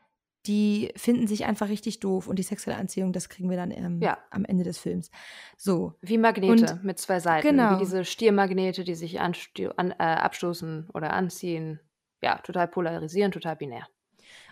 die 0.46 0.92
finden 0.96 1.26
sich 1.28 1.44
einfach 1.46 1.68
richtig 1.68 2.00
doof 2.00 2.26
und 2.26 2.38
die 2.38 2.42
sexuelle 2.42 2.78
Anziehung, 2.78 3.12
das 3.12 3.28
kriegen 3.28 3.48
wir 3.48 3.56
dann 3.56 3.70
ähm, 3.70 4.02
Ja. 4.02 4.18
am 4.30 4.44
Ende 4.44 4.64
des 4.64 4.76
Films. 4.78 5.10
So. 5.56 5.94
Wie 6.02 6.18
Magnete 6.18 6.74
Und- 6.74 6.84
mit 6.84 6.98
zwei 6.98 7.20
Seiten. 7.20 7.46
genau. 7.48 7.76
Wie 7.76 7.78
diese 7.78 8.04
Stiermagnete, 8.04 8.82
die 8.84 8.94
sich 8.96 9.20
an, 9.20 9.32
äh, 9.78 9.94
abstoßen 9.98 10.90
oder 10.92 11.12
anziehen. 11.12 11.78
Ja, 12.20 12.38
total 12.38 12.68
polarisieren, 12.68 13.30
total 13.32 13.56
binär. 13.56 13.86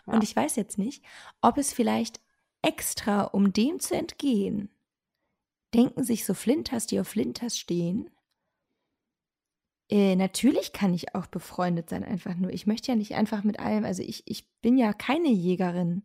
Ja. 0.06 0.12
Und 0.14 0.22
ich 0.24 0.34
weiß 0.36 0.56
jetzt 0.56 0.78
nicht, 0.78 1.04
ob 1.42 1.58
es 1.58 1.72
vielleicht 1.72 2.20
extra, 2.62 3.24
um 3.24 3.52
dem 3.52 3.80
zu 3.80 3.94
entgehen, 3.96 4.70
denken 5.74 6.04
sich 6.04 6.24
so 6.24 6.32
Flinters, 6.32 6.86
die 6.86 7.00
auf 7.00 7.08
Flinters 7.08 7.58
stehen. 7.58 8.08
Äh, 9.90 10.16
natürlich 10.16 10.72
kann 10.72 10.94
ich 10.94 11.14
auch 11.14 11.26
befreundet 11.26 11.90
sein, 11.90 12.04
einfach 12.04 12.34
nur. 12.34 12.52
Ich 12.52 12.66
möchte 12.66 12.90
ja 12.90 12.96
nicht 12.96 13.14
einfach 13.14 13.44
mit 13.44 13.60
allem, 13.60 13.84
also 13.84 14.02
ich, 14.02 14.22
ich 14.26 14.48
bin 14.62 14.78
ja 14.78 14.92
keine 14.92 15.28
Jägerin. 15.28 16.04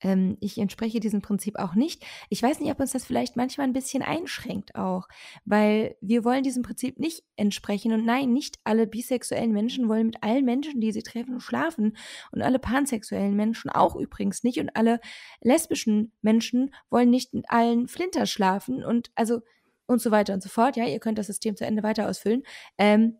Ähm, 0.00 0.36
ich 0.40 0.58
entspreche 0.58 1.00
diesem 1.00 1.22
Prinzip 1.22 1.58
auch 1.58 1.74
nicht. 1.74 2.04
Ich 2.28 2.42
weiß 2.42 2.60
nicht, 2.60 2.70
ob 2.70 2.80
uns 2.80 2.92
das 2.92 3.04
vielleicht 3.04 3.36
manchmal 3.36 3.66
ein 3.66 3.72
bisschen 3.72 4.02
einschränkt 4.02 4.74
auch, 4.76 5.08
weil 5.44 5.96
wir 6.00 6.24
wollen 6.24 6.42
diesem 6.42 6.62
Prinzip 6.62 6.98
nicht 6.98 7.24
entsprechen. 7.36 7.92
Und 7.92 8.04
nein, 8.04 8.32
nicht 8.32 8.58
alle 8.64 8.86
bisexuellen 8.86 9.52
Menschen 9.52 9.88
wollen 9.88 10.06
mit 10.06 10.22
allen 10.22 10.44
Menschen, 10.44 10.80
die 10.80 10.92
sie 10.92 11.02
treffen, 11.02 11.40
schlafen. 11.40 11.96
Und 12.32 12.42
alle 12.42 12.58
pansexuellen 12.58 13.34
Menschen 13.34 13.70
auch 13.70 13.96
übrigens 13.96 14.44
nicht. 14.44 14.58
Und 14.58 14.70
alle 14.76 15.00
lesbischen 15.40 16.12
Menschen 16.22 16.74
wollen 16.90 17.10
nicht 17.10 17.34
mit 17.34 17.50
allen 17.50 17.88
Flinters 17.88 18.30
schlafen. 18.30 18.84
Und 18.84 19.10
also 19.14 19.40
und 19.88 20.00
so 20.00 20.12
weiter 20.12 20.34
und 20.34 20.42
so 20.42 20.48
fort. 20.48 20.76
Ja, 20.76 20.86
ihr 20.86 21.00
könnt 21.00 21.18
das 21.18 21.26
System 21.26 21.56
zu 21.56 21.66
Ende 21.66 21.82
weiter 21.82 22.08
ausfüllen. 22.08 22.44
Ähm, 22.76 23.18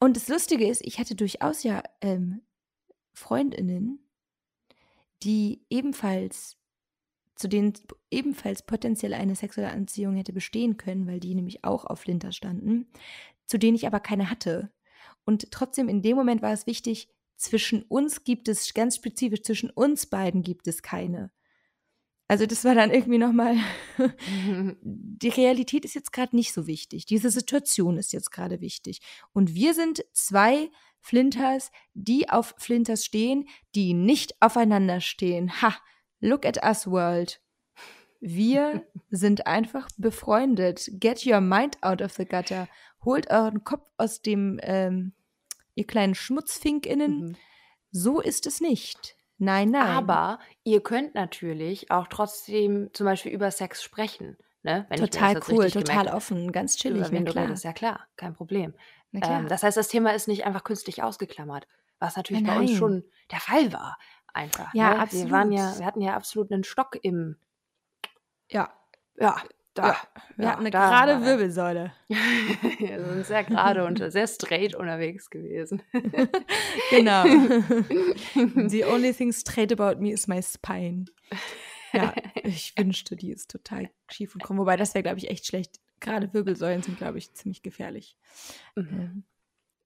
und 0.00 0.16
das 0.16 0.28
Lustige 0.28 0.68
ist, 0.68 0.82
ich 0.84 0.98
hatte 0.98 1.14
durchaus 1.14 1.62
ja 1.62 1.82
ähm, 2.00 2.42
Freundinnen, 3.12 4.00
die 5.22 5.64
ebenfalls, 5.70 6.56
zu 7.36 7.48
denen 7.48 7.74
ebenfalls 8.10 8.64
potenziell 8.64 9.14
eine 9.14 9.36
sexuelle 9.36 9.70
Anziehung 9.70 10.16
hätte 10.16 10.32
bestehen 10.32 10.76
können, 10.76 11.06
weil 11.06 11.20
die 11.20 11.34
nämlich 11.34 11.64
auch 11.64 11.84
auf 11.84 12.00
Flinter 12.00 12.32
standen, 12.32 12.88
zu 13.46 13.58
denen 13.58 13.76
ich 13.76 13.86
aber 13.86 14.00
keine 14.00 14.30
hatte. 14.30 14.72
Und 15.24 15.50
trotzdem 15.50 15.88
in 15.88 16.02
dem 16.02 16.16
Moment 16.16 16.42
war 16.42 16.52
es 16.52 16.66
wichtig, 16.66 17.08
zwischen 17.36 17.82
uns 17.82 18.24
gibt 18.24 18.48
es, 18.48 18.72
ganz 18.74 18.96
spezifisch 18.96 19.42
zwischen 19.42 19.70
uns 19.70 20.06
beiden 20.06 20.42
gibt 20.42 20.66
es 20.68 20.82
keine. 20.82 21.30
Also 22.34 22.46
das 22.46 22.64
war 22.64 22.74
dann 22.74 22.90
irgendwie 22.90 23.18
nochmal, 23.18 23.54
die 24.82 25.28
Realität 25.28 25.84
ist 25.84 25.94
jetzt 25.94 26.12
gerade 26.12 26.34
nicht 26.34 26.52
so 26.52 26.66
wichtig. 26.66 27.06
Diese 27.06 27.30
Situation 27.30 27.96
ist 27.96 28.12
jetzt 28.12 28.32
gerade 28.32 28.60
wichtig. 28.60 29.02
Und 29.32 29.54
wir 29.54 29.72
sind 29.72 30.04
zwei 30.12 30.68
Flinters, 30.98 31.70
die 31.92 32.28
auf 32.28 32.56
Flinters 32.58 33.04
stehen, 33.04 33.48
die 33.76 33.94
nicht 33.94 34.34
aufeinander 34.40 35.00
stehen. 35.00 35.62
Ha, 35.62 35.76
look 36.18 36.44
at 36.44 36.60
us 36.64 36.88
world. 36.88 37.40
Wir 38.18 38.84
sind 39.10 39.46
einfach 39.46 39.88
befreundet. 39.96 40.90
Get 40.94 41.24
your 41.24 41.40
mind 41.40 41.80
out 41.84 42.02
of 42.02 42.14
the 42.14 42.24
gutter. 42.24 42.66
Holt 43.04 43.30
euren 43.30 43.62
Kopf 43.62 43.88
aus 43.96 44.22
dem, 44.22 44.58
ähm, 44.64 45.12
ihr 45.76 45.86
kleinen 45.86 46.16
Schmutzfinkinnen. 46.16 47.28
Mhm. 47.28 47.36
So 47.92 48.20
ist 48.20 48.48
es 48.48 48.60
nicht. 48.60 49.16
Nein, 49.38 49.70
nein. 49.70 49.82
Aber 49.82 50.38
ihr 50.62 50.82
könnt 50.82 51.14
natürlich 51.14 51.90
auch 51.90 52.06
trotzdem 52.08 52.90
zum 52.92 53.04
Beispiel 53.06 53.32
über 53.32 53.50
Sex 53.50 53.82
sprechen. 53.82 54.36
Ne? 54.62 54.86
Wenn 54.88 54.98
total 54.98 55.40
cool, 55.48 55.70
total 55.70 56.08
offen, 56.08 56.50
ganz 56.50 56.76
chillig. 56.76 57.00
Über 57.00 57.10
wen 57.10 57.24
Na 57.24 57.26
du 57.26 57.32
klar. 57.32 57.44
redest, 57.44 57.64
ja 57.64 57.72
klar, 57.72 58.06
kein 58.16 58.34
Problem. 58.34 58.74
Na 59.12 59.20
klar. 59.20 59.40
Ähm, 59.40 59.48
das 59.48 59.62
heißt, 59.62 59.76
das 59.76 59.88
Thema 59.88 60.14
ist 60.14 60.26
nicht 60.26 60.46
einfach 60.46 60.64
künstlich 60.64 61.02
ausgeklammert, 61.02 61.66
was 61.98 62.16
natürlich 62.16 62.42
Nein, 62.42 62.54
bei 62.54 62.60
uns 62.60 62.70
nein. 62.70 62.78
schon 62.78 63.04
der 63.30 63.40
Fall 63.40 63.72
war. 63.72 63.98
Einfach. 64.32 64.72
Ja, 64.72 64.94
ne? 64.94 65.00
absolut. 65.00 65.26
Wir, 65.26 65.32
waren 65.32 65.52
ja, 65.52 65.78
wir 65.78 65.84
hatten 65.84 66.00
ja 66.00 66.14
absolut 66.14 66.50
einen 66.50 66.64
Stock 66.64 66.98
im, 67.02 67.36
ja, 68.48 68.72
ja, 69.16 69.36
da. 69.74 69.88
Ja, 69.88 69.96
wir 70.36 70.44
ja, 70.44 70.50
hatten 70.52 70.60
eine 70.60 70.70
da 70.70 70.88
gerade 70.88 71.12
er. 71.12 71.22
Wirbelsäule. 71.22 71.92
Wir 72.08 73.04
sind 73.04 73.26
sehr 73.26 73.44
gerade 73.44 73.84
und 73.84 73.98
sehr 74.12 74.26
straight 74.26 74.74
unterwegs 74.74 75.30
gewesen. 75.30 75.82
Genau. 76.90 77.24
The 78.68 78.84
only 78.84 79.12
thing 79.12 79.32
straight 79.32 79.72
about 79.72 80.00
me 80.00 80.12
is 80.12 80.26
my 80.26 80.42
spine. 80.42 81.06
Ja, 81.92 82.12
ich 82.42 82.74
wünschte, 82.76 83.16
die 83.16 83.30
ist 83.30 83.50
total 83.50 83.90
schief 84.10 84.34
und 84.34 84.42
krumm. 84.42 84.58
Wobei, 84.58 84.76
das 84.76 84.94
wäre, 84.94 85.02
glaube 85.02 85.18
ich, 85.18 85.30
echt 85.30 85.46
schlecht. 85.46 85.80
Gerade 86.00 86.32
Wirbelsäulen 86.34 86.82
sind, 86.82 86.98
glaube 86.98 87.18
ich, 87.18 87.32
ziemlich 87.34 87.62
gefährlich. 87.62 88.16
Mhm. 88.74 88.88
Ähm, 88.90 89.24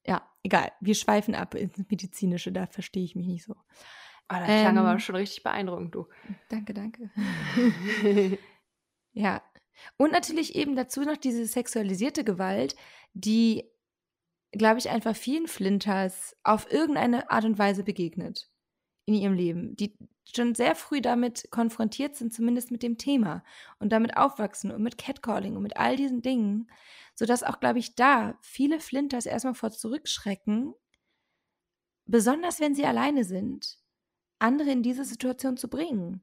ja, 0.06 0.22
egal. 0.42 0.72
Wir 0.80 0.94
schweifen 0.94 1.34
ab 1.34 1.54
ins 1.54 1.76
Medizinische, 1.76 2.50
da 2.52 2.66
verstehe 2.66 3.04
ich 3.04 3.14
mich 3.14 3.26
nicht 3.26 3.44
so. 3.44 3.54
Ah, 4.26 4.40
das 4.40 4.48
klang 4.48 4.78
aber 4.78 4.92
Ähm. 4.92 4.98
schon 4.98 5.16
richtig 5.16 5.42
beeindruckend, 5.42 5.94
du. 5.94 6.08
Danke, 6.48 6.74
danke. 6.74 7.10
Und 9.96 10.12
natürlich 10.12 10.54
eben 10.54 10.76
dazu 10.76 11.02
noch 11.02 11.16
diese 11.16 11.46
sexualisierte 11.46 12.24
Gewalt, 12.24 12.76
die, 13.14 13.64
glaube 14.52 14.78
ich, 14.78 14.90
einfach 14.90 15.16
vielen 15.16 15.48
Flinters 15.48 16.36
auf 16.42 16.70
irgendeine 16.70 17.30
Art 17.30 17.44
und 17.44 17.58
Weise 17.58 17.84
begegnet 17.84 18.50
in 19.06 19.14
ihrem 19.14 19.34
Leben, 19.34 19.74
die 19.76 19.96
schon 20.36 20.54
sehr 20.54 20.74
früh 20.74 21.00
damit 21.00 21.48
konfrontiert 21.50 22.16
sind, 22.16 22.32
zumindest 22.32 22.70
mit 22.70 22.82
dem 22.82 22.98
Thema 22.98 23.42
und 23.78 23.90
damit 23.90 24.16
aufwachsen 24.16 24.70
und 24.70 24.82
mit 24.82 24.98
Catcalling 24.98 25.56
und 25.56 25.62
mit 25.62 25.76
all 25.78 25.96
diesen 25.96 26.20
Dingen, 26.20 26.70
sodass 27.14 27.42
auch, 27.42 27.60
glaube 27.60 27.78
ich, 27.78 27.94
da 27.94 28.38
viele 28.42 28.80
Flinters 28.80 29.24
erstmal 29.24 29.54
vor 29.54 29.70
zurückschrecken, 29.70 30.74
besonders 32.04 32.60
wenn 32.60 32.74
sie 32.74 32.84
alleine 32.84 33.24
sind, 33.24 33.78
andere 34.38 34.70
in 34.70 34.82
diese 34.82 35.04
Situation 35.04 35.56
zu 35.56 35.68
bringen. 35.68 36.22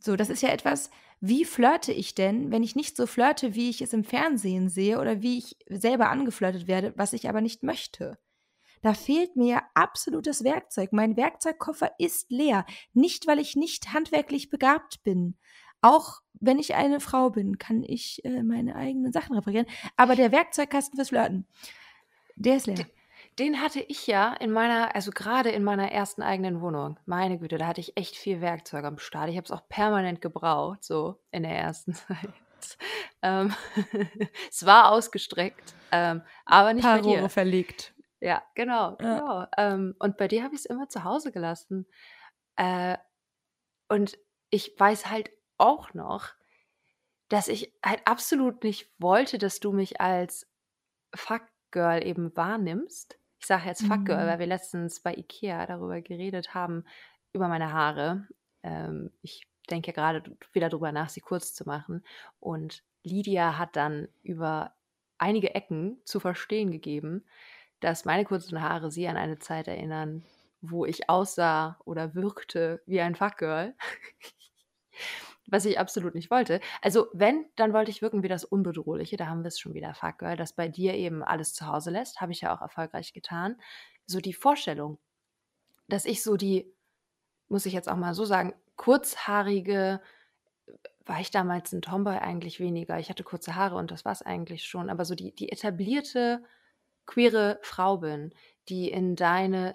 So, 0.00 0.16
das 0.16 0.30
ist 0.30 0.42
ja 0.42 0.50
etwas, 0.50 0.90
wie 1.20 1.44
flirte 1.44 1.92
ich 1.92 2.14
denn, 2.14 2.50
wenn 2.50 2.62
ich 2.62 2.76
nicht 2.76 2.96
so 2.96 3.06
flirte, 3.06 3.54
wie 3.54 3.70
ich 3.70 3.82
es 3.82 3.92
im 3.92 4.04
Fernsehen 4.04 4.68
sehe 4.68 5.00
oder 5.00 5.22
wie 5.22 5.38
ich 5.38 5.56
selber 5.68 6.10
angeflirtet 6.10 6.68
werde, 6.68 6.92
was 6.96 7.12
ich 7.12 7.28
aber 7.28 7.40
nicht 7.40 7.62
möchte. 7.62 8.18
Da 8.82 8.94
fehlt 8.94 9.34
mir 9.34 9.62
absolutes 9.74 10.44
Werkzeug. 10.44 10.92
Mein 10.92 11.16
Werkzeugkoffer 11.16 11.90
ist 11.98 12.30
leer. 12.30 12.64
Nicht, 12.92 13.26
weil 13.26 13.40
ich 13.40 13.56
nicht 13.56 13.92
handwerklich 13.92 14.50
begabt 14.50 15.02
bin. 15.02 15.36
Auch 15.80 16.20
wenn 16.34 16.58
ich 16.58 16.74
eine 16.74 17.00
Frau 17.00 17.30
bin, 17.30 17.58
kann 17.58 17.82
ich 17.82 18.24
äh, 18.24 18.42
meine 18.42 18.76
eigenen 18.76 19.12
Sachen 19.12 19.34
reparieren. 19.34 19.66
Aber 19.96 20.14
der 20.14 20.30
Werkzeugkasten 20.30 20.96
fürs 20.96 21.08
Flirten, 21.08 21.46
der 22.36 22.56
ist 22.56 22.66
leer. 22.66 22.86
Den 23.38 23.60
hatte 23.62 23.80
ich 23.80 24.06
ja 24.06 24.32
in 24.34 24.50
meiner, 24.50 24.94
also 24.94 25.10
gerade 25.12 25.50
in 25.50 25.62
meiner 25.62 25.92
ersten 25.92 26.22
eigenen 26.22 26.60
Wohnung. 26.60 26.98
Meine 27.06 27.38
Güte, 27.38 27.56
da 27.58 27.66
hatte 27.68 27.80
ich 27.80 27.96
echt 27.96 28.16
viel 28.16 28.40
Werkzeug 28.40 28.84
am 28.84 28.98
Start. 28.98 29.28
Ich 29.30 29.36
habe 29.36 29.44
es 29.44 29.50
auch 29.52 29.68
permanent 29.68 30.20
gebraucht, 30.20 30.82
so 30.82 31.20
in 31.30 31.44
der 31.44 31.56
ersten 31.56 31.92
Zeit. 31.94 32.32
Ähm, 33.22 33.54
es 34.50 34.66
war 34.66 34.90
ausgestreckt, 34.90 35.74
ähm, 35.92 36.22
aber 36.44 36.74
nicht 36.74 36.82
bei 36.84 36.94
Paar 36.96 37.02
Rohre 37.02 37.20
dir. 37.22 37.28
verlegt. 37.28 37.94
Ja, 38.20 38.42
genau, 38.56 38.96
Ja. 39.00 39.18
genau. 39.20 39.46
Ähm, 39.56 39.94
und 40.00 40.16
bei 40.16 40.26
dir 40.26 40.42
habe 40.42 40.54
ich 40.54 40.60
es 40.62 40.66
immer 40.66 40.88
zu 40.88 41.04
Hause 41.04 41.30
gelassen. 41.30 41.86
Äh, 42.56 42.98
und 43.88 44.18
ich 44.50 44.74
weiß 44.76 45.08
halt 45.08 45.30
auch 45.56 45.94
noch, 45.94 46.30
dass 47.28 47.46
ich 47.46 47.72
halt 47.84 48.00
absolut 48.06 48.64
nicht 48.64 48.90
wollte, 48.98 49.38
dass 49.38 49.60
du 49.60 49.72
mich 49.72 50.00
als 50.00 50.50
Fuckgirl 51.14 52.04
eben 52.04 52.34
wahrnimmst. 52.36 53.18
Ich 53.38 53.46
sage 53.46 53.66
jetzt 53.66 53.86
Fuckgirl, 53.86 54.24
Mhm. 54.24 54.28
weil 54.28 54.38
wir 54.40 54.46
letztens 54.46 55.00
bei 55.00 55.14
Ikea 55.14 55.66
darüber 55.66 56.00
geredet 56.00 56.54
haben, 56.54 56.84
über 57.32 57.48
meine 57.48 57.72
Haare. 57.72 58.26
Ähm, 58.62 59.12
ich 59.22 59.46
denke 59.70 59.92
gerade 59.92 60.22
wieder 60.52 60.68
darüber 60.68 60.92
nach, 60.92 61.08
sie 61.08 61.20
kurz 61.20 61.54
zu 61.54 61.64
machen. 61.64 62.04
Und 62.40 62.82
Lydia 63.04 63.58
hat 63.58 63.76
dann 63.76 64.08
über 64.22 64.74
einige 65.18 65.54
Ecken 65.54 65.98
zu 66.04 66.20
verstehen 66.20 66.70
gegeben, 66.70 67.24
dass 67.80 68.04
meine 68.04 68.24
kurzen 68.24 68.60
Haare 68.62 68.90
sie 68.90 69.06
an 69.08 69.16
eine 69.16 69.38
Zeit 69.38 69.68
erinnern, 69.68 70.24
wo 70.60 70.84
ich 70.84 71.08
aussah 71.08 71.78
oder 71.84 72.14
wirkte 72.14 72.82
wie 72.86 73.00
ein 73.00 73.14
Fuckgirl. 73.14 73.74
Was 75.50 75.64
ich 75.64 75.78
absolut 75.78 76.14
nicht 76.14 76.30
wollte. 76.30 76.60
Also, 76.82 77.06
wenn, 77.14 77.46
dann 77.56 77.72
wollte 77.72 77.90
ich 77.90 78.02
wirken 78.02 78.22
wie 78.22 78.28
das 78.28 78.44
Unbedrohliche. 78.44 79.16
Da 79.16 79.28
haben 79.28 79.42
wir 79.44 79.48
es 79.48 79.58
schon 79.58 79.72
wieder, 79.72 79.94
Fuckgirl, 79.94 80.36
das 80.36 80.52
bei 80.52 80.68
dir 80.68 80.92
eben 80.94 81.22
alles 81.22 81.54
zu 81.54 81.66
Hause 81.66 81.90
lässt. 81.90 82.20
Habe 82.20 82.32
ich 82.32 82.42
ja 82.42 82.54
auch 82.54 82.60
erfolgreich 82.60 83.14
getan. 83.14 83.56
So 84.04 84.20
die 84.20 84.34
Vorstellung, 84.34 84.98
dass 85.88 86.04
ich 86.04 86.22
so 86.22 86.36
die, 86.36 86.70
muss 87.48 87.64
ich 87.64 87.72
jetzt 87.72 87.88
auch 87.88 87.96
mal 87.96 88.12
so 88.12 88.26
sagen, 88.26 88.54
kurzhaarige, 88.76 90.02
war 91.06 91.20
ich 91.20 91.30
damals 91.30 91.72
ein 91.72 91.80
Tomboy 91.80 92.18
eigentlich 92.18 92.60
weniger. 92.60 92.98
Ich 92.98 93.08
hatte 93.08 93.24
kurze 93.24 93.54
Haare 93.54 93.76
und 93.76 93.90
das 93.90 94.04
war 94.04 94.12
es 94.12 94.20
eigentlich 94.20 94.64
schon. 94.64 94.90
Aber 94.90 95.06
so 95.06 95.14
die, 95.14 95.34
die 95.34 95.50
etablierte 95.50 96.44
queere 97.06 97.58
Frau 97.62 97.96
bin, 97.96 98.34
die 98.68 98.90
in 98.90 99.16
deine, 99.16 99.74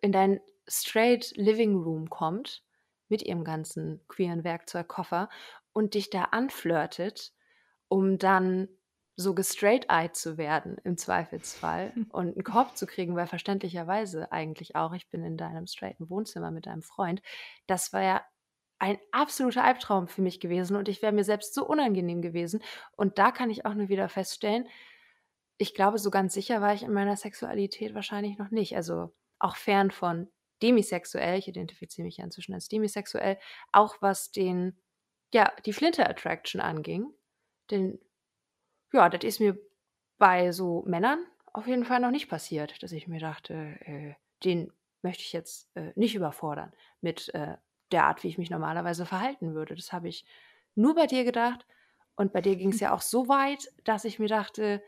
in 0.00 0.12
dein 0.12 0.40
straight 0.66 1.36
Living 1.36 1.76
Room 1.76 2.08
kommt 2.08 2.62
mit 3.08 3.22
ihrem 3.22 3.44
ganzen 3.44 4.00
queeren 4.08 4.44
Werkzeugkoffer 4.44 5.28
und 5.72 5.94
dich 5.94 6.10
da 6.10 6.24
anflirtet, 6.24 7.32
um 7.88 8.18
dann 8.18 8.68
so 9.16 9.34
gestraight-eyed 9.34 10.14
zu 10.14 10.36
werden 10.36 10.76
im 10.84 10.98
Zweifelsfall 10.98 11.92
und 12.10 12.34
einen 12.34 12.44
Korb 12.44 12.76
zu 12.76 12.86
kriegen, 12.86 13.16
weil 13.16 13.26
verständlicherweise 13.26 14.30
eigentlich 14.32 14.76
auch, 14.76 14.92
ich 14.92 15.08
bin 15.08 15.24
in 15.24 15.36
deinem 15.36 15.66
straighten 15.66 16.10
Wohnzimmer 16.10 16.50
mit 16.50 16.66
deinem 16.66 16.82
Freund, 16.82 17.22
das 17.66 17.92
war 17.92 18.02
ja 18.02 18.24
ein 18.78 18.98
absoluter 19.10 19.64
Albtraum 19.64 20.06
für 20.06 20.20
mich 20.20 20.38
gewesen 20.38 20.76
und 20.76 20.88
ich 20.88 21.00
wäre 21.00 21.12
mir 21.12 21.24
selbst 21.24 21.54
so 21.54 21.66
unangenehm 21.66 22.20
gewesen. 22.20 22.62
Und 22.94 23.18
da 23.18 23.30
kann 23.30 23.48
ich 23.48 23.64
auch 23.64 23.72
nur 23.72 23.88
wieder 23.88 24.08
feststellen, 24.10 24.68
ich 25.58 25.74
glaube, 25.74 25.98
so 25.98 26.10
ganz 26.10 26.34
sicher 26.34 26.60
war 26.60 26.74
ich 26.74 26.82
in 26.82 26.92
meiner 26.92 27.16
Sexualität 27.16 27.94
wahrscheinlich 27.94 28.36
noch 28.36 28.50
nicht. 28.50 28.76
Also 28.76 29.14
auch 29.38 29.56
fern 29.56 29.90
von 29.90 30.28
demisexuell, 30.62 31.38
ich 31.38 31.48
identifiziere 31.48 32.06
mich 32.06 32.18
ja 32.18 32.24
inzwischen 32.24 32.54
als 32.54 32.68
demisexuell, 32.68 33.38
auch 33.72 33.96
was 34.00 34.30
den, 34.30 34.76
ja, 35.32 35.52
die 35.64 35.72
Flinte-Attraction 35.72 36.60
anging. 36.60 37.12
Denn, 37.70 37.98
ja, 38.92 39.08
das 39.08 39.24
ist 39.24 39.40
mir 39.40 39.58
bei 40.18 40.52
so 40.52 40.82
Männern 40.86 41.24
auf 41.52 41.66
jeden 41.66 41.84
Fall 41.84 42.00
noch 42.00 42.10
nicht 42.10 42.28
passiert, 42.28 42.82
dass 42.82 42.92
ich 42.92 43.08
mir 43.08 43.20
dachte, 43.20 43.54
äh, 43.80 44.14
den 44.44 44.72
möchte 45.02 45.22
ich 45.22 45.32
jetzt 45.32 45.74
äh, 45.74 45.92
nicht 45.94 46.14
überfordern 46.14 46.72
mit 47.00 47.34
äh, 47.34 47.56
der 47.92 48.04
Art, 48.04 48.22
wie 48.22 48.28
ich 48.28 48.38
mich 48.38 48.50
normalerweise 48.50 49.06
verhalten 49.06 49.54
würde. 49.54 49.74
Das 49.74 49.92
habe 49.92 50.08
ich 50.08 50.26
nur 50.74 50.94
bei 50.94 51.06
dir 51.06 51.24
gedacht. 51.24 51.66
Und 52.14 52.32
bei 52.32 52.40
dir 52.40 52.56
ging 52.56 52.70
es 52.70 52.80
ja 52.80 52.92
auch 52.92 53.00
so 53.00 53.28
weit, 53.28 53.72
dass 53.84 54.04
ich 54.04 54.18
mir 54.18 54.28
dachte, 54.28 54.82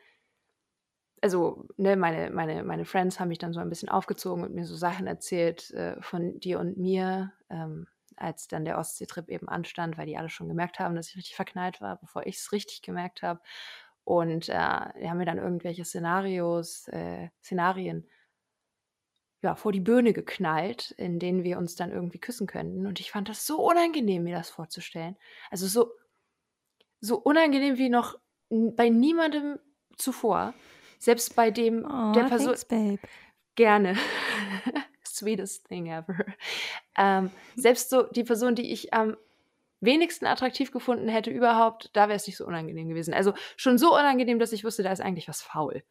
also, 1.23 1.67
ne, 1.77 1.97
meine, 1.97 2.31
meine, 2.31 2.63
meine 2.63 2.85
Friends 2.85 3.19
haben 3.19 3.29
mich 3.29 3.39
dann 3.39 3.53
so 3.53 3.61
ein 3.61 3.69
bisschen 3.69 3.89
aufgezogen 3.89 4.45
und 4.45 4.55
mir 4.55 4.65
so 4.65 4.77
Sachen 4.77 5.07
erzählt 5.07 5.71
äh, 5.73 6.01
von 6.01 6.39
dir 6.41 6.61
und 6.61 6.79
mir, 6.79 7.33
ähm, 7.51 7.87
als 8.17 8.49
dann 8.49 8.65
der 8.65 8.79
Ostseetrip 8.79 9.29
eben 9.29 9.49
anstand, 9.49 9.97
weil 9.97 10.07
die 10.07 10.17
alle 10.17 10.29
schon 10.29 10.49
gemerkt 10.49 10.81
haben, 10.81 10.97
dass 10.97 11.09
ich 11.09 11.17
richtig 11.17 11.37
verknallt 11.37 11.81
war, 11.81 11.97
bevor 11.97 12.27
ich 12.27 12.37
es 12.37 12.53
richtig 12.53 12.83
gemerkt 12.83 13.23
habe. 13.23 13.41
Und 14.05 14.49
äh, 14.49 14.79
die 15.01 15.09
haben 15.09 15.19
mir 15.19 15.27
dann 15.27 15.39
irgendwelche 15.39 15.85
Szenarios, 15.85 16.89
äh, 16.89 17.29
Szenarien 17.43 18.07
ja, 19.43 19.55
vor 19.55 19.71
die 19.71 19.81
Bühne 19.81 20.13
geknallt, 20.13 20.91
in 20.93 21.19
denen 21.19 21.45
wir 21.45 21.59
uns 21.59 21.77
dann 21.77 21.93
irgendwie 21.93 22.19
küssen 22.19 22.47
könnten. 22.47 22.87
Und 22.87 23.01
ich 23.01 23.13
fand 23.13 23.29
das 23.29 23.47
so 23.47 23.65
unangenehm, 23.65 24.25
mir 24.25 24.37
das 24.37 24.51
vorzustellen. 24.51 25.17
Also 25.51 25.67
so, 25.69 25.93
so 27.01 27.19
unangenehm 27.19 27.79
wie 27.79 27.89
noch 27.89 28.19
bei 28.49 28.89
niemandem 28.89 29.59
zuvor. 29.97 30.55
Selbst 30.99 31.35
bei 31.37 31.51
dem 31.51 31.85
Oh, 31.85 32.13
der 32.13 32.25
Person. 32.25 32.49
thanks, 32.49 32.65
babe. 32.65 33.01
Gerne. 33.55 33.97
Sweetest 35.05 35.67
thing 35.69 35.89
ever. 35.89 36.17
Ähm, 36.97 37.31
selbst 37.57 37.91
so 37.91 38.03
die 38.05 38.25
Person, 38.25 38.55
die 38.55 38.73
ich 38.73 38.95
am 38.95 39.17
wenigsten 39.81 40.27
attraktiv 40.27 40.71
gefunden 40.73 41.09
hätte 41.09 41.31
überhaupt, 41.31 41.91
da 41.95 42.09
wäre 42.09 42.17
es 42.17 42.27
nicht 42.27 42.37
so 42.37 42.47
unangenehm 42.47 42.89
gewesen. 42.89 43.15
Also 43.15 43.33
schon 43.57 43.79
so 43.79 43.95
unangenehm, 43.95 44.39
dass 44.39 44.53
ich 44.53 44.65
wusste, 44.65 44.83
da 44.83 44.93
ist 44.93 45.01
eigentlich 45.01 45.29
was 45.29 45.41
faul. 45.43 45.83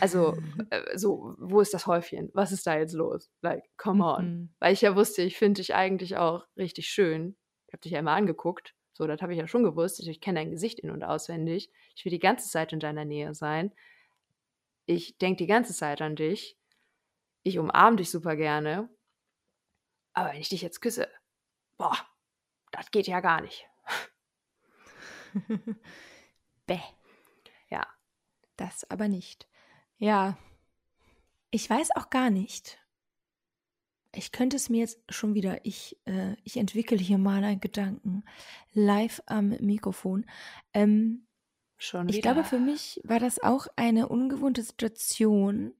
Also 0.00 0.36
äh, 0.70 0.96
so, 0.96 1.34
wo 1.38 1.60
ist 1.60 1.72
das 1.74 1.86
Häufchen? 1.86 2.30
Was 2.34 2.52
ist 2.52 2.66
da 2.66 2.76
jetzt 2.78 2.94
los? 2.94 3.30
Like, 3.42 3.64
come 3.76 4.04
on. 4.04 4.24
Mhm. 4.24 4.48
Weil 4.58 4.72
ich 4.72 4.80
ja 4.80 4.94
wusste, 4.96 5.22
ich 5.22 5.36
finde 5.36 5.60
dich 5.60 5.74
eigentlich 5.74 6.16
auch 6.16 6.44
richtig 6.56 6.88
schön. 6.88 7.36
Ich 7.66 7.72
habe 7.72 7.80
dich 7.80 7.92
ja 7.92 7.98
immer 7.98 8.12
angeguckt. 8.12 8.74
So, 8.92 9.06
das 9.06 9.22
habe 9.22 9.32
ich 9.32 9.38
ja 9.38 9.46
schon 9.46 9.62
gewusst. 9.62 10.00
Ich, 10.00 10.08
ich 10.08 10.20
kenne 10.20 10.40
dein 10.40 10.50
Gesicht 10.50 10.80
in- 10.80 10.90
und 10.90 11.04
auswendig. 11.04 11.70
Ich 11.94 12.04
will 12.04 12.10
die 12.10 12.18
ganze 12.18 12.48
Zeit 12.48 12.72
in 12.72 12.80
deiner 12.80 13.04
Nähe 13.04 13.34
sein. 13.34 13.72
Ich 14.88 15.18
denke 15.18 15.36
die 15.36 15.46
ganze 15.46 15.74
Zeit 15.74 16.00
an 16.00 16.16
dich. 16.16 16.58
Ich 17.42 17.58
umarme 17.58 17.98
dich 17.98 18.10
super 18.10 18.36
gerne. 18.36 18.88
Aber 20.14 20.30
wenn 20.30 20.40
ich 20.40 20.48
dich 20.48 20.62
jetzt 20.62 20.80
küsse, 20.80 21.10
boah, 21.76 21.94
das 22.72 22.90
geht 22.90 23.06
ja 23.06 23.20
gar 23.20 23.42
nicht. 23.42 23.68
Bäh. 26.66 26.80
Ja. 27.68 27.86
Das 28.56 28.90
aber 28.90 29.08
nicht. 29.08 29.46
Ja. 29.98 30.38
Ich 31.50 31.68
weiß 31.68 31.90
auch 31.94 32.08
gar 32.08 32.30
nicht. 32.30 32.78
Ich 34.14 34.32
könnte 34.32 34.56
es 34.56 34.70
mir 34.70 34.80
jetzt 34.80 35.02
schon 35.10 35.34
wieder, 35.34 35.66
ich, 35.66 36.00
äh, 36.06 36.34
ich 36.44 36.56
entwickle 36.56 36.96
hier 36.96 37.18
mal 37.18 37.44
einen 37.44 37.60
Gedanken 37.60 38.24
live 38.72 39.22
am 39.26 39.50
Mikrofon. 39.60 40.24
Ähm, 40.72 41.27
Schon 41.78 42.08
ich 42.08 42.16
wieder. 42.16 42.32
glaube, 42.32 42.46
für 42.46 42.58
mich 42.58 43.00
war 43.04 43.20
das 43.20 43.40
auch 43.42 43.68
eine 43.76 44.08
ungewohnte 44.08 44.62
Situation 44.62 45.72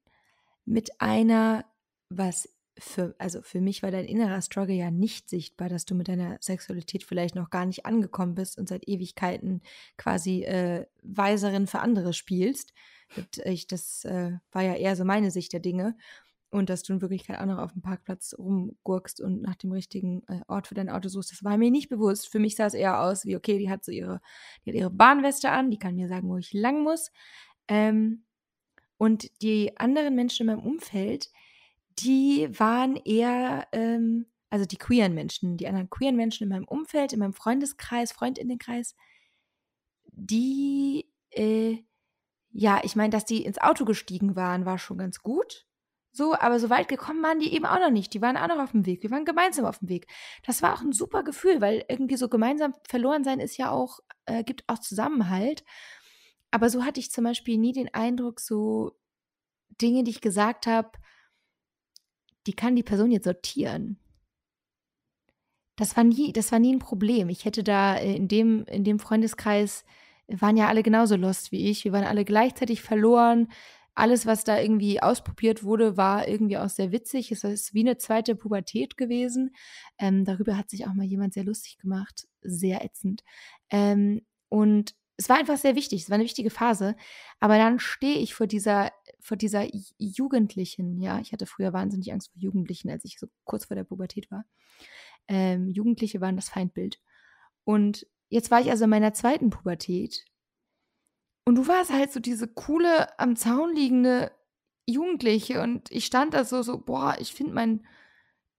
mit 0.64 1.00
einer, 1.00 1.64
was 2.08 2.48
für, 2.78 3.16
also 3.18 3.42
für 3.42 3.60
mich 3.60 3.82
war 3.82 3.90
dein 3.90 4.04
innerer 4.04 4.40
Struggle 4.40 4.74
ja 4.74 4.92
nicht 4.92 5.28
sichtbar, 5.28 5.68
dass 5.68 5.84
du 5.84 5.96
mit 5.96 6.06
deiner 6.06 6.38
Sexualität 6.40 7.02
vielleicht 7.02 7.34
noch 7.34 7.50
gar 7.50 7.66
nicht 7.66 7.84
angekommen 7.86 8.36
bist 8.36 8.58
und 8.58 8.68
seit 8.68 8.86
Ewigkeiten 8.88 9.62
quasi 9.96 10.44
äh, 10.44 10.86
Weiserin 11.02 11.66
für 11.66 11.80
andere 11.80 12.12
spielst. 12.12 12.72
Und 13.16 13.38
ich, 13.38 13.66
das 13.66 14.04
äh, 14.04 14.38
war 14.52 14.62
ja 14.62 14.74
eher 14.74 14.94
so 14.94 15.04
meine 15.04 15.32
Sicht 15.32 15.52
der 15.52 15.60
Dinge. 15.60 15.96
Und 16.50 16.70
dass 16.70 16.82
du 16.82 16.94
in 16.94 17.02
Wirklichkeit 17.02 17.38
auch 17.38 17.46
noch 17.46 17.58
auf 17.58 17.72
dem 17.72 17.82
Parkplatz 17.82 18.34
rumgurkst 18.38 19.20
und 19.20 19.42
nach 19.42 19.56
dem 19.56 19.70
richtigen 19.70 20.22
äh, 20.28 20.40
Ort 20.48 20.66
für 20.66 20.74
dein 20.74 20.88
Auto 20.88 21.08
suchst, 21.08 21.32
das 21.32 21.44
war 21.44 21.58
mir 21.58 21.70
nicht 21.70 21.90
bewusst. 21.90 22.28
Für 22.28 22.38
mich 22.38 22.56
sah 22.56 22.66
es 22.66 22.74
eher 22.74 23.02
aus 23.02 23.26
wie, 23.26 23.36
okay, 23.36 23.58
die 23.58 23.68
hat 23.68 23.84
so 23.84 23.92
ihre, 23.92 24.20
die 24.64 24.70
hat 24.70 24.76
ihre 24.76 24.90
Bahnweste 24.90 25.50
an, 25.50 25.70
die 25.70 25.78
kann 25.78 25.94
mir 25.94 26.08
sagen, 26.08 26.28
wo 26.28 26.38
ich 26.38 26.54
lang 26.54 26.82
muss. 26.82 27.10
Ähm, 27.68 28.24
und 28.96 29.42
die 29.42 29.78
anderen 29.78 30.14
Menschen 30.14 30.48
in 30.48 30.56
meinem 30.56 30.66
Umfeld, 30.66 31.30
die 31.98 32.48
waren 32.58 32.96
eher, 32.96 33.68
ähm, 33.72 34.26
also 34.50 34.64
die 34.64 34.76
queeren 34.76 35.14
Menschen, 35.14 35.56
die 35.56 35.68
anderen 35.68 35.90
queeren 35.90 36.16
Menschen 36.16 36.44
in 36.44 36.48
meinem 36.48 36.64
Umfeld, 36.64 37.12
in 37.12 37.20
meinem 37.20 37.34
Freundeskreis, 37.34 38.12
Freundinnenkreis, 38.12 38.94
die, 40.06 41.06
äh, 41.30 41.78
ja, 42.50 42.80
ich 42.82 42.96
meine, 42.96 43.10
dass 43.10 43.24
die 43.24 43.44
ins 43.44 43.58
Auto 43.58 43.84
gestiegen 43.84 44.34
waren, 44.34 44.64
war 44.64 44.78
schon 44.78 44.98
ganz 44.98 45.20
gut. 45.20 45.67
So, 46.12 46.34
aber 46.34 46.58
so 46.58 46.70
weit 46.70 46.88
gekommen 46.88 47.22
waren 47.22 47.38
die 47.38 47.52
eben 47.52 47.66
auch 47.66 47.78
noch 47.78 47.90
nicht. 47.90 48.14
Die 48.14 48.22
waren 48.22 48.36
auch 48.36 48.48
noch 48.48 48.58
auf 48.58 48.72
dem 48.72 48.86
Weg. 48.86 49.02
Wir 49.02 49.10
waren 49.10 49.24
gemeinsam 49.24 49.64
auf 49.66 49.78
dem 49.78 49.88
Weg. 49.88 50.06
Das 50.44 50.62
war 50.62 50.74
auch 50.74 50.80
ein 50.80 50.92
super 50.92 51.22
Gefühl, 51.22 51.60
weil 51.60 51.84
irgendwie 51.88 52.16
so 52.16 52.28
gemeinsam 52.28 52.74
verloren 52.88 53.24
sein 53.24 53.40
ist 53.40 53.56
ja 53.56 53.70
auch, 53.70 54.00
äh, 54.26 54.42
gibt 54.42 54.64
auch 54.68 54.78
Zusammenhalt. 54.78 55.64
Aber 56.50 56.70
so 56.70 56.84
hatte 56.84 57.00
ich 57.00 57.10
zum 57.10 57.24
Beispiel 57.24 57.58
nie 57.58 57.72
den 57.72 57.92
Eindruck, 57.92 58.40
so 58.40 58.92
Dinge, 59.80 60.02
die 60.02 60.10
ich 60.10 60.20
gesagt 60.20 60.66
habe, 60.66 60.90
die 62.46 62.54
kann 62.54 62.76
die 62.76 62.82
Person 62.82 63.10
jetzt 63.10 63.24
sortieren. 63.24 63.98
Das 65.76 65.96
war 65.96 66.02
nie, 66.02 66.32
das 66.32 66.50
war 66.50 66.58
nie 66.58 66.74
ein 66.74 66.80
Problem. 66.80 67.28
Ich 67.28 67.44
hätte 67.44 67.62
da 67.62 67.96
äh, 67.96 68.16
in 68.16 68.26
dem, 68.26 68.64
in 68.64 68.82
dem 68.82 68.98
Freundeskreis 68.98 69.84
waren 70.26 70.56
ja 70.56 70.68
alle 70.68 70.82
genauso 70.82 71.16
lost 71.16 71.52
wie 71.52 71.70
ich. 71.70 71.84
Wir 71.84 71.92
waren 71.92 72.04
alle 72.04 72.24
gleichzeitig 72.24 72.82
verloren. 72.82 73.48
Alles, 73.98 74.26
was 74.26 74.44
da 74.44 74.60
irgendwie 74.60 75.02
ausprobiert 75.02 75.64
wurde, 75.64 75.96
war 75.96 76.28
irgendwie 76.28 76.56
auch 76.56 76.68
sehr 76.68 76.92
witzig. 76.92 77.32
Es 77.32 77.42
ist 77.42 77.74
wie 77.74 77.80
eine 77.80 77.98
zweite 77.98 78.36
Pubertät 78.36 78.96
gewesen. 78.96 79.50
Ähm, 79.98 80.24
darüber 80.24 80.56
hat 80.56 80.70
sich 80.70 80.86
auch 80.86 80.94
mal 80.94 81.04
jemand 81.04 81.34
sehr 81.34 81.42
lustig 81.42 81.78
gemacht. 81.78 82.28
Sehr 82.40 82.84
ätzend. 82.84 83.24
Ähm, 83.70 84.22
und 84.48 84.94
es 85.16 85.28
war 85.28 85.36
einfach 85.36 85.56
sehr 85.56 85.74
wichtig. 85.74 86.02
Es 86.02 86.10
war 86.10 86.14
eine 86.14 86.22
wichtige 86.22 86.50
Phase. 86.50 86.94
Aber 87.40 87.58
dann 87.58 87.80
stehe 87.80 88.18
ich 88.18 88.34
vor 88.34 88.46
dieser, 88.46 88.92
vor 89.18 89.36
dieser 89.36 89.66
Jugendlichen. 89.98 91.00
Ja, 91.00 91.18
ich 91.18 91.32
hatte 91.32 91.46
früher 91.46 91.72
wahnsinnig 91.72 92.12
Angst 92.12 92.30
vor 92.30 92.40
Jugendlichen, 92.40 92.90
als 92.90 93.04
ich 93.04 93.18
so 93.18 93.26
kurz 93.42 93.64
vor 93.64 93.74
der 93.74 93.82
Pubertät 93.82 94.30
war. 94.30 94.44
Ähm, 95.26 95.68
Jugendliche 95.68 96.20
waren 96.20 96.36
das 96.36 96.50
Feindbild. 96.50 97.00
Und 97.64 98.06
jetzt 98.28 98.52
war 98.52 98.60
ich 98.60 98.70
also 98.70 98.84
in 98.84 98.90
meiner 98.90 99.12
zweiten 99.12 99.50
Pubertät. 99.50 100.24
Und 101.48 101.54
du 101.54 101.66
warst 101.66 101.90
halt 101.90 102.12
so 102.12 102.20
diese 102.20 102.46
coole, 102.46 103.18
am 103.18 103.34
Zaun 103.34 103.74
liegende 103.74 104.30
Jugendliche. 104.84 105.62
Und 105.62 105.90
ich 105.90 106.04
stand 106.04 106.34
da 106.34 106.44
so, 106.44 106.60
so, 106.60 106.76
boah, 106.76 107.16
ich 107.20 107.32
finde 107.32 107.54
mein, 107.54 107.86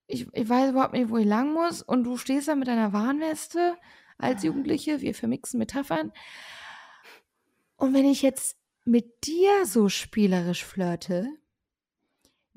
ich, 0.08 0.26
ich 0.32 0.48
weiß 0.48 0.70
überhaupt 0.70 0.94
nicht, 0.94 1.08
wo 1.08 1.16
ich 1.16 1.24
lang 1.24 1.52
muss. 1.52 1.82
Und 1.82 2.02
du 2.02 2.16
stehst 2.16 2.48
da 2.48 2.56
mit 2.56 2.66
deiner 2.66 2.92
Warnweste 2.92 3.76
als 4.18 4.42
Jugendliche. 4.42 5.02
Wir 5.02 5.14
vermixen 5.14 5.58
Metaphern. 5.58 6.10
Und 7.76 7.94
wenn 7.94 8.06
ich 8.06 8.22
jetzt 8.22 8.56
mit 8.84 9.24
dir 9.24 9.66
so 9.66 9.88
spielerisch 9.88 10.64
flirte, 10.64 11.28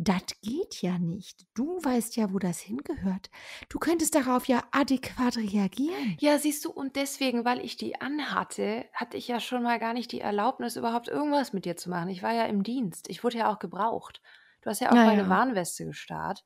das 0.08 0.24
geht 0.42 0.82
ja 0.82 0.98
nicht. 1.00 1.46
Du 1.54 1.78
weißt 1.84 2.16
ja, 2.16 2.34
wo 2.34 2.40
das 2.40 2.60
hingehört. 2.60 3.30
Du 3.70 3.80
könntest 3.80 4.16
darauf 4.16 4.48
ja 4.48 4.64
adäquat 4.72 5.38
reagieren. 5.38 6.18
Ja, 6.20 6.38
siehst 6.40 6.66
du, 6.66 6.72
und 6.72 6.96
deswegen, 6.96 7.46
weil 7.46 7.60
ich 7.64 7.78
die 7.78 8.00
anhatte, 8.02 8.86
hatte 8.94 9.18
ich 9.18 9.28
ja 9.28 9.40
schon 9.40 9.64
mal 9.64 9.80
gar 9.80 9.94
nicht 9.94 10.12
die 10.12 10.22
Erlaubnis, 10.22 10.76
überhaupt 10.76 11.08
irgendwas 11.08 11.54
mit 11.54 11.66
dir 11.66 11.78
zu 11.78 11.90
machen. 11.90 12.10
Ich 12.10 12.24
war 12.24 12.34
ja 12.34 12.46
im 12.46 12.64
Dienst. 12.64 13.10
Ich 13.10 13.24
wurde 13.24 13.38
ja 13.40 13.52
auch 13.54 13.60
gebraucht. 13.60 14.22
Du 14.62 14.70
hast 14.70 14.80
ja 14.80 14.92
auch 14.92 14.96
Ja, 14.96 15.06
meine. 15.06 15.30
Warnweste 15.30 15.86
gestarrt. 15.86 16.44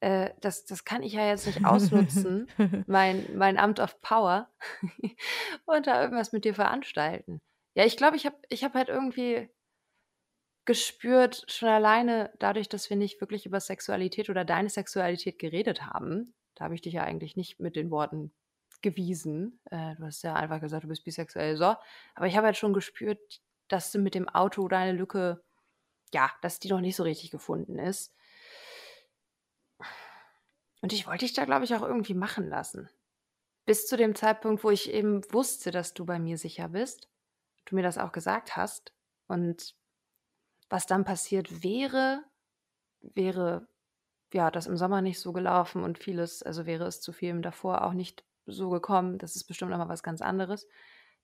Äh, 0.00 0.30
das, 0.40 0.64
das 0.64 0.84
kann 0.84 1.02
ich 1.02 1.12
ja 1.14 1.26
jetzt 1.26 1.46
nicht 1.46 1.64
ausnutzen, 1.64 2.48
mein, 2.86 3.26
mein 3.36 3.58
Amt 3.58 3.80
of 3.80 4.00
Power, 4.00 4.48
und 5.66 5.86
da 5.86 6.00
irgendwas 6.02 6.32
mit 6.32 6.44
dir 6.44 6.54
veranstalten. 6.54 7.40
Ja, 7.74 7.84
ich 7.84 7.96
glaube, 7.96 8.16
ich 8.16 8.24
habe 8.24 8.36
ich 8.48 8.62
hab 8.64 8.74
halt 8.74 8.88
irgendwie 8.88 9.48
gespürt, 10.68 11.46
schon 11.50 11.70
alleine 11.70 12.30
dadurch, 12.38 12.68
dass 12.68 12.90
wir 12.90 12.96
nicht 12.98 13.22
wirklich 13.22 13.46
über 13.46 13.58
Sexualität 13.58 14.28
oder 14.28 14.44
deine 14.44 14.68
Sexualität 14.68 15.38
geredet 15.38 15.86
haben, 15.86 16.34
Da 16.54 16.64
habe 16.64 16.74
ich 16.74 16.82
dich 16.82 16.92
ja 16.92 17.04
eigentlich 17.04 17.36
nicht 17.36 17.58
mit 17.58 17.74
den 17.74 17.90
Worten 17.90 18.32
gewiesen. 18.82 19.60
Äh, 19.70 19.94
du 19.96 20.04
hast 20.04 20.22
ja 20.22 20.34
einfach 20.34 20.60
gesagt, 20.60 20.84
du 20.84 20.88
bist 20.88 21.04
bisexuell. 21.04 21.56
So. 21.56 21.74
Aber 22.14 22.26
ich 22.26 22.36
habe 22.36 22.44
halt 22.44 22.58
schon 22.58 22.74
gespürt, 22.74 23.40
dass 23.68 23.90
du 23.92 23.98
mit 23.98 24.14
dem 24.14 24.28
Auto 24.28 24.68
deine 24.68 24.92
Lücke, 24.92 25.42
ja, 26.12 26.30
dass 26.42 26.58
die 26.58 26.68
noch 26.68 26.82
nicht 26.82 26.96
so 26.96 27.02
richtig 27.02 27.30
gefunden 27.30 27.78
ist. 27.78 28.14
Und 30.82 30.92
ich 30.92 31.06
wollte 31.06 31.24
dich 31.24 31.32
da, 31.32 31.46
glaube 31.46 31.64
ich, 31.64 31.74
auch 31.74 31.82
irgendwie 31.82 32.14
machen 32.14 32.46
lassen. 32.46 32.90
Bis 33.64 33.86
zu 33.86 33.96
dem 33.96 34.14
Zeitpunkt, 34.14 34.64
wo 34.64 34.70
ich 34.70 34.92
eben 34.92 35.22
wusste, 35.32 35.70
dass 35.70 35.94
du 35.94 36.04
bei 36.04 36.18
mir 36.18 36.36
sicher 36.36 36.68
bist. 36.68 37.08
Du 37.64 37.74
mir 37.74 37.82
das 37.82 37.96
auch 37.96 38.12
gesagt 38.12 38.54
hast. 38.54 38.92
Und 39.28 39.78
was 40.68 40.86
dann 40.86 41.04
passiert 41.04 41.62
wäre, 41.62 42.24
wäre 43.00 43.68
ja 44.32 44.50
das 44.50 44.66
im 44.66 44.76
Sommer 44.76 45.00
nicht 45.02 45.20
so 45.20 45.32
gelaufen 45.32 45.82
und 45.82 45.98
vieles, 45.98 46.42
also 46.42 46.66
wäre 46.66 46.86
es 46.86 47.00
zu 47.00 47.12
vielem 47.12 47.42
davor 47.42 47.84
auch 47.84 47.92
nicht 47.92 48.24
so 48.46 48.70
gekommen, 48.70 49.18
das 49.18 49.36
ist 49.36 49.44
bestimmt 49.44 49.70
nochmal 49.70 49.88
was 49.88 50.02
ganz 50.02 50.20
anderes, 50.20 50.66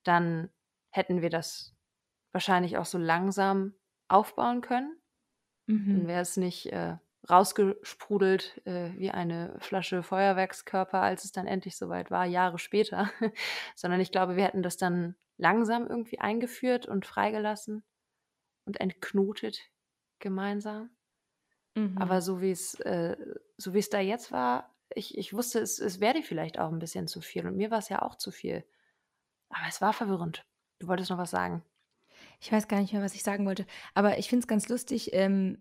dann 0.03 0.51
hätten 0.91 1.23
wir 1.23 1.31
das 1.31 1.75
wahrscheinlich 2.33 2.79
auch 2.79 2.85
so 2.85 2.99
langsam 2.99 3.75
aufbauen 4.09 4.61
können. 4.61 4.97
Mhm. 5.67 5.99
Dann 5.99 6.07
wäre 6.09 6.21
es 6.21 6.37
nicht 6.37 6.73
äh, 6.73 6.97
rausgesprudelt 7.29 8.61
äh, 8.67 8.93
wie 8.97 9.11
eine 9.11 9.57
Flasche 9.61 10.03
Feuerwerkskörper, 10.03 11.01
als 11.01 11.25
es 11.25 11.33
dann 11.33 11.47
endlich 11.47 11.77
soweit 11.77 12.11
war, 12.11 12.27
Jahre 12.27 12.59
später, 12.59 13.11
sondern 13.75 14.01
ich 14.01 14.13
glaube, 14.13 14.37
wir 14.37 14.45
hätten 14.45 14.63
das 14.63 14.77
dann 14.77 15.17
langsam 15.37 15.87
irgendwie 15.87 16.21
eingeführt 16.21 16.87
und 16.87 17.07
freigelassen 17.07 17.83
und 18.65 18.81
entknotet 18.81 19.61
gemeinsam. 20.19 20.91
Mhm. 21.75 21.99
Aber 21.99 22.21
so 22.23 22.41
wie 22.41 22.51
es 22.51 22.79
äh, 22.81 23.17
so 23.57 23.75
wie 23.75 23.79
es 23.79 23.91
da 23.91 24.01
jetzt 24.01 24.33
war, 24.33 24.75
ich, 24.95 25.17
ich 25.19 25.33
wusste, 25.33 25.61
es, 25.61 25.79
es 25.79 26.01
wäre 26.01 26.23
vielleicht 26.23 26.59
auch 26.59 26.71
ein 26.71 26.79
bisschen 26.79 27.07
zu 27.07 27.21
viel 27.21 27.47
und 27.47 27.57
mir 27.57 27.71
war 27.71 27.79
es 27.79 27.89
ja 27.89 28.03
auch 28.03 28.17
zu 28.17 28.31
viel. 28.31 28.65
Aber 29.49 29.67
es 29.69 29.81
war 29.81 29.93
verwirrend. 29.93 30.47
Du 30.79 30.89
wolltest 30.89 31.11
noch 31.11 31.19
was 31.19 31.31
sagen. 31.31 31.63
Ich 32.41 32.51
weiß 32.51 32.69
gar 32.69 32.81
nicht 32.81 32.93
mehr, 32.93 33.03
was 33.03 33.15
ich 33.15 33.23
sagen 33.23 33.47
wollte. 33.47 33.67
Aber 33.95 34.19
ich 34.19 34.29
finde 34.29 34.43
es 34.43 34.49
ganz 34.49 34.69
lustig, 34.69 35.13
ähm, 35.13 35.59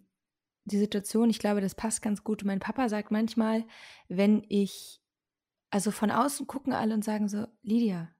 die 0.66 0.78
Situation. 0.78 1.30
Ich 1.30 1.40
glaube, 1.40 1.62
das 1.62 1.76
passt 1.76 2.02
ganz 2.02 2.24
gut. 2.24 2.44
Mein 2.44 2.60
Papa 2.60 2.90
sagt 2.90 3.12
manchmal, 3.12 3.66
wenn 4.08 4.46
ich, 4.50 5.02
also 5.70 5.92
von 5.92 6.12
außen 6.12 6.48
gucken 6.48 6.74
alle 6.74 6.94
und 6.94 7.04
sagen 7.04 7.28
so, 7.28 7.48
Lydia, 7.62 8.14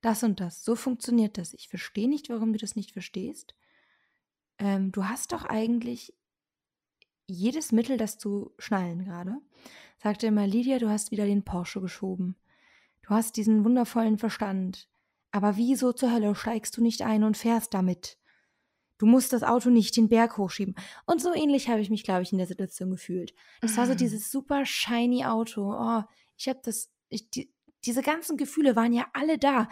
das 0.00 0.22
und 0.22 0.40
das, 0.40 0.64
so 0.64 0.76
funktioniert 0.76 1.38
das. 1.38 1.54
Ich 1.54 1.68
verstehe 1.68 2.08
nicht, 2.08 2.28
warum 2.28 2.52
du 2.52 2.58
das 2.58 2.76
nicht 2.76 2.92
verstehst. 2.92 3.54
Ähm, 4.58 4.92
du 4.92 5.06
hast 5.06 5.32
doch 5.32 5.44
eigentlich 5.44 6.14
jedes 7.26 7.72
Mittel, 7.72 7.96
das 7.96 8.18
zu 8.18 8.52
schnallen 8.58 9.04
gerade. 9.04 9.36
Sagte 9.98 10.26
immer, 10.26 10.46
Lydia, 10.46 10.78
du 10.78 10.88
hast 10.88 11.10
wieder 11.10 11.26
den 11.26 11.44
Porsche 11.44 11.80
geschoben. 11.80 12.36
Du 13.02 13.10
hast 13.10 13.36
diesen 13.36 13.64
wundervollen 13.64 14.18
Verstand. 14.18 14.88
Aber 15.30 15.56
wieso 15.56 15.92
zur 15.92 16.12
Hölle 16.12 16.34
steigst 16.34 16.76
du 16.76 16.82
nicht 16.82 17.02
ein 17.02 17.24
und 17.24 17.36
fährst 17.36 17.74
damit? 17.74 18.18
Du 18.98 19.06
musst 19.06 19.32
das 19.32 19.42
Auto 19.42 19.70
nicht 19.70 19.96
den 19.96 20.08
Berg 20.08 20.38
hochschieben. 20.38 20.74
Und 21.04 21.20
so 21.20 21.34
ähnlich 21.34 21.68
habe 21.68 21.80
ich 21.80 21.90
mich, 21.90 22.04
glaube 22.04 22.22
ich, 22.22 22.32
in 22.32 22.38
der 22.38 22.46
Situation 22.46 22.90
gefühlt. 22.90 23.34
Das 23.60 23.76
war 23.76 23.86
so 23.86 23.92
mhm. 23.92 23.98
dieses 23.98 24.30
super 24.30 24.64
shiny 24.64 25.24
Auto. 25.24 25.74
Oh, 25.74 26.02
ich 26.36 26.48
habe 26.48 26.60
das, 26.62 26.90
ich, 27.08 27.28
die, 27.30 27.52
diese 27.84 28.02
ganzen 28.02 28.36
Gefühle 28.36 28.76
waren 28.76 28.92
ja 28.92 29.06
alle 29.12 29.38
da. 29.38 29.68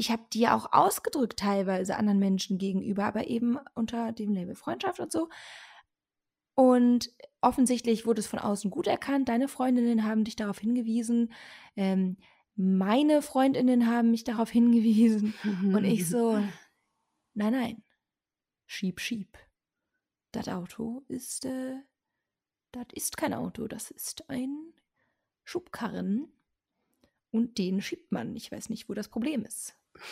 Ich 0.00 0.10
habe 0.10 0.22
die 0.32 0.48
auch 0.48 0.72
ausgedrückt 0.72 1.40
teilweise 1.40 1.94
anderen 1.94 2.18
Menschen 2.18 2.56
gegenüber, 2.56 3.04
aber 3.04 3.26
eben 3.26 3.58
unter 3.74 4.12
dem 4.12 4.32
Label 4.32 4.54
Freundschaft 4.54 4.98
und 4.98 5.12
so. 5.12 5.28
Und 6.54 7.12
offensichtlich 7.42 8.06
wurde 8.06 8.20
es 8.20 8.26
von 8.26 8.38
außen 8.38 8.70
gut 8.70 8.86
erkannt. 8.86 9.28
Deine 9.28 9.46
Freundinnen 9.46 10.04
haben 10.04 10.24
dich 10.24 10.36
darauf 10.36 10.58
hingewiesen. 10.58 11.34
Ähm, 11.76 12.16
meine 12.56 13.20
Freundinnen 13.20 13.86
haben 13.88 14.10
mich 14.10 14.24
darauf 14.24 14.48
hingewiesen. 14.48 15.34
Und 15.74 15.84
ich 15.84 16.08
so, 16.08 16.38
nein, 17.34 17.52
nein, 17.52 17.82
schieb, 18.64 19.00
schieb. 19.00 19.36
Das 20.32 20.48
Auto 20.48 21.02
ist, 21.08 21.44
äh, 21.44 21.74
das 22.72 22.86
ist 22.94 23.18
kein 23.18 23.34
Auto, 23.34 23.68
das 23.68 23.90
ist 23.90 24.30
ein 24.30 24.72
Schubkarren. 25.44 26.32
Und 27.32 27.58
den 27.58 27.82
schiebt 27.82 28.12
man. 28.12 28.34
Ich 28.34 28.50
weiß 28.50 28.70
nicht, 28.70 28.88
wo 28.88 28.94
das 28.94 29.08
Problem 29.08 29.44
ist. 29.44 29.76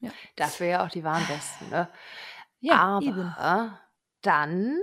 Ja. 0.00 0.12
Dafür 0.36 0.66
ja 0.68 0.84
auch 0.86 0.90
die 0.90 1.02
Warnwesten, 1.02 1.70
ne? 1.70 1.88
Ja, 2.60 2.98
Aber 2.98 3.04
eben. 3.04 3.34
dann 4.22 4.78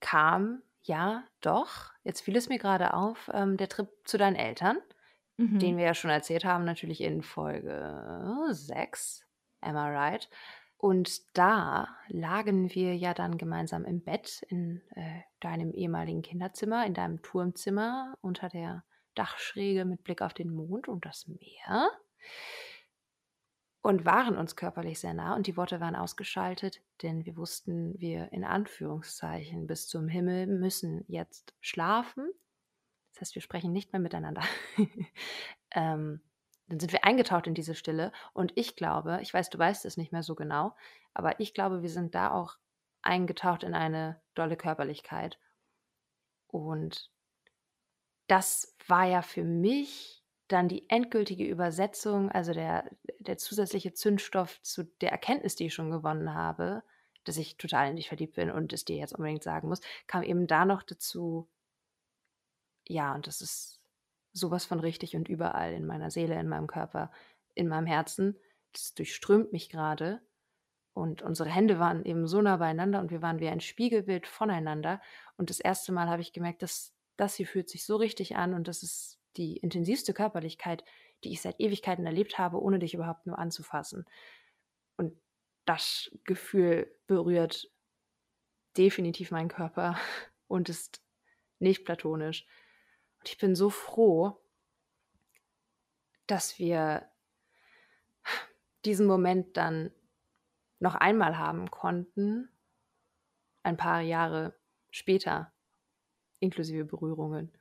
kam 0.00 0.62
ja 0.82 1.22
doch, 1.42 1.92
jetzt 2.02 2.22
fiel 2.22 2.36
es 2.36 2.48
mir 2.48 2.58
gerade 2.58 2.94
auf, 2.94 3.30
ähm, 3.34 3.56
der 3.56 3.68
Trip 3.68 3.88
zu 4.04 4.16
deinen 4.16 4.36
Eltern, 4.36 4.78
mhm. 5.36 5.58
den 5.58 5.76
wir 5.76 5.84
ja 5.84 5.94
schon 5.94 6.10
erzählt 6.10 6.44
haben, 6.44 6.64
natürlich 6.64 7.02
in 7.02 7.22
Folge 7.22 8.46
6, 8.50 9.26
am 9.60 9.76
I 9.76 9.90
right? 9.90 10.30
Und 10.78 11.36
da 11.36 11.88
lagen 12.06 12.72
wir 12.72 12.96
ja 12.96 13.12
dann 13.12 13.36
gemeinsam 13.36 13.84
im 13.84 14.00
Bett 14.00 14.46
in 14.48 14.80
äh, 14.94 15.22
deinem 15.40 15.72
ehemaligen 15.72 16.22
Kinderzimmer, 16.22 16.86
in 16.86 16.94
deinem 16.94 17.20
Turmzimmer 17.20 18.14
unter 18.20 18.48
der 18.48 18.84
Dachschräge 19.14 19.84
mit 19.84 20.04
Blick 20.04 20.22
auf 20.22 20.34
den 20.34 20.54
Mond 20.54 20.86
und 20.86 21.04
das 21.04 21.26
Meer 21.26 21.90
und 23.88 24.04
waren 24.04 24.36
uns 24.36 24.54
körperlich 24.54 25.00
sehr 25.00 25.14
nah 25.14 25.34
und 25.34 25.46
die 25.46 25.56
Worte 25.56 25.80
waren 25.80 25.96
ausgeschaltet, 25.96 26.82
denn 27.00 27.24
wir 27.24 27.38
wussten, 27.38 27.98
wir 27.98 28.30
in 28.34 28.44
Anführungszeichen 28.44 29.66
bis 29.66 29.88
zum 29.88 30.08
Himmel 30.08 30.46
müssen 30.46 31.06
jetzt 31.08 31.54
schlafen. 31.62 32.30
Das 33.14 33.22
heißt, 33.22 33.34
wir 33.34 33.40
sprechen 33.40 33.72
nicht 33.72 33.94
mehr 33.94 34.00
miteinander. 34.00 34.42
ähm, 35.70 36.20
dann 36.66 36.80
sind 36.80 36.92
wir 36.92 37.06
eingetaucht 37.06 37.46
in 37.46 37.54
diese 37.54 37.74
Stille 37.74 38.12
und 38.34 38.52
ich 38.56 38.76
glaube, 38.76 39.20
ich 39.22 39.32
weiß, 39.32 39.48
du 39.48 39.58
weißt 39.58 39.86
es 39.86 39.96
nicht 39.96 40.12
mehr 40.12 40.22
so 40.22 40.34
genau, 40.34 40.76
aber 41.14 41.40
ich 41.40 41.54
glaube, 41.54 41.80
wir 41.80 41.88
sind 41.88 42.14
da 42.14 42.30
auch 42.30 42.58
eingetaucht 43.00 43.62
in 43.62 43.72
eine 43.72 44.20
dolle 44.34 44.58
Körperlichkeit. 44.58 45.38
Und 46.46 47.10
das 48.26 48.76
war 48.86 49.06
ja 49.06 49.22
für 49.22 49.44
mich 49.44 50.17
dann 50.48 50.68
die 50.68 50.88
endgültige 50.88 51.44
Übersetzung, 51.44 52.30
also 52.30 52.52
der, 52.52 52.90
der 53.18 53.38
zusätzliche 53.38 53.92
Zündstoff 53.92 54.60
zu 54.62 54.84
der 55.00 55.12
Erkenntnis, 55.12 55.56
die 55.56 55.66
ich 55.66 55.74
schon 55.74 55.90
gewonnen 55.90 56.34
habe, 56.34 56.82
dass 57.24 57.36
ich 57.36 57.58
total 57.58 57.90
in 57.90 57.96
dich 57.96 58.08
verliebt 58.08 58.34
bin 58.34 58.50
und 58.50 58.72
es 58.72 58.84
dir 58.84 58.96
jetzt 58.96 59.14
unbedingt 59.14 59.42
sagen 59.42 59.68
muss, 59.68 59.80
kam 60.06 60.22
eben 60.22 60.46
da 60.46 60.64
noch 60.64 60.82
dazu, 60.82 61.48
ja, 62.86 63.14
und 63.14 63.26
das 63.26 63.42
ist 63.42 63.80
sowas 64.32 64.64
von 64.64 64.80
richtig 64.80 65.14
und 65.16 65.28
überall 65.28 65.74
in 65.74 65.86
meiner 65.86 66.10
Seele, 66.10 66.38
in 66.40 66.48
meinem 66.48 66.66
Körper, 66.66 67.10
in 67.54 67.68
meinem 67.68 67.86
Herzen. 67.86 68.38
Das 68.72 68.94
durchströmt 68.94 69.52
mich 69.52 69.68
gerade. 69.68 70.22
Und 70.94 71.22
unsere 71.22 71.50
Hände 71.50 71.78
waren 71.78 72.04
eben 72.04 72.26
so 72.26 72.40
nah 72.40 72.56
beieinander 72.56 73.00
und 73.00 73.10
wir 73.10 73.22
waren 73.22 73.40
wie 73.40 73.48
ein 73.48 73.60
Spiegelbild 73.60 74.26
voneinander. 74.26 75.00
Und 75.36 75.50
das 75.50 75.60
erste 75.60 75.92
Mal 75.92 76.08
habe 76.08 76.22
ich 76.22 76.32
gemerkt, 76.32 76.62
dass 76.62 76.94
das 77.16 77.34
hier 77.34 77.46
fühlt 77.46 77.68
sich 77.68 77.84
so 77.84 77.96
richtig 77.96 78.36
an 78.36 78.54
und 78.54 78.68
das 78.68 78.82
ist 78.82 79.17
die 79.36 79.56
intensivste 79.56 80.14
Körperlichkeit, 80.14 80.84
die 81.24 81.32
ich 81.32 81.40
seit 81.40 81.60
Ewigkeiten 81.60 82.06
erlebt 82.06 82.38
habe, 82.38 82.60
ohne 82.60 82.78
dich 82.78 82.94
überhaupt 82.94 83.26
nur 83.26 83.38
anzufassen. 83.38 84.06
Und 84.96 85.16
das 85.64 86.10
Gefühl 86.24 86.90
berührt 87.06 87.70
definitiv 88.76 89.30
meinen 89.30 89.48
Körper 89.48 89.98
und 90.48 90.68
ist 90.68 91.02
nicht 91.58 91.84
platonisch. 91.84 92.46
Und 93.18 93.28
ich 93.28 93.38
bin 93.38 93.54
so 93.54 93.68
froh, 93.70 94.40
dass 96.26 96.58
wir 96.58 97.08
diesen 98.84 99.06
Moment 99.06 99.56
dann 99.56 99.92
noch 100.78 100.94
einmal 100.94 101.38
haben 101.38 101.70
konnten, 101.70 102.48
ein 103.62 103.76
paar 103.76 104.00
Jahre 104.00 104.54
später, 104.90 105.52
inklusive 106.38 106.84
Berührungen. 106.84 107.57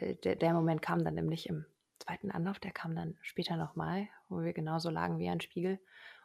Äh, 0.00 0.14
der, 0.16 0.36
der, 0.36 0.52
Moment 0.52 0.82
kam 0.82 1.04
dann 1.04 1.14
nämlich 1.14 1.48
im 1.48 1.64
zweiten 1.98 2.30
Anlauf, 2.30 2.58
der 2.58 2.72
kam 2.72 2.94
dann 2.94 3.16
später 3.22 3.56
nochmal, 3.56 4.08
wo 4.28 4.42
wir 4.42 4.52
genauso 4.52 4.90
lagen 4.90 5.18
wie 5.18 5.28
ein 5.28 5.40
Spiegel. 5.40 5.78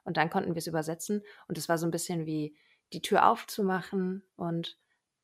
Und 0.04 0.18
dann 0.18 0.30
konnten 0.30 0.56
wir 0.56 0.60
es 0.60 0.68
übersetzen. 0.68 1.22
Und 1.48 1.58
es 1.58 1.70
war 1.70 1.78
so 1.78 1.86
ein 1.86 1.92
bisschen 1.92 2.26
wie 2.26 2.56
die 2.94 3.02
Tür 3.02 3.28
aufzumachen 3.28 4.24
und 4.36 4.78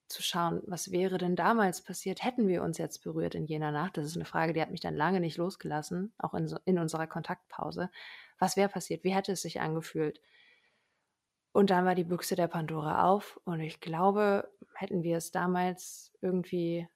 zu 0.07 0.21
schauen, 0.21 0.61
was 0.67 0.91
wäre 0.91 1.17
denn 1.17 1.35
damals 1.35 1.81
passiert, 1.81 2.23
hätten 2.23 2.47
wir 2.47 2.61
uns 2.61 2.77
jetzt 2.77 3.03
berührt 3.03 3.33
in 3.33 3.45
jener 3.45 3.71
Nacht. 3.71 3.97
Das 3.97 4.05
ist 4.05 4.15
eine 4.15 4.25
Frage, 4.25 4.53
die 4.53 4.61
hat 4.61 4.69
mich 4.69 4.81
dann 4.81 4.95
lange 4.95 5.19
nicht 5.19 5.37
losgelassen, 5.37 6.13
auch 6.17 6.33
in, 6.35 6.47
so, 6.47 6.59
in 6.65 6.77
unserer 6.77 7.07
Kontaktpause. 7.07 7.89
Was 8.37 8.55
wäre 8.55 8.69
passiert? 8.69 9.03
Wie 9.03 9.15
hätte 9.15 9.31
es 9.31 9.41
sich 9.41 9.61
angefühlt? 9.61 10.21
Und 11.51 11.69
dann 11.69 11.85
war 11.85 11.95
die 11.95 12.03
Büchse 12.03 12.35
der 12.35 12.47
Pandora 12.47 13.09
auf 13.09 13.39
und 13.45 13.61
ich 13.61 13.79
glaube, 13.79 14.51
hätten 14.75 15.03
wir 15.03 15.17
es 15.17 15.31
damals 15.31 16.13
irgendwie 16.21 16.87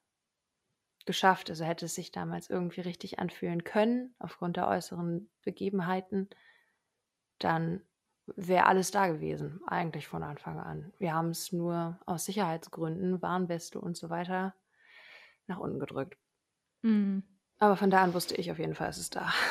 geschafft. 1.06 1.50
Also 1.50 1.64
hätte 1.64 1.86
es 1.86 1.94
sich 1.94 2.12
damals 2.12 2.50
irgendwie 2.50 2.80
richtig 2.80 3.18
anfühlen 3.18 3.64
können, 3.64 4.14
aufgrund 4.18 4.56
der 4.56 4.68
äußeren 4.68 5.30
Begebenheiten, 5.42 6.28
dann 7.38 7.82
wäre 8.36 8.66
alles 8.66 8.90
da 8.90 9.08
gewesen, 9.08 9.60
eigentlich 9.66 10.06
von 10.06 10.22
Anfang 10.22 10.60
an. 10.60 10.92
Wir 10.98 11.14
haben 11.14 11.30
es 11.30 11.52
nur 11.52 11.98
aus 12.06 12.26
Sicherheitsgründen, 12.26 13.22
Warnweste 13.22 13.80
und 13.80 13.96
so 13.96 14.10
weiter, 14.10 14.54
nach 15.46 15.58
unten 15.58 15.80
gedrückt. 15.80 16.16
Mhm. 16.82 17.24
Aber 17.58 17.76
von 17.76 17.90
da 17.90 18.02
an 18.02 18.14
wusste 18.14 18.36
ich 18.36 18.50
auf 18.50 18.58
jeden 18.58 18.74
Fall, 18.74 18.88
es 18.88 18.98
ist 18.98 19.16
da. 19.16 19.32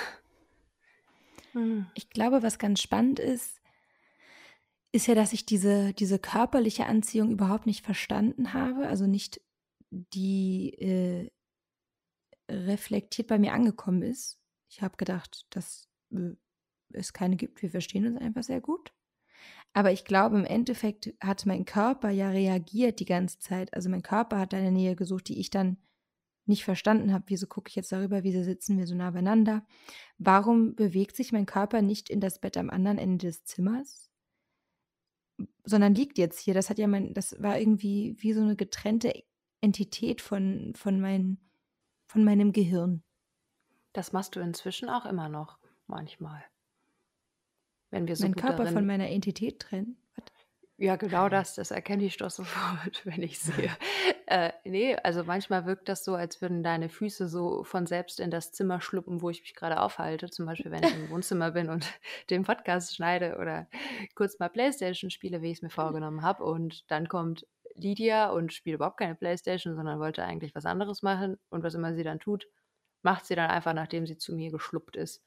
Mhm. 1.53 1.87
Ich 1.95 2.11
glaube, 2.11 2.43
was 2.43 2.59
ganz 2.59 2.79
spannend 2.79 3.17
ist, 3.17 3.59
ist 4.91 5.07
ja, 5.07 5.15
dass 5.15 5.33
ich 5.33 5.47
diese, 5.47 5.93
diese 5.93 6.19
körperliche 6.19 6.85
Anziehung 6.85 7.31
überhaupt 7.31 7.65
nicht 7.65 7.83
verstanden 7.83 8.53
habe, 8.53 8.87
also 8.87 9.07
nicht 9.07 9.41
die 9.89 10.73
äh, 10.75 11.31
reflektiert 12.49 13.27
bei 13.27 13.39
mir 13.39 13.53
angekommen 13.53 14.01
ist. 14.01 14.39
Ich 14.69 14.81
habe 14.81 14.97
gedacht, 14.97 15.45
dass 15.51 15.89
äh, 16.11 16.35
es 16.91 17.13
keine 17.13 17.35
gibt, 17.35 17.61
wir 17.61 17.69
verstehen 17.69 18.07
uns 18.07 18.17
einfach 18.17 18.43
sehr 18.43 18.61
gut. 18.61 18.91
Aber 19.73 19.91
ich 19.91 20.03
glaube, 20.03 20.37
im 20.37 20.45
Endeffekt 20.45 21.13
hat 21.21 21.45
mein 21.45 21.65
Körper 21.65 22.09
ja 22.09 22.29
reagiert 22.29 22.99
die 22.99 23.05
ganze 23.05 23.39
Zeit. 23.39 23.73
Also 23.73 23.89
mein 23.89 24.01
Körper 24.01 24.39
hat 24.39 24.53
eine 24.53 24.71
Nähe 24.71 24.95
gesucht, 24.95 25.29
die 25.29 25.39
ich 25.39 25.49
dann 25.49 25.77
nicht 26.45 26.65
verstanden 26.65 27.13
habe. 27.13 27.25
Wieso 27.27 27.47
gucke 27.47 27.69
ich 27.69 27.75
jetzt 27.75 27.91
darüber? 27.91 28.23
Wieso 28.23 28.43
sitzen 28.43 28.77
wir 28.77 28.87
so 28.87 28.95
nah 28.95 29.11
beieinander? 29.11 29.65
Warum 30.17 30.75
bewegt 30.75 31.15
sich 31.15 31.31
mein 31.31 31.45
Körper 31.45 31.81
nicht 31.81 32.09
in 32.09 32.19
das 32.19 32.39
Bett 32.39 32.57
am 32.57 32.69
anderen 32.69 32.97
Ende 32.97 33.27
des 33.27 33.45
Zimmers? 33.45 34.09
Sondern 35.63 35.93
liegt 35.93 36.17
jetzt 36.17 36.39
hier. 36.39 36.55
Das 36.55 36.69
hat 36.69 36.79
ja 36.79 36.87
mein, 36.87 37.13
das 37.13 37.41
war 37.41 37.59
irgendwie 37.59 38.15
wie 38.19 38.33
so 38.33 38.41
eine 38.41 38.55
getrennte 38.55 39.13
Entität 39.61 40.21
von, 40.21 40.73
von, 40.75 40.99
mein, 40.99 41.37
von 42.09 42.23
meinem 42.23 42.51
Gehirn. 42.53 43.03
Das 43.93 44.13
machst 44.13 44.35
du 44.35 44.39
inzwischen 44.39 44.89
auch 44.89 45.05
immer 45.05 45.29
noch 45.29 45.59
manchmal. 45.85 46.43
Wenn 47.91 48.07
wir 48.07 48.15
so 48.15 48.23
mein 48.23 48.35
Körper 48.35 48.65
von 48.65 48.85
meiner 48.85 49.09
Entität 49.09 49.59
trennen. 49.59 49.95
Was? 50.15 50.25
Ja, 50.77 50.95
genau 50.95 51.29
das. 51.29 51.55
Das 51.55 51.71
erkenne 51.71 52.05
ich 52.05 52.17
doch 52.17 52.31
sofort, 52.31 53.01
wenn 53.05 53.21
ich 53.21 53.37
sehe. 53.39 53.69
äh, 54.25 54.51
nee, 54.63 54.95
also 54.95 55.23
manchmal 55.23 55.65
wirkt 55.65 55.87
das 55.87 56.03
so, 56.03 56.15
als 56.15 56.41
würden 56.41 56.63
deine 56.63 56.89
Füße 56.89 57.27
so 57.27 57.63
von 57.63 57.85
selbst 57.85 58.19
in 58.19 58.31
das 58.31 58.53
Zimmer 58.53 58.81
schluppen, 58.81 59.21
wo 59.21 59.29
ich 59.29 59.41
mich 59.41 59.53
gerade 59.53 59.79
aufhalte. 59.79 60.31
Zum 60.31 60.47
Beispiel, 60.47 60.71
wenn 60.71 60.83
ich 60.83 60.95
im 60.95 61.11
Wohnzimmer 61.11 61.51
bin 61.51 61.69
und 61.69 61.85
den 62.31 62.43
Podcast 62.43 62.95
schneide 62.95 63.37
oder 63.37 63.67
kurz 64.15 64.39
mal 64.39 64.49
Playstation 64.49 65.11
spiele, 65.11 65.43
wie 65.43 65.51
ich 65.51 65.57
es 65.57 65.61
mir 65.61 65.69
vorgenommen 65.69 66.23
habe. 66.23 66.43
Und 66.43 66.89
dann 66.89 67.07
kommt 67.07 67.45
Lydia 67.81 68.29
und 68.29 68.53
spielt 68.53 68.75
überhaupt 68.75 68.97
keine 68.97 69.15
Playstation, 69.15 69.75
sondern 69.75 69.99
wollte 69.99 70.23
eigentlich 70.23 70.55
was 70.55 70.65
anderes 70.65 71.01
machen. 71.01 71.37
Und 71.49 71.63
was 71.63 71.75
immer 71.75 71.93
sie 71.93 72.03
dann 72.03 72.19
tut, 72.19 72.47
macht 73.01 73.25
sie 73.25 73.35
dann 73.35 73.49
einfach, 73.49 73.73
nachdem 73.73 74.05
sie 74.05 74.17
zu 74.17 74.35
mir 74.35 74.51
geschluppt 74.51 74.95
ist. 74.95 75.23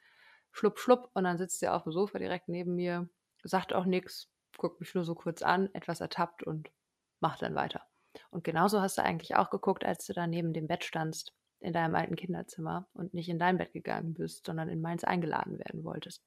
Schlupp, 0.53 0.79
schlupp. 0.79 1.11
Und 1.15 1.25
dann 1.25 1.39
sitzt 1.39 1.61
sie 1.61 1.69
auf 1.69 1.85
dem 1.85 1.93
Sofa 1.93 2.19
direkt 2.19 2.49
neben 2.49 2.75
mir, 2.75 3.09
sagt 3.45 3.73
auch 3.73 3.85
nichts, 3.85 4.29
guckt 4.59 4.81
mich 4.81 4.95
nur 4.95 5.05
so 5.05 5.15
kurz 5.15 5.43
an, 5.43 5.69
etwas 5.73 6.01
ertappt 6.01 6.43
und 6.43 6.71
macht 7.21 7.43
dann 7.43 7.55
weiter. 7.55 7.83
Und 8.31 8.45
genauso 8.45 8.81
hast 8.81 8.99
du 8.99 9.03
eigentlich 9.03 9.37
auch 9.37 9.51
geguckt, 9.51 9.85
als 9.85 10.07
du 10.07 10.13
da 10.13 10.27
neben 10.27 10.53
dem 10.53 10.67
Bett 10.67 10.85
standst, 10.85 11.33
in 11.61 11.73
deinem 11.73 11.95
alten 11.95 12.17
Kinderzimmer 12.17 12.89
und 12.93 13.15
nicht 13.15 13.29
in 13.29 13.39
dein 13.39 13.57
Bett 13.57 13.73
gegangen 13.73 14.15
bist, 14.15 14.45
sondern 14.47 14.69
in 14.69 14.81
meins 14.81 15.05
eingeladen 15.05 15.59
werden 15.59 15.85
wolltest. 15.85 16.25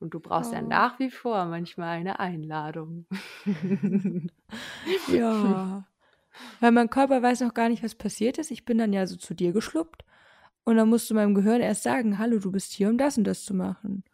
Und 0.00 0.14
du 0.14 0.20
brauchst 0.20 0.52
ja 0.52 0.62
Oh. 0.62 0.62
nach 0.62 0.98
wie 0.98 1.10
vor 1.10 1.44
manchmal 1.46 1.98
eine 1.98 2.18
Einladung. 2.20 3.06
Ja. 5.06 5.88
Weil 6.60 6.72
mein 6.72 6.90
Körper 6.90 7.22
weiß 7.22 7.40
noch 7.42 7.54
gar 7.54 7.68
nicht, 7.68 7.82
was 7.84 7.94
passiert 7.94 8.38
ist. 8.38 8.50
Ich 8.50 8.64
bin 8.64 8.78
dann 8.78 8.92
ja 8.92 9.06
so 9.06 9.16
zu 9.16 9.34
dir 9.34 9.52
geschluppt. 9.52 10.04
Und 10.64 10.76
dann 10.76 10.88
musst 10.90 11.10
du 11.10 11.14
meinem 11.14 11.34
Gehirn 11.34 11.60
erst 11.62 11.82
sagen, 11.84 12.18
hallo, 12.18 12.38
du 12.40 12.52
bist 12.52 12.72
hier, 12.72 12.88
um 12.90 12.98
das 12.98 13.18
und 13.18 13.24
das 13.24 13.44
zu 13.44 13.54
machen. 13.54 14.04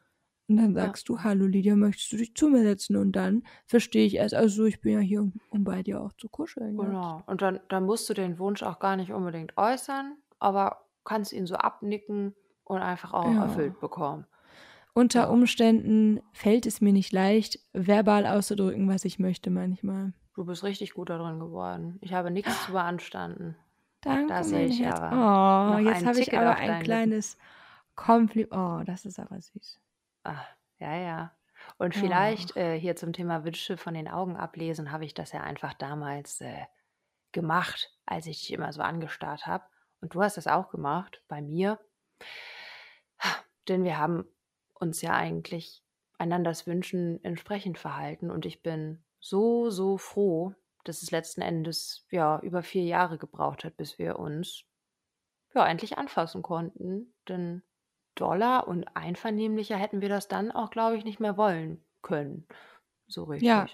Und 0.49 0.57
dann 0.59 0.75
Ja. 0.75 0.75
sagst 0.75 1.09
du, 1.09 1.23
hallo 1.25 1.47
Lydia, 1.47 1.77
möchtest 1.77 2.13
du 2.13 2.19
dich 2.19 2.35
zu 2.37 2.49
mir 2.49 2.63
setzen? 2.65 2.97
Und 2.97 3.13
dann 3.13 3.45
verstehe 3.67 4.07
ich 4.07 4.17
erst, 4.17 4.35
also 4.35 4.65
ich 4.67 4.81
bin 4.81 4.95
ja 4.95 5.01
hier, 5.01 5.23
um, 5.23 5.35
um 5.51 5.65
bei 5.65 5.83
dir 5.83 6.03
auch 6.03 6.13
zu 6.15 6.29
kuscheln. 6.29 6.81
Ja. 6.81 6.97
Genau. 6.97 7.23
Und 7.27 7.43
dann, 7.43 7.61
dann 7.69 7.85
musst 7.85 8.09
du 8.09 8.15
den 8.15 8.39
Wunsch 8.39 8.63
auch 8.63 8.79
gar 8.79 8.97
nicht 8.97 9.13
unbedingt 9.13 9.57
äußern, 9.57 10.17
aber 10.39 10.87
kannst 11.05 11.33
ihn 11.33 11.47
so 11.47 11.55
abnicken 11.57 12.35
und 12.65 12.79
einfach 12.81 13.13
auch 13.13 13.37
Ja. 13.37 13.41
erfüllt 13.41 13.81
bekommen. 13.81 14.27
Unter 14.95 15.23
Ja. 15.23 15.27
Umständen 15.29 16.21
fällt 16.33 16.67
es 16.67 16.81
mir 16.81 16.93
nicht 16.93 17.13
leicht, 17.13 17.59
verbal 17.73 18.27
auszudrücken, 18.27 18.89
was 18.89 19.05
ich 19.05 19.19
möchte 19.19 19.51
manchmal. 19.51 20.13
Du 20.35 20.45
bist 20.45 20.63
richtig 20.65 20.95
gut 20.95 21.11
darin 21.11 21.41
geworden. 21.41 21.99
Ich 22.01 22.13
habe 22.13 22.31
nichts 22.31 22.67
zu 22.67 22.73
beanstanden. 22.73 23.57
Danke, 24.01 24.27
Da 24.29 24.45
sehe 24.45 24.61
mein 24.61 24.69
ich 24.71 24.81
Herz. 24.81 25.01
aber 25.01 25.75
Oh, 25.75 25.79
jetzt 25.79 26.05
habe 26.07 26.21
ich 26.21 26.37
aber 26.37 26.57
ein 26.57 26.83
kleines 26.83 27.39
Kompliment. 27.97 28.53
Oh, 28.53 28.83
das 28.85 29.05
ist 29.05 29.19
aber 29.19 29.41
süß. 29.41 29.81
Ah, 30.25 30.45
ja, 30.79 30.97
ja. 30.97 31.33
Und 31.79 31.95
Ja. 31.95 32.01
vielleicht 32.01 32.57
äh, 32.57 32.79
hier 32.79 32.95
zum 32.97 33.13
Thema 33.13 33.45
Wünsche 33.45 33.77
von 33.77 33.95
den 33.95 34.09
Augen 34.09 34.37
ablesen, 34.37 34.93
habe 34.93 35.05
ich 35.05 35.15
das 35.15 35.33
ja 35.33 35.41
einfach 35.43 35.73
damals 35.75 36.41
äh, 36.41 36.67
gemacht, 37.33 37.91
als 38.07 38.27
ich 38.27 38.41
dich 38.41 38.53
immer 38.53 38.73
so 38.73 38.83
angestarrt 38.83 39.47
habe. 39.47 39.65
Und 40.01 40.15
du 40.15 40.23
hast 40.23 40.37
das 40.37 40.47
auch 40.47 40.69
gemacht 40.71 41.23
bei 41.29 41.41
mir. 41.41 41.79
Denn 43.69 43.85
wir 43.85 43.99
haben 43.99 44.25
uns 44.75 45.03
ja 45.03 45.13
eigentlich 45.13 45.83
einanders 46.19 46.67
Wünschen 46.67 47.23
entsprechend 47.25 47.79
verhalten. 47.79 48.31
Und 48.31 48.47
ich 48.47 48.63
bin 48.63 49.03
so, 49.21 49.71
so 49.71 49.99
froh, 49.99 50.55
dass 50.85 51.03
es 51.03 51.11
letzten 51.11 51.43
Endes 51.43 52.07
ja 52.11 52.41
über 52.41 52.63
vier 52.63 52.85
Jahre 52.85 53.19
gebraucht 53.19 53.65
hat, 53.65 53.77
bis 53.77 53.99
wir 53.99 54.19
uns 54.19 54.65
ja 55.55 55.67
endlich 55.67 55.99
anfassen 55.99 56.43
konnten. 56.43 57.15
Denn 57.29 57.63
doller 58.15 58.69
und 58.69 58.85
einvernehmlicher 58.97 59.77
hätten 59.77 60.01
wir 60.01 60.09
das 60.09 60.29
dann 60.29 60.53
auch, 60.53 60.71
glaube 60.71 60.97
ich, 60.97 61.05
nicht 61.05 61.21
mehr 61.21 61.37
wollen 61.37 61.85
können. 62.03 62.47
So 63.07 63.25
richtig. 63.25 63.49
Ja. 63.49 63.67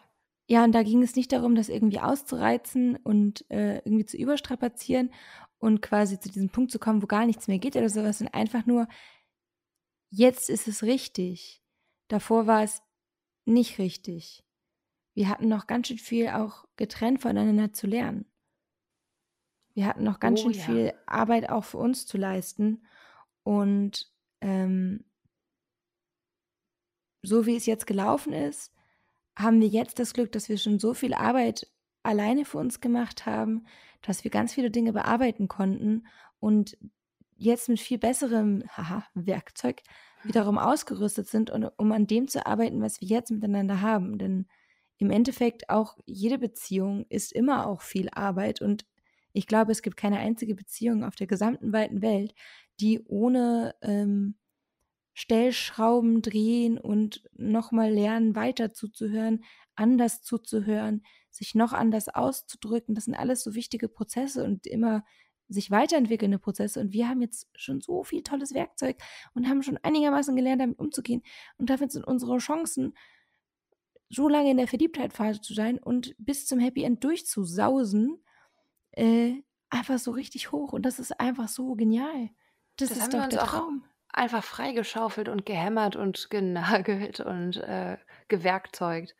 Ja, 0.46 0.64
und 0.64 0.72
da 0.72 0.82
ging 0.82 1.00
es 1.00 1.14
nicht 1.14 1.30
darum, 1.30 1.54
das 1.54 1.68
irgendwie 1.68 2.00
auszureizen 2.00 2.96
und 2.96 3.48
äh, 3.52 3.76
irgendwie 3.84 4.04
zu 4.04 4.16
überstrapazieren 4.16 5.12
und 5.58 5.80
quasi 5.80 6.18
zu 6.18 6.28
diesem 6.28 6.50
Punkt 6.50 6.72
zu 6.72 6.80
kommen, 6.80 7.02
wo 7.02 7.06
gar 7.06 7.24
nichts 7.24 7.46
mehr 7.46 7.60
geht 7.60 7.76
oder 7.76 7.88
sowas, 7.88 8.18
sondern 8.18 8.34
einfach 8.34 8.66
nur, 8.66 8.88
jetzt 10.10 10.50
ist 10.50 10.68
es 10.68 10.82
richtig. 10.82 11.62
Davor 12.08 12.46
war 12.46 12.62
es 12.62 12.82
nicht 13.44 13.78
richtig. 13.78 14.44
Wir 15.14 15.28
hatten 15.28 15.48
noch 15.48 15.66
ganz 15.66 15.88
schön 15.88 15.98
viel 15.98 16.28
auch 16.28 16.64
getrennt 16.76 17.22
voneinander 17.22 17.72
zu 17.72 17.86
lernen. 17.86 18.26
Wir 19.74 19.86
hatten 19.86 20.04
noch 20.04 20.20
ganz 20.20 20.40
Oh 20.40 20.42
schön 20.44 20.52
ja. 20.52 20.64
viel 20.64 20.94
Arbeit 21.06 21.48
auch 21.48 21.64
für 21.64 21.78
uns 21.78 22.06
zu 22.06 22.18
leisten. 22.18 22.84
Und 23.42 24.12
ähm, 24.40 25.04
so 27.22 27.46
wie 27.46 27.56
es 27.56 27.66
jetzt 27.66 27.86
gelaufen 27.86 28.32
ist, 28.32 28.72
haben 29.38 29.60
wir 29.60 29.68
jetzt 29.68 29.98
das 29.98 30.12
Glück, 30.12 30.32
dass 30.32 30.48
wir 30.48 30.58
schon 30.58 30.78
so 30.78 30.94
viel 30.94 31.14
Arbeit 31.14 31.70
alleine 32.02 32.44
für 32.44 32.58
uns 32.58 32.80
gemacht 32.80 33.26
haben, 33.26 33.66
dass 34.02 34.24
wir 34.24 34.30
ganz 34.30 34.54
viele 34.54 34.70
Dinge 34.70 34.92
bearbeiten 34.92 35.48
konnten 35.48 36.06
und 36.40 36.76
jetzt 37.40 37.68
mit 37.68 37.80
viel 37.80 37.98
besserem 37.98 38.62
haha, 38.68 39.04
Werkzeug 39.14 39.82
wiederum 40.22 40.58
ausgerüstet 40.58 41.28
sind, 41.28 41.50
und, 41.50 41.64
um 41.78 41.92
an 41.92 42.06
dem 42.06 42.28
zu 42.28 42.46
arbeiten, 42.46 42.82
was 42.82 43.00
wir 43.00 43.08
jetzt 43.08 43.30
miteinander 43.30 43.80
haben. 43.80 44.18
Denn 44.18 44.46
im 44.98 45.10
Endeffekt 45.10 45.70
auch 45.70 45.96
jede 46.04 46.38
Beziehung 46.38 47.06
ist 47.08 47.32
immer 47.32 47.66
auch 47.66 47.80
viel 47.80 48.10
Arbeit 48.10 48.60
und 48.60 48.84
ich 49.32 49.46
glaube, 49.46 49.72
es 49.72 49.82
gibt 49.82 49.96
keine 49.96 50.18
einzige 50.18 50.54
Beziehung 50.54 51.04
auf 51.04 51.14
der 51.14 51.28
gesamten 51.28 51.72
weiten 51.72 52.02
Welt, 52.02 52.34
die 52.80 53.00
ohne 53.04 53.74
ähm, 53.80 54.34
Stellschrauben 55.14 56.20
drehen 56.20 56.78
und 56.78 57.22
nochmal 57.32 57.92
lernen, 57.92 58.34
weiter 58.34 58.72
zuzuhören, 58.72 59.44
anders 59.76 60.22
zuzuhören, 60.22 61.04
sich 61.30 61.54
noch 61.54 61.72
anders 61.72 62.08
auszudrücken. 62.08 62.94
Das 62.94 63.04
sind 63.04 63.14
alles 63.14 63.42
so 63.42 63.54
wichtige 63.54 63.88
Prozesse 63.88 64.44
und 64.44 64.66
immer 64.66 65.04
sich 65.50 65.70
weiterentwickelnde 65.70 66.38
Prozesse. 66.38 66.80
Und 66.80 66.92
wir 66.92 67.08
haben 67.08 67.20
jetzt 67.20 67.48
schon 67.56 67.80
so 67.80 68.04
viel 68.04 68.22
tolles 68.22 68.54
Werkzeug 68.54 68.96
und 69.34 69.48
haben 69.48 69.62
schon 69.62 69.78
einigermaßen 69.78 70.34
gelernt, 70.36 70.62
damit 70.62 70.78
umzugehen. 70.78 71.22
Und 71.58 71.68
damit 71.70 71.92
sind 71.92 72.06
unsere 72.06 72.38
Chancen, 72.38 72.94
so 74.08 74.28
lange 74.28 74.50
in 74.50 74.56
der 74.56 74.66
Verliebtheitphase 74.68 75.40
zu 75.40 75.54
sein 75.54 75.78
und 75.78 76.14
bis 76.18 76.46
zum 76.46 76.58
Happy 76.58 76.82
End 76.82 77.04
durchzusausen, 77.04 78.24
äh, 78.92 79.34
einfach 79.70 79.98
so 79.98 80.10
richtig 80.10 80.50
hoch. 80.52 80.72
Und 80.72 80.82
das 80.86 80.98
ist 80.98 81.20
einfach 81.20 81.48
so 81.48 81.74
genial. 81.74 82.30
Das, 82.76 82.88
Das 82.88 82.98
ist 82.98 83.02
haben 83.04 83.12
wir 83.12 83.18
doch 83.18 83.24
uns 83.26 83.34
der 83.34 83.42
auch 83.44 83.48
Traum. 83.48 83.84
Einfach 84.12 84.42
freigeschaufelt 84.42 85.28
und 85.28 85.46
gehämmert 85.46 85.94
und 85.94 86.30
genagelt 86.30 87.20
und 87.20 87.56
äh, 87.58 87.96
gewerkzeugt. 88.26 89.14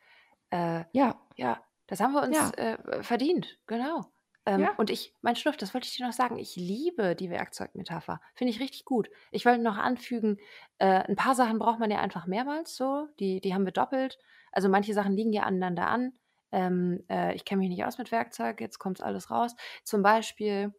Äh, 0.49 0.83
Ja, 0.91 1.21
ja, 1.37 1.63
das 1.87 2.01
haben 2.01 2.13
wir 2.13 2.23
uns 2.23 2.35
Ja. 2.35 2.49
äh, 2.51 3.01
verdient, 3.03 3.57
genau. 3.67 4.11
Ähm, 4.45 4.61
Ja. 4.61 4.73
Und 4.77 4.89
ich, 4.89 5.13
mein 5.21 5.35
Schnuff, 5.35 5.57
das 5.57 5.73
wollte 5.73 5.87
ich 5.87 5.95
dir 5.95 6.05
noch 6.05 6.13
sagen, 6.13 6.37
ich 6.37 6.55
liebe 6.55 7.15
die 7.15 7.29
Werkzeugmetapher. 7.29 8.21
Finde 8.33 8.51
ich 8.51 8.59
richtig 8.59 8.85
gut. 8.85 9.09
Ich 9.31 9.45
wollte 9.45 9.61
noch 9.61 9.77
anfügen, 9.77 10.37
äh, 10.79 11.03
ein 11.07 11.15
paar 11.15 11.35
Sachen 11.35 11.59
braucht 11.59 11.79
man 11.79 11.91
ja 11.91 11.99
einfach 11.99 12.25
mehrmals 12.27 12.75
so. 12.75 13.07
Die, 13.19 13.39
die 13.41 13.53
haben 13.53 13.65
wir 13.65 13.71
doppelt. 13.71 14.17
Also 14.51 14.69
manche 14.69 14.93
Sachen 14.93 15.13
liegen 15.13 15.33
ja 15.33 15.43
aneinander 15.43 15.87
an. 15.87 16.13
Ähm, 16.51 17.03
äh, 17.09 17.33
ich 17.35 17.45
kenne 17.45 17.59
mich 17.59 17.69
nicht 17.69 17.85
aus 17.85 17.97
mit 17.97 18.11
Werkzeug, 18.11 18.59
jetzt 18.59 18.79
kommt 18.79 19.01
alles 19.01 19.31
raus. 19.31 19.55
Zum 19.83 20.01
Beispiel 20.03 20.73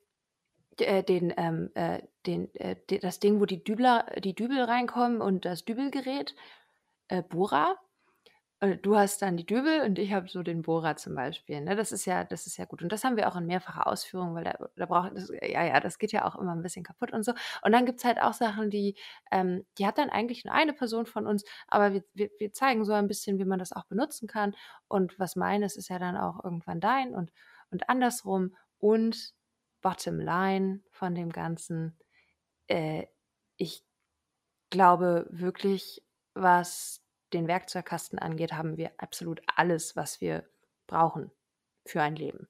äh, 0.78 1.02
den, 1.02 1.32
ähm, 1.36 1.70
äh, 1.74 2.02
den, 2.26 2.54
äh, 2.54 2.76
das 3.00 3.20
Ding, 3.20 3.40
wo 3.40 3.46
die 3.46 3.62
Dübler, 3.62 4.06
die 4.22 4.34
Dübel 4.34 4.62
reinkommen 4.62 5.20
und 5.20 5.44
das 5.44 5.64
Dübelgerät, 5.64 6.34
äh, 7.08 7.22
äh, 7.22 7.76
du 8.62 8.96
hast 8.96 9.22
dann 9.22 9.36
die 9.36 9.44
Dübel 9.44 9.80
und 9.82 9.98
ich 9.98 10.12
habe 10.12 10.28
so 10.28 10.42
den 10.44 10.62
Bohrer 10.62 10.96
zum 10.96 11.16
Beispiel. 11.16 11.60
Ne? 11.60 11.74
Das 11.74 11.90
ist 11.90 12.04
ja, 12.04 12.22
das 12.22 12.46
ist 12.46 12.58
ja 12.58 12.64
gut. 12.64 12.80
Und 12.82 12.92
das 12.92 13.02
haben 13.02 13.16
wir 13.16 13.26
auch 13.28 13.34
in 13.34 13.46
mehrfacher 13.46 13.88
Ausführung, 13.88 14.34
weil 14.34 14.44
da, 14.44 14.68
da 14.76 14.86
braucht 14.86 15.16
das, 15.16 15.30
ja, 15.42 15.64
ja, 15.64 15.80
das 15.80 15.98
geht 15.98 16.12
ja 16.12 16.24
auch 16.24 16.36
immer 16.36 16.54
ein 16.54 16.62
bisschen 16.62 16.84
kaputt 16.84 17.12
und 17.12 17.24
so. 17.24 17.32
Und 17.62 17.72
dann 17.72 17.86
gibt 17.86 17.98
es 17.98 18.04
halt 18.04 18.20
auch 18.20 18.34
Sachen, 18.34 18.70
die, 18.70 18.96
ähm, 19.32 19.66
die 19.78 19.86
hat 19.86 19.98
dann 19.98 20.10
eigentlich 20.10 20.44
nur 20.44 20.54
eine 20.54 20.72
Person 20.72 21.06
von 21.06 21.26
uns, 21.26 21.44
aber 21.66 21.92
wir, 21.92 22.04
wir, 22.14 22.30
wir 22.38 22.52
zeigen 22.52 22.84
so 22.84 22.92
ein 22.92 23.08
bisschen, 23.08 23.38
wie 23.38 23.44
man 23.44 23.58
das 23.58 23.72
auch 23.72 23.84
benutzen 23.86 24.28
kann. 24.28 24.54
Und 24.86 25.18
was 25.18 25.34
meines 25.34 25.76
ist 25.76 25.88
ja 25.88 25.98
dann 25.98 26.16
auch 26.16 26.44
irgendwann 26.44 26.80
dein 26.80 27.14
und, 27.14 27.32
und 27.70 27.88
andersrum. 27.88 28.54
Und 28.78 29.34
Bottom 29.80 30.20
Line 30.20 30.82
von 30.92 31.16
dem 31.16 31.30
Ganzen, 31.30 31.98
äh, 32.68 33.06
ich 33.56 33.84
glaube 34.70 35.26
wirklich, 35.30 36.02
was 36.34 37.02
den 37.32 37.48
Werkzeugkasten 37.48 38.18
angeht, 38.18 38.52
haben 38.52 38.76
wir 38.76 38.92
absolut 38.98 39.40
alles, 39.56 39.96
was 39.96 40.20
wir 40.20 40.44
brauchen 40.86 41.30
für 41.84 42.02
ein 42.02 42.16
Leben. 42.16 42.48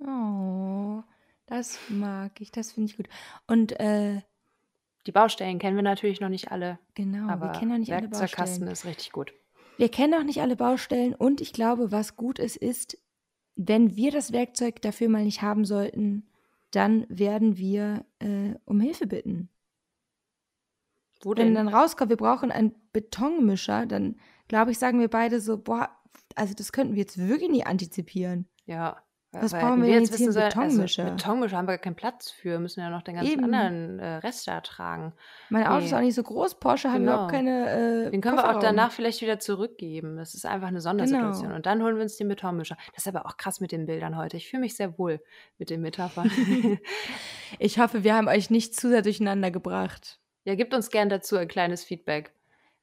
Oh, 0.00 1.02
das 1.46 1.78
mag 1.88 2.40
ich, 2.40 2.52
das 2.52 2.72
finde 2.72 2.90
ich 2.90 2.96
gut. 2.96 3.08
Und 3.46 3.78
äh, 3.80 4.20
die 5.06 5.12
Baustellen 5.12 5.58
kennen 5.58 5.76
wir 5.76 5.82
natürlich 5.82 6.20
noch 6.20 6.28
nicht 6.28 6.52
alle. 6.52 6.78
Genau, 6.94 7.28
aber 7.28 7.46
wir 7.46 7.52
kennen 7.58 7.70
noch 7.70 7.78
nicht 7.78 7.92
alle 7.92 8.02
Werkzeugkasten 8.02 8.66
Baustellen. 8.66 8.72
ist 8.72 8.84
richtig 8.84 9.12
gut. 9.12 9.32
Wir 9.78 9.88
kennen 9.88 10.10
noch 10.10 10.24
nicht 10.24 10.40
alle 10.40 10.56
Baustellen 10.56 11.14
und 11.14 11.40
ich 11.40 11.52
glaube, 11.52 11.92
was 11.92 12.16
gut 12.16 12.38
ist, 12.38 12.56
ist, 12.56 12.98
wenn 13.54 13.96
wir 13.96 14.10
das 14.10 14.32
Werkzeug 14.32 14.82
dafür 14.82 15.08
mal 15.08 15.24
nicht 15.24 15.42
haben 15.42 15.64
sollten, 15.64 16.28
dann 16.70 17.06
werden 17.08 17.56
wir 17.56 18.04
äh, 18.18 18.54
um 18.64 18.80
Hilfe 18.80 19.06
bitten. 19.06 19.48
Wo 21.22 21.30
Wenn 21.30 21.46
denn? 21.46 21.54
dann 21.54 21.68
rauskommt, 21.68 22.10
wir 22.10 22.16
brauchen 22.16 22.50
einen 22.52 22.74
Betonmischer, 22.92 23.86
dann 23.86 24.16
glaube 24.48 24.70
ich, 24.70 24.78
sagen 24.78 25.00
wir 25.00 25.08
beide 25.08 25.40
so, 25.40 25.58
boah, 25.58 25.90
also 26.34 26.54
das 26.54 26.72
könnten 26.72 26.94
wir 26.94 27.00
jetzt 27.00 27.18
wirklich 27.18 27.50
nie 27.50 27.64
antizipieren. 27.66 28.46
ja. 28.66 28.96
Was 29.30 29.52
brauchen 29.52 29.82
wir 29.82 29.88
denn 29.92 30.00
jetzt 30.00 30.10
jetzt 30.10 30.12
wissen 30.20 30.24
einen 30.24 30.32
sollen, 30.32 30.48
Betonmischer? 30.70 31.02
Also, 31.04 31.14
Betonmischer 31.16 31.56
haben 31.58 31.66
wir 31.66 31.72
gar 31.72 31.78
keinen 31.78 31.96
Platz 31.96 32.30
für, 32.30 32.58
müssen 32.58 32.80
ja 32.80 32.88
noch 32.88 33.02
den 33.02 33.16
ganzen 33.16 33.30
Eben. 33.30 33.44
anderen 33.44 33.98
äh, 33.98 34.14
Rest 34.16 34.48
da 34.48 34.62
tragen. 34.62 35.12
Mein 35.50 35.66
Auto 35.66 35.84
ist 35.84 35.90
Nee. 35.90 35.96
auch 35.98 36.00
nicht 36.00 36.14
so 36.14 36.22
groß, 36.22 36.58
Porsche 36.58 36.88
Genau. 36.90 37.12
überhaupt 37.12 37.32
keine 37.32 38.06
äh, 38.06 38.10
Den 38.10 38.22
können 38.22 38.36
wir 38.38 38.48
auch 38.48 38.58
danach 38.58 38.90
vielleicht 38.90 39.20
wieder 39.20 39.38
zurückgeben. 39.38 40.16
Das 40.16 40.32
ist 40.34 40.46
einfach 40.46 40.68
eine 40.68 40.80
Sondersituation. 40.80 41.42
Genau. 41.48 41.56
Und 41.56 41.66
dann 41.66 41.82
holen 41.82 41.96
wir 41.96 42.04
uns 42.04 42.16
den 42.16 42.26
Betonmischer. 42.28 42.78
Das 42.94 43.04
ist 43.04 43.14
aber 43.14 43.26
auch 43.26 43.36
krass 43.36 43.60
mit 43.60 43.70
den 43.70 43.84
Bildern 43.84 44.16
heute. 44.16 44.38
Ich 44.38 44.48
fühle 44.48 44.60
mich 44.62 44.74
sehr 44.76 44.98
wohl 44.98 45.20
mit 45.58 45.68
den 45.68 45.82
Metaphern. 45.82 46.30
Ich 47.58 47.78
hoffe, 47.78 48.04
wir 48.04 48.14
haben 48.14 48.28
euch 48.28 48.48
nicht 48.50 48.74
zu 48.78 48.88
sehr 48.88 49.02
durcheinander 49.02 49.50
gebracht. 49.50 50.18
Ja, 50.48 50.54
gebt 50.54 50.72
uns 50.74 50.88
gern 50.90 51.10
dazu 51.10 51.36
ein 51.36 51.46
kleines 51.46 51.84
Feedback. 51.84 52.32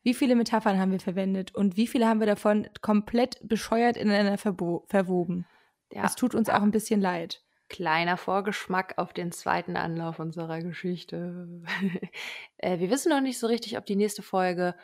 Wie 0.03 0.13
viele 0.13 0.35
Metaphern 0.35 0.79
haben 0.79 0.91
wir 0.91 0.99
verwendet 0.99 1.55
und 1.55 1.77
wie 1.77 1.87
viele 1.87 2.07
haben 2.07 2.19
wir 2.19 2.27
davon 2.27 2.69
komplett 2.81 3.39
bescheuert 3.41 3.97
ineinander 3.97 4.35
verbo- 4.37 4.87
verwoben? 4.87 5.47
Ja, 5.91 6.03
Das 6.03 6.15
tut 6.15 6.35
uns 6.35 6.47
auch 6.47 6.61
ein 6.61 6.69
bisschen 6.71 7.01
leid. 7.01 7.41
kleiner 7.69 8.15
Vorgeschmack 8.17 8.93
auf 8.97 9.13
den 9.13 9.31
zweiten 9.31 9.75
Anlauf 9.77 10.19
unserer 10.19 10.59
Geschichte. 10.61 11.47
äh, 12.57 12.77
wir 12.77 12.91
wissen 12.91 13.09
noch 13.09 13.21
nicht 13.21 13.39
so 13.39 13.47
richtig, 13.47 13.77
ob 13.79 13.85
die 13.87 13.95
nächste 13.95 14.21
Folge 14.21 14.75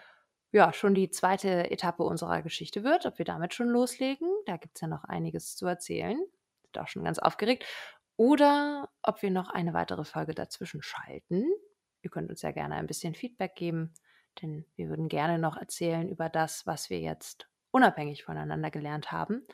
ja 0.51 0.73
schon 0.73 0.95
die 0.95 1.11
zweite 1.11 1.69
Etappe 1.69 2.01
unserer 2.03 2.41
Geschichte 2.41 2.83
wird, 2.83 3.05
ob 3.05 3.19
wir 3.19 3.25
damit 3.25 3.53
schon 3.53 3.69
loslegen. 3.69 4.27
Da 4.47 4.57
gibt 4.57 4.75
es 4.77 4.81
ja 4.81 4.87
noch 4.87 5.03
einiges 5.03 5.55
zu 5.55 5.67
erzählen. 5.67 6.17
Sind 6.63 6.79
auch 6.79 6.87
schon 6.87 7.03
ganz 7.03 7.19
aufgeregt. 7.19 7.63
Oder 8.17 8.89
ob 9.03 9.21
wir 9.21 9.29
noch 9.31 9.49
eine 9.49 9.73
weitere 9.75 10.03
Folge 10.03 10.33
dazwischen 10.33 10.81
schalten. 10.81 11.45
Ihr 12.01 12.09
könnt 12.09 12.29
uns 12.29 12.41
ja 12.41 12.51
gerne 12.51 12.75
ein 12.75 12.87
bisschen 12.87 13.15
Feedback 13.15 13.55
geben, 13.55 13.93
denn 14.41 14.65
wir 14.75 14.89
würden 14.89 15.07
gerne 15.07 15.39
noch 15.39 15.57
erzählen 15.57 16.09
über 16.09 16.29
das, 16.29 16.65
was 16.65 16.89
wir 16.89 16.99
jetzt 16.99 17.47
unabhängig 17.71 18.23
voneinander 18.23 18.71
gelernt 18.71 19.11
haben 19.11 19.45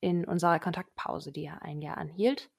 in 0.00 0.24
unserer 0.24 0.58
Kontaktpause, 0.58 1.32
die 1.32 1.42
ja 1.42 1.58
ein 1.58 1.80
Jahr 1.80 1.98
anhielt, 1.98 2.50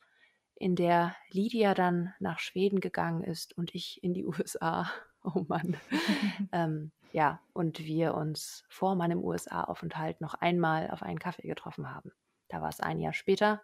in 0.55 0.75
der 0.75 1.15
Lydia 1.29 1.73
dann 1.73 2.13
nach 2.19 2.39
Schweden 2.39 2.79
gegangen 2.79 3.23
ist 3.23 3.57
und 3.57 3.75
ich 3.75 4.03
in 4.03 4.13
die 4.13 4.25
USA. 4.25 4.89
Oh 5.23 5.45
Mann. 5.47 5.77
ähm, 6.51 6.91
ja, 7.13 7.41
und 7.53 7.79
wir 7.79 8.13
uns 8.15 8.65
vor 8.69 8.95
meinem 8.95 9.23
USA-Aufenthalt 9.23 10.21
noch 10.21 10.33
einmal 10.35 10.89
auf 10.91 11.03
einen 11.03 11.19
Kaffee 11.19 11.47
getroffen 11.47 11.93
haben. 11.93 12.11
Da 12.49 12.61
war 12.61 12.69
es 12.69 12.79
ein 12.79 12.99
Jahr 12.99 13.13
später 13.13 13.61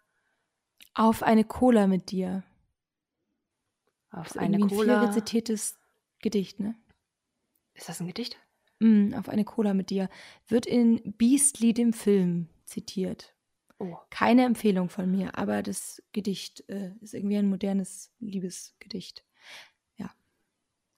Auf 0.94 1.24
eine 1.24 1.44
Cola 1.44 1.88
mit 1.88 2.12
dir. 2.12 2.44
Auf 4.14 4.28
Das 4.30 4.38
eine 4.38 4.58
irgendwie 4.58 4.76
ein 4.76 4.78
Cola. 4.80 5.04
rezitiertes 5.06 5.78
Gedicht, 6.20 6.60
ne? 6.60 6.76
Ist 7.74 7.90
das 7.90 8.00
ein 8.00 8.08
Gedicht? 8.08 8.38
Mm, 8.80 9.14
auf 9.16 9.30
eine 9.30 9.44
Cola 9.46 9.74
mit 9.74 9.90
dir. 9.90 10.10
Wird 10.48 10.66
in 10.66 11.14
Beastly, 11.18 11.74
dem 11.74 11.94
Film, 11.94 12.50
zitiert. 12.66 13.36
Oh, 13.80 13.98
Keine 14.10 14.46
Empfehlung 14.46 14.90
von 14.90 15.10
mir, 15.12 15.38
aber 15.38 15.62
das 15.64 16.02
Gedicht 16.14 16.64
äh, 16.70 16.92
ist 17.02 17.14
irgendwie 17.14 17.38
ein 17.38 17.50
modernes 17.50 18.12
Liebesgedicht. 18.20 19.26
Ja. 19.98 20.12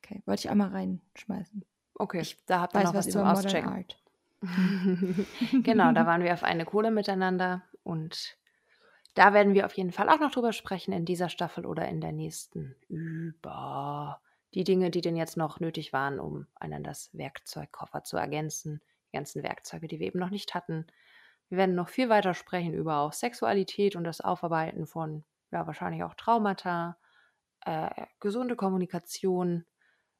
Okay, 0.03 0.21
wollte 0.25 0.41
ich 0.41 0.49
einmal 0.49 0.69
reinschmeißen. 0.69 1.65
okay. 1.95 2.19
Ich 2.21 2.37
da 2.45 2.61
habt 2.61 2.75
ihr 2.75 2.83
noch 2.83 2.93
was 2.93 3.07
was 3.07 3.15
über 3.15 3.23
zum 3.23 3.45
Auschecken. 3.45 3.85
Genau, 5.63 5.91
da 5.93 6.05
waren 6.05 6.21
wir 6.23 6.33
auf 6.33 6.43
eine 6.43 6.65
Kohle 6.65 6.91
miteinander 6.91 7.63
und 7.83 8.37
da 9.15 9.33
werden 9.33 9.53
wir 9.53 9.65
auf 9.65 9.73
jeden 9.73 9.91
Fall 9.91 10.09
auch 10.09 10.19
noch 10.19 10.31
drüber 10.31 10.53
sprechen 10.53 10.91
in 10.91 11.05
dieser 11.05 11.29
Staffel 11.29 11.65
oder 11.65 11.87
in 11.87 12.01
der 12.01 12.11
nächsten 12.11 12.75
über 12.87 14.21
die 14.53 14.63
Dinge, 14.63 14.91
die 14.91 15.01
denn 15.01 15.15
jetzt 15.15 15.37
noch 15.37 15.59
nötig 15.59 15.93
waren, 15.93 16.19
um 16.19 16.47
einanders 16.55 17.09
Werkzeugkoffer 17.13 18.03
zu 18.03 18.17
ergänzen. 18.17 18.81
Die 19.11 19.17
ganzen 19.17 19.43
Werkzeuge, 19.43 19.87
die 19.87 19.99
wir 19.99 20.07
eben 20.07 20.19
noch 20.19 20.29
nicht 20.29 20.53
hatten. 20.53 20.85
Wir 21.49 21.57
werden 21.57 21.75
noch 21.75 21.89
viel 21.89 22.09
weiter 22.09 22.33
sprechen 22.33 22.73
über 22.73 22.97
auch 22.97 23.13
Sexualität 23.13 23.95
und 23.95 24.03
das 24.03 24.21
Aufarbeiten 24.21 24.85
von, 24.85 25.23
ja, 25.51 25.65
wahrscheinlich 25.65 26.03
auch 26.03 26.15
Traumata, 26.15 26.97
äh, 27.65 27.89
gesunde 28.19 28.55
Kommunikation, 28.55 29.65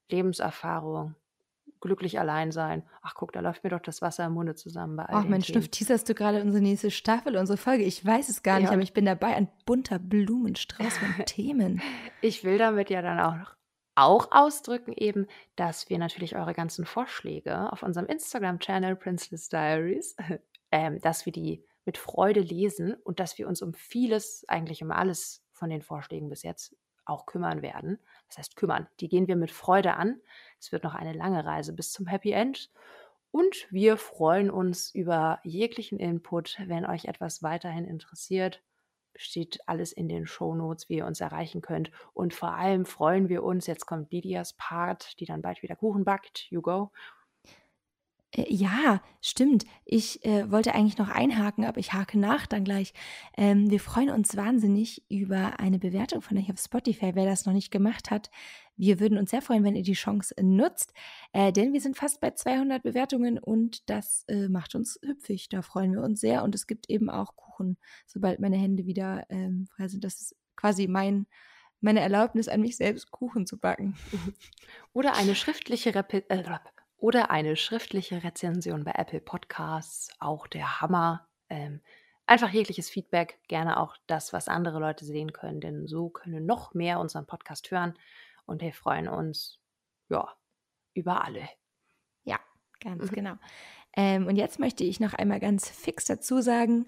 Lebenserfahrung, 0.10 1.16
glücklich 1.86 2.20
allein 2.20 2.52
sein. 2.52 2.84
Ach, 3.02 3.14
guck, 3.16 3.32
da 3.32 3.40
läuft 3.40 3.64
mir 3.64 3.70
doch 3.70 3.80
das 3.80 4.02
Wasser 4.02 4.26
im 4.26 4.34
Munde 4.34 4.56
zusammen 4.56 4.98
bei 4.98 5.04
all 5.06 5.16
Ach, 5.16 5.24
mein. 5.26 5.42
Schnuff, 5.44 5.70
teaserst 5.70 6.10
du 6.10 6.14
gerade 6.14 6.42
unsere 6.42 6.62
nächste 6.62 6.92
Staffel, 6.92 7.38
unsere 7.38 7.58
Folge? 7.58 7.84
Ich 7.84 8.06
weiß 8.06 8.30
es 8.30 8.44
gar 8.44 8.60
nicht, 8.60 8.68
Ja. 8.70 8.74
aber 8.74 8.82
ich 8.82 8.94
bin 8.94 9.06
dabei. 9.06 9.36
Ein 9.36 9.48
bunter 9.66 10.00
Blumenstrauß 10.00 10.98
von 10.98 11.10
Themen. 11.26 11.82
Ich 12.22 12.44
will 12.44 12.58
damit 12.58 12.90
ja 12.90 13.02
dann 13.02 13.20
auch, 13.20 13.56
auch 13.96 14.32
ausdrücken 14.32 14.92
eben, 14.94 15.28
dass 15.56 15.90
wir 15.90 15.98
natürlich 15.98 16.36
eure 16.36 16.54
ganzen 16.54 16.86
Vorschläge 16.86 17.72
auf 17.72 17.84
unserem 17.84 18.08
Instagram-Channel 18.08 18.96
Princeless 18.96 19.50
Diaries, 19.50 20.16
ähm, 20.72 21.00
dass 21.02 21.26
wir 21.26 21.34
die 21.34 21.64
mit 21.86 21.98
Freude 21.98 22.42
lesen 22.42 22.96
und 23.04 23.20
dass 23.20 23.38
wir 23.38 23.48
uns 23.48 23.62
um 23.62 23.74
vieles, 23.74 24.44
eigentlich 24.48 24.84
um 24.84 24.92
alles 24.92 25.44
von 25.52 25.70
den 25.70 25.82
Vorschlägen 25.84 26.30
bis 26.30 26.42
jetzt 26.44 26.76
auch 27.06 27.26
kümmern 27.26 27.62
werden. 27.62 28.00
Das 28.28 28.38
heißt 28.38 28.56
kümmern, 28.56 28.88
die 29.00 29.10
gehen 29.10 29.28
wir 29.28 29.36
mit 29.36 29.52
Freude 29.52 29.96
an. 29.96 30.20
Es 30.60 30.72
wird 30.72 30.84
noch 30.84 30.96
eine 30.96 31.14
lange 31.14 31.46
Reise 31.46 31.74
bis 31.74 31.92
zum 31.92 32.08
Happy 32.08 32.32
End. 32.32 32.72
Und 33.32 33.68
wir 33.70 33.98
freuen 33.98 34.50
uns 34.50 34.94
über 34.94 35.40
jeglichen 35.44 36.00
Input, 36.00 36.58
wenn 36.68 36.86
euch 36.86 37.06
etwas 37.06 37.44
weiterhin 37.44 37.86
interessiert 37.86 38.62
steht 39.16 39.60
alles 39.66 39.92
in 39.92 40.08
den 40.08 40.26
Shownotes, 40.26 40.90
wie 40.90 40.98
ihr 40.98 41.06
uns 41.06 41.22
erreichen 41.22 41.62
könnt. 41.62 41.92
Und 42.14 42.34
vor 42.34 42.54
allem 42.54 42.86
freuen 42.86 43.30
wir 43.30 43.44
uns, 43.44 43.68
jetzt 43.68 43.86
kommt 43.86 44.12
Lydias 44.12 44.54
Part, 44.54 45.20
die 45.20 45.26
dann 45.26 45.42
bald 45.42 45.64
wieder 45.64 45.76
Kuchen 45.76 46.04
backt. 46.04 46.50
You 46.52 46.62
go. 46.62 46.92
Äh, 48.36 48.54
ja, 48.54 49.02
stimmt. 49.22 49.66
Ich 49.86 50.24
äh, 50.26 50.50
wollte 50.52 50.74
eigentlich 50.74 50.98
noch 50.98 51.10
einhaken, 51.10 51.66
aber 51.66 51.80
ich 51.80 51.94
hake 51.94 52.20
nach 52.20 52.46
dann 52.46 52.64
gleich. 52.64 52.94
Ähm, 53.38 53.70
wir 53.70 53.80
freuen 53.80 54.10
uns 54.10 54.36
wahnsinnig 54.36 55.04
über 55.10 55.60
eine 55.60 55.80
Bewertung 55.80 56.22
von 56.22 56.38
euch 56.38 56.52
auf 56.52 56.60
Spotify, 56.60 57.12
wer 57.16 57.26
das 57.26 57.46
noch 57.46 57.54
nicht 57.54 57.72
gemacht 57.72 58.12
hat. 58.12 58.30
Wir 58.78 59.00
würden 59.00 59.18
uns 59.18 59.32
sehr 59.32 59.42
freuen, 59.42 59.64
wenn 59.64 59.76
ihr 59.76 59.84
die 59.84 59.94
Chance 59.94 60.36
nutzt, 60.42 60.94
äh, 61.32 61.52
denn 61.54 61.72
wir 61.72 61.80
sind 61.80 61.96
fast 61.96 62.20
bei 62.20 62.32
200 62.32 62.84
Bewertungen 62.84 63.40
und 63.40 63.90
das 63.90 64.26
äh, 64.28 64.50
macht 64.50 64.76
uns 64.76 65.00
hüpfig. 65.02 65.48
Da 65.50 65.62
freuen 65.62 65.94
wir 65.94 66.02
uns 66.02 66.20
sehr 66.20 66.44
und 66.44 66.54
es 66.56 66.68
gibt 66.68 66.90
eben 66.90 67.10
auch 67.10 67.36
Kuchen, 67.38 67.78
sobald 68.06 68.40
meine 68.40 68.58
Hände 68.58 68.86
wieder 68.86 69.26
ähm, 69.30 69.68
frei 69.68 69.88
sind. 69.88 70.04
Das 70.04 70.20
ist 70.20 70.36
quasi 70.58 70.88
mein, 70.88 71.26
meine 71.80 72.02
Erlaubnis 72.02 72.50
an 72.50 72.62
mich 72.62 72.76
selbst, 72.76 73.12
Kuchen 73.12 73.46
zu 73.46 73.58
backen. 73.58 73.96
Oder 74.94 75.16
eine 75.16 75.36
schriftliche 75.36 75.96
Repi 75.96 76.24
äh, 76.28 76.44
oder 76.98 77.30
eine 77.30 77.56
schriftliche 77.56 78.24
Rezension 78.24 78.84
bei 78.84 78.92
Apple 78.96 79.22
Podcasts, 79.22 80.10
auch 80.20 80.48
der 80.48 80.82
Hammer. 80.82 81.28
Ähm, 81.50 81.82
einfach 82.26 82.50
jegliches 82.50 82.90
Feedback, 82.90 83.40
gerne 83.48 83.80
auch 83.80 83.96
das, 84.08 84.34
was 84.34 84.48
andere 84.48 84.80
Leute 84.80 85.06
sehen 85.06 85.32
können, 85.34 85.62
denn 85.62 85.88
so 85.88 86.10
können 86.10 86.46
noch 86.46 86.74
mehr 86.74 87.00
unseren 87.00 87.28
Podcast 87.28 87.70
hören 87.70 87.98
und 88.46 88.62
wir 88.62 88.74
freuen 88.74 89.08
uns, 89.08 89.60
ja, 90.10 90.28
über 90.94 91.24
alle. 91.24 91.48
Ja, 92.24 92.40
ganz 92.80 93.12
Mhm. 93.12 93.16
genau. 93.16 93.36
Ähm, 93.96 94.28
und 94.28 94.36
jetzt 94.38 94.60
möchte 94.60 94.84
ich 94.84 95.00
noch 95.00 95.14
einmal 95.14 95.40
ganz 95.40 95.70
fix 95.70 96.06
dazu 96.06 96.42
sagen, 96.42 96.86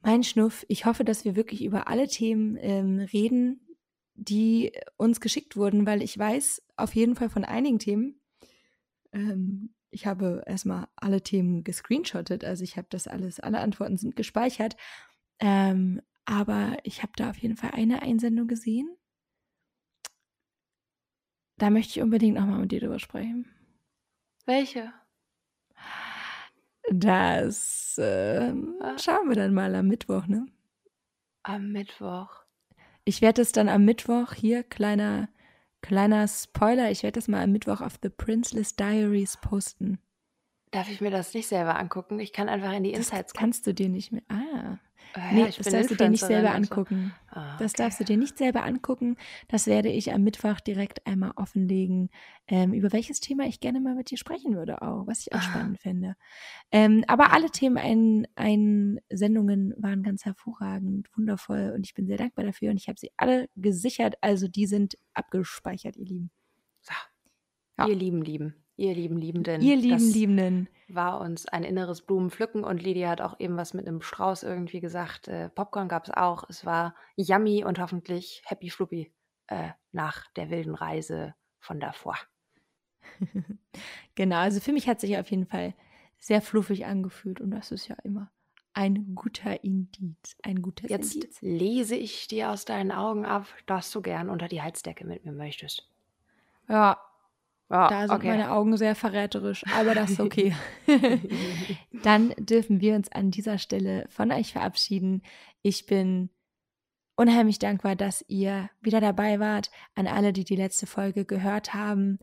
mein 0.00 0.22
Schnuff, 0.22 0.64
ich 0.68 0.84
hoffe, 0.84 1.04
dass 1.04 1.24
wir 1.24 1.34
wirklich 1.36 1.64
über 1.64 1.88
alle 1.88 2.06
Themen 2.08 2.56
ähm, 2.60 2.98
reden, 3.00 3.76
die 4.14 4.72
uns 4.96 5.20
geschickt 5.20 5.56
wurden, 5.56 5.86
weil 5.86 6.02
ich 6.02 6.18
weiß 6.18 6.62
auf 6.76 6.94
jeden 6.94 7.16
Fall 7.16 7.30
von 7.30 7.44
einigen 7.44 7.78
Themen, 7.78 8.20
ähm, 9.12 9.74
ich 9.90 10.06
habe 10.06 10.42
erstmal 10.46 10.88
alle 10.96 11.22
Themen 11.22 11.64
gescreenshottet, 11.64 12.44
also 12.44 12.62
ich 12.62 12.76
habe 12.76 12.88
das 12.90 13.08
alles, 13.08 13.40
alle 13.40 13.60
Antworten 13.60 13.96
sind 13.96 14.16
gespeichert. 14.16 14.76
Ähm, 15.40 16.02
aber 16.24 16.76
ich 16.82 17.02
habe 17.02 17.12
da 17.16 17.30
auf 17.30 17.38
jeden 17.38 17.56
Fall 17.56 17.70
eine 17.72 18.02
Einsendung 18.02 18.48
gesehen. 18.48 18.94
Da 21.56 21.70
möchte 21.70 21.98
ich 21.98 22.02
unbedingt 22.02 22.36
nochmal 22.36 22.60
mit 22.60 22.70
dir 22.70 22.80
drüber 22.80 22.98
sprechen. 22.98 23.46
Welche? 24.44 24.92
Das 26.90 27.98
äh, 27.98 28.54
schauen 28.98 29.28
wir 29.28 29.34
dann 29.34 29.54
mal 29.54 29.74
am 29.74 29.88
Mittwoch, 29.88 30.26
ne? 30.26 30.46
Am 31.42 31.72
Mittwoch. 31.72 32.44
Ich 33.04 33.22
werde 33.22 33.42
es 33.42 33.52
dann 33.52 33.68
am 33.68 33.84
Mittwoch 33.84 34.34
hier, 34.34 34.62
kleiner, 34.62 35.28
kleiner 35.88 36.28
Spoiler, 36.28 36.90
ich 36.90 37.02
werde 37.02 37.18
das 37.18 37.28
mal 37.28 37.42
am 37.42 37.52
Mittwoch 37.52 37.80
auf 37.80 37.94
The 38.02 38.10
Princeless 38.10 38.76
Diaries 38.76 39.38
posten. 39.38 39.98
Darf 40.70 40.90
ich 40.90 41.00
mir 41.00 41.10
das 41.10 41.32
nicht 41.34 41.48
selber 41.48 41.78
angucken? 41.78 42.18
Ich 42.20 42.32
kann 42.32 42.48
einfach 42.48 42.72
in 42.72 42.82
die 42.84 42.92
Insights 42.92 43.32
das 43.32 43.34
kannst 43.34 43.66
du 43.66 43.72
dir 43.72 43.88
nicht 43.88 44.12
mehr. 44.12 44.22
Ah. 44.28 44.78
Äh, 45.14 45.34
nee, 45.34 45.46
ich 45.48 45.56
das 45.56 45.68
darfst 45.72 45.90
du 45.90 45.94
dir 45.94 46.10
nicht 46.10 46.20
selber 46.20 46.54
Influencerin 46.54 46.56
und 46.56 46.66
so. 46.66 46.74
angucken. 46.74 47.14
Das 47.58 47.72
okay. 47.72 47.82
darfst 47.82 48.00
du 48.00 48.04
dir 48.04 48.16
nicht 48.18 48.36
selber 48.36 48.64
angucken. 48.64 49.16
Das 49.48 49.66
werde 49.66 49.88
ich 49.88 50.12
am 50.12 50.22
Mittwoch 50.22 50.60
direkt 50.60 51.06
einmal 51.06 51.32
offenlegen, 51.36 52.10
ähm, 52.46 52.74
über 52.74 52.92
welches 52.92 53.20
Thema 53.20 53.46
ich 53.46 53.60
gerne 53.60 53.80
mal 53.80 53.94
mit 53.94 54.10
dir 54.10 54.18
sprechen 54.18 54.54
würde 54.54 54.82
auch, 54.82 55.06
was 55.06 55.20
ich 55.20 55.32
auch 55.32 55.38
Ah. 55.38 55.42
spannend 55.42 55.78
finde. 55.80 56.14
Ähm, 56.70 57.04
aber 57.06 57.32
alle 57.32 57.50
Themen 57.50 57.78
ein, 57.78 58.26
ein 58.36 59.00
Sendungen 59.08 59.72
waren 59.78 60.02
ganz 60.02 60.26
hervorragend, 60.26 61.08
wundervoll 61.16 61.72
und 61.74 61.86
ich 61.86 61.94
bin 61.94 62.06
sehr 62.06 62.18
dankbar 62.18 62.44
dafür 62.44 62.70
und 62.70 62.76
ich 62.76 62.88
habe 62.88 62.98
sie 62.98 63.10
alle 63.16 63.48
gesichert, 63.56 64.16
also 64.20 64.46
die 64.48 64.66
sind 64.66 64.98
abgespeichert, 65.14 65.96
ihr 65.96 66.04
Lieben. 66.04 66.30
So. 66.82 66.92
Ja. 67.78 67.86
Ihr 67.88 67.96
lieben 67.96 68.20
Lieben, 68.22 68.54
ihr 68.78 68.94
lieben 68.94 69.18
Liebenden. 69.18 69.60
ihr 69.60 69.76
lieben 69.76 69.90
das 69.98 70.14
Liebenden. 70.14 70.68
war 70.88 71.20
uns 71.20 71.46
ein 71.46 71.64
inneres 71.64 72.00
Blumenpflücken 72.02 72.64
und 72.64 72.82
Lydia 72.82 73.10
hat 73.10 73.20
auch 73.20 73.38
eben 73.38 73.56
was 73.56 73.74
mit 73.74 73.86
einem 73.86 74.00
Strauß 74.00 74.44
irgendwie 74.44 74.80
gesagt. 74.80 75.28
Äh, 75.28 75.50
Popcorn 75.50 75.88
gab 75.88 76.04
es 76.04 76.10
auch. 76.10 76.44
Es 76.48 76.64
war 76.64 76.94
yummy 77.16 77.64
und 77.64 77.78
hoffentlich 77.78 78.42
happy 78.46 78.70
fluppy 78.70 79.12
äh, 79.48 79.70
nach 79.92 80.26
der 80.32 80.48
wilden 80.50 80.74
Reise 80.74 81.34
von 81.58 81.80
davor. 81.80 82.16
Genau, 84.14 84.36
also 84.38 84.58
für 84.60 84.72
mich 84.72 84.88
hat 84.88 85.00
sich 85.00 85.16
auf 85.16 85.30
jeden 85.30 85.46
Fall 85.46 85.74
sehr 86.18 86.42
fluffig 86.42 86.86
angefühlt 86.86 87.40
und 87.40 87.52
das 87.52 87.70
ist 87.70 87.86
ja 87.86 87.94
immer 88.02 88.32
ein 88.74 89.14
guter 89.14 89.64
Indiz, 89.64 90.36
ein 90.42 90.62
gutes 90.62 90.90
Jetzt 90.90 91.14
Indiz. 91.14 91.38
lese 91.40 91.96
ich 91.96 92.28
dir 92.28 92.50
aus 92.50 92.64
deinen 92.64 92.92
Augen 92.92 93.24
ab, 93.26 93.46
dass 93.66 93.90
du 93.90 94.02
gern 94.02 94.28
unter 94.30 94.46
die 94.48 94.62
Heizdecke 94.62 95.04
mit 95.06 95.24
mir 95.24 95.32
möchtest. 95.32 95.88
Ja, 96.68 97.00
Ja, 97.70 97.88
Da 97.88 98.00
sind 98.08 98.16
okay. 98.16 98.28
meine 98.28 98.50
Augen 98.50 98.76
sehr 98.76 98.94
verräterisch, 98.94 99.64
aber 99.74 99.94
das 99.94 100.12
ist 100.12 100.20
okay. 100.20 100.54
Dann 102.02 102.34
dürfen 102.38 102.80
wir 102.80 102.94
uns 102.94 103.10
an 103.12 103.30
dieser 103.30 103.58
Stelle 103.58 104.06
von 104.08 104.32
euch 104.32 104.52
verabschieden. 104.52 105.22
Ich 105.62 105.86
bin 105.86 106.30
unheimlich 107.16 107.58
dankbar, 107.58 107.96
dass 107.96 108.24
ihr 108.28 108.70
wieder 108.80 109.00
dabei 109.00 109.40
wart. 109.40 109.70
An 109.94 110.06
alle, 110.06 110.32
die 110.32 110.44
die 110.44 110.56
letzte 110.56 110.86
Folge 110.86 111.24
gehört 111.24 111.74
haben. 111.74 112.18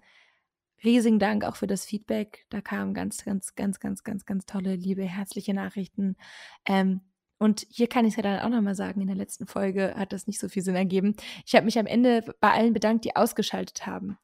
Riesigen 0.83 1.19
Dank 1.19 1.43
auch 1.43 1.57
für 1.57 1.67
das 1.67 1.85
Feedback. 1.85 2.45
Da 2.49 2.61
kamen 2.61 2.93
ganz, 2.93 3.23
ganz, 3.23 3.55
ganz, 3.55 3.79
ganz, 3.79 4.03
ganz, 4.03 4.25
ganz 4.25 4.45
tolle, 4.45 4.75
liebe, 4.75 5.03
herzliche 5.03 5.53
Nachrichten. 5.53 6.15
Ähm, 6.65 7.01
und 7.37 7.67
hier 7.69 7.87
kann 7.87 8.05
ich 8.05 8.13
es 8.13 8.17
ja 8.17 8.23
dann 8.23 8.39
auch 8.39 8.49
nochmal 8.49 8.75
sagen, 8.75 9.01
in 9.01 9.07
der 9.07 9.15
letzten 9.15 9.45
Folge 9.45 9.93
hat 9.95 10.13
das 10.13 10.25
nicht 10.25 10.39
so 10.39 10.47
viel 10.47 10.63
Sinn 10.63 10.75
ergeben. 10.75 11.15
Ich 11.45 11.53
habe 11.55 11.65
mich 11.65 11.77
am 11.77 11.85
Ende 11.85 12.23
bei 12.39 12.51
allen 12.51 12.73
bedankt, 12.73 13.03
die 13.03 13.15
ausgeschaltet 13.15 13.85
haben. 13.85 14.17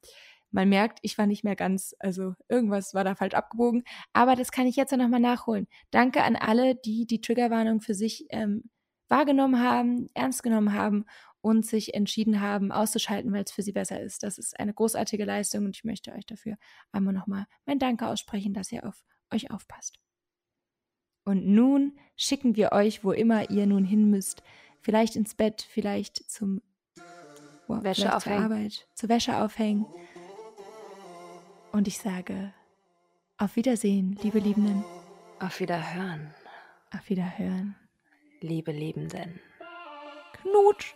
Man 0.51 0.69
merkt, 0.69 0.99
ich 1.01 1.17
war 1.17 1.27
nicht 1.27 1.43
mehr 1.43 1.55
ganz, 1.55 1.95
also 1.99 2.35
irgendwas 2.49 2.93
war 2.93 3.03
da 3.03 3.15
falsch 3.15 3.33
abgebogen. 3.33 3.83
Aber 4.13 4.35
das 4.35 4.51
kann 4.51 4.67
ich 4.67 4.75
jetzt 4.75 4.91
noch 4.91 5.07
mal 5.07 5.19
nachholen. 5.19 5.67
Danke 5.91 6.23
an 6.23 6.35
alle, 6.35 6.75
die 6.75 7.05
die 7.05 7.21
Triggerwarnung 7.21 7.81
für 7.81 7.93
sich 7.93 8.25
ähm, 8.29 8.69
wahrgenommen 9.07 9.61
haben, 9.61 10.09
ernst 10.13 10.43
genommen 10.43 10.73
haben 10.73 11.05
und 11.41 11.65
sich 11.65 11.93
entschieden 11.93 12.39
haben, 12.39 12.71
auszuschalten, 12.71 13.33
weil 13.33 13.43
es 13.43 13.51
für 13.51 13.63
sie 13.63 13.71
besser 13.71 13.99
ist. 13.99 14.23
Das 14.23 14.37
ist 14.37 14.59
eine 14.59 14.73
großartige 14.73 15.25
Leistung 15.25 15.65
und 15.65 15.75
ich 15.75 15.83
möchte 15.83 16.13
euch 16.13 16.25
dafür 16.25 16.55
einmal 16.91 17.13
nochmal 17.13 17.45
mein 17.65 17.79
Danke 17.79 18.07
aussprechen, 18.07 18.53
dass 18.53 18.71
ihr 18.71 18.85
auf 18.85 19.03
euch 19.31 19.51
aufpasst. 19.51 19.99
Und 21.23 21.45
nun 21.45 21.97
schicken 22.15 22.55
wir 22.55 22.71
euch, 22.71 23.03
wo 23.03 23.11
immer 23.11 23.49
ihr 23.49 23.65
nun 23.65 23.85
hin 23.85 24.09
müsst, 24.09 24.43
vielleicht 24.81 25.15
ins 25.15 25.35
Bett, 25.35 25.61
vielleicht 25.61 26.29
zum 26.29 26.61
wow, 27.67 27.83
Wäsche 27.83 28.01
vielleicht 28.01 28.01
zur 28.01 28.15
aufhängen. 28.15 28.43
Arbeit, 28.43 28.87
zur 28.95 29.09
Wäsche 29.09 29.37
aufhängen. 29.37 29.85
Und 31.71 31.87
ich 31.87 31.97
sage, 31.97 32.53
auf 33.37 33.55
Wiedersehen, 33.55 34.17
liebe 34.21 34.39
Liebenden, 34.39 34.83
Auf 35.39 35.59
Wiederhören, 35.59 36.33
auf 36.93 37.09
Wiederhören. 37.09 37.75
liebe 38.41 38.71
Liebenden. 38.71 39.39
Knutsch. 40.33 40.93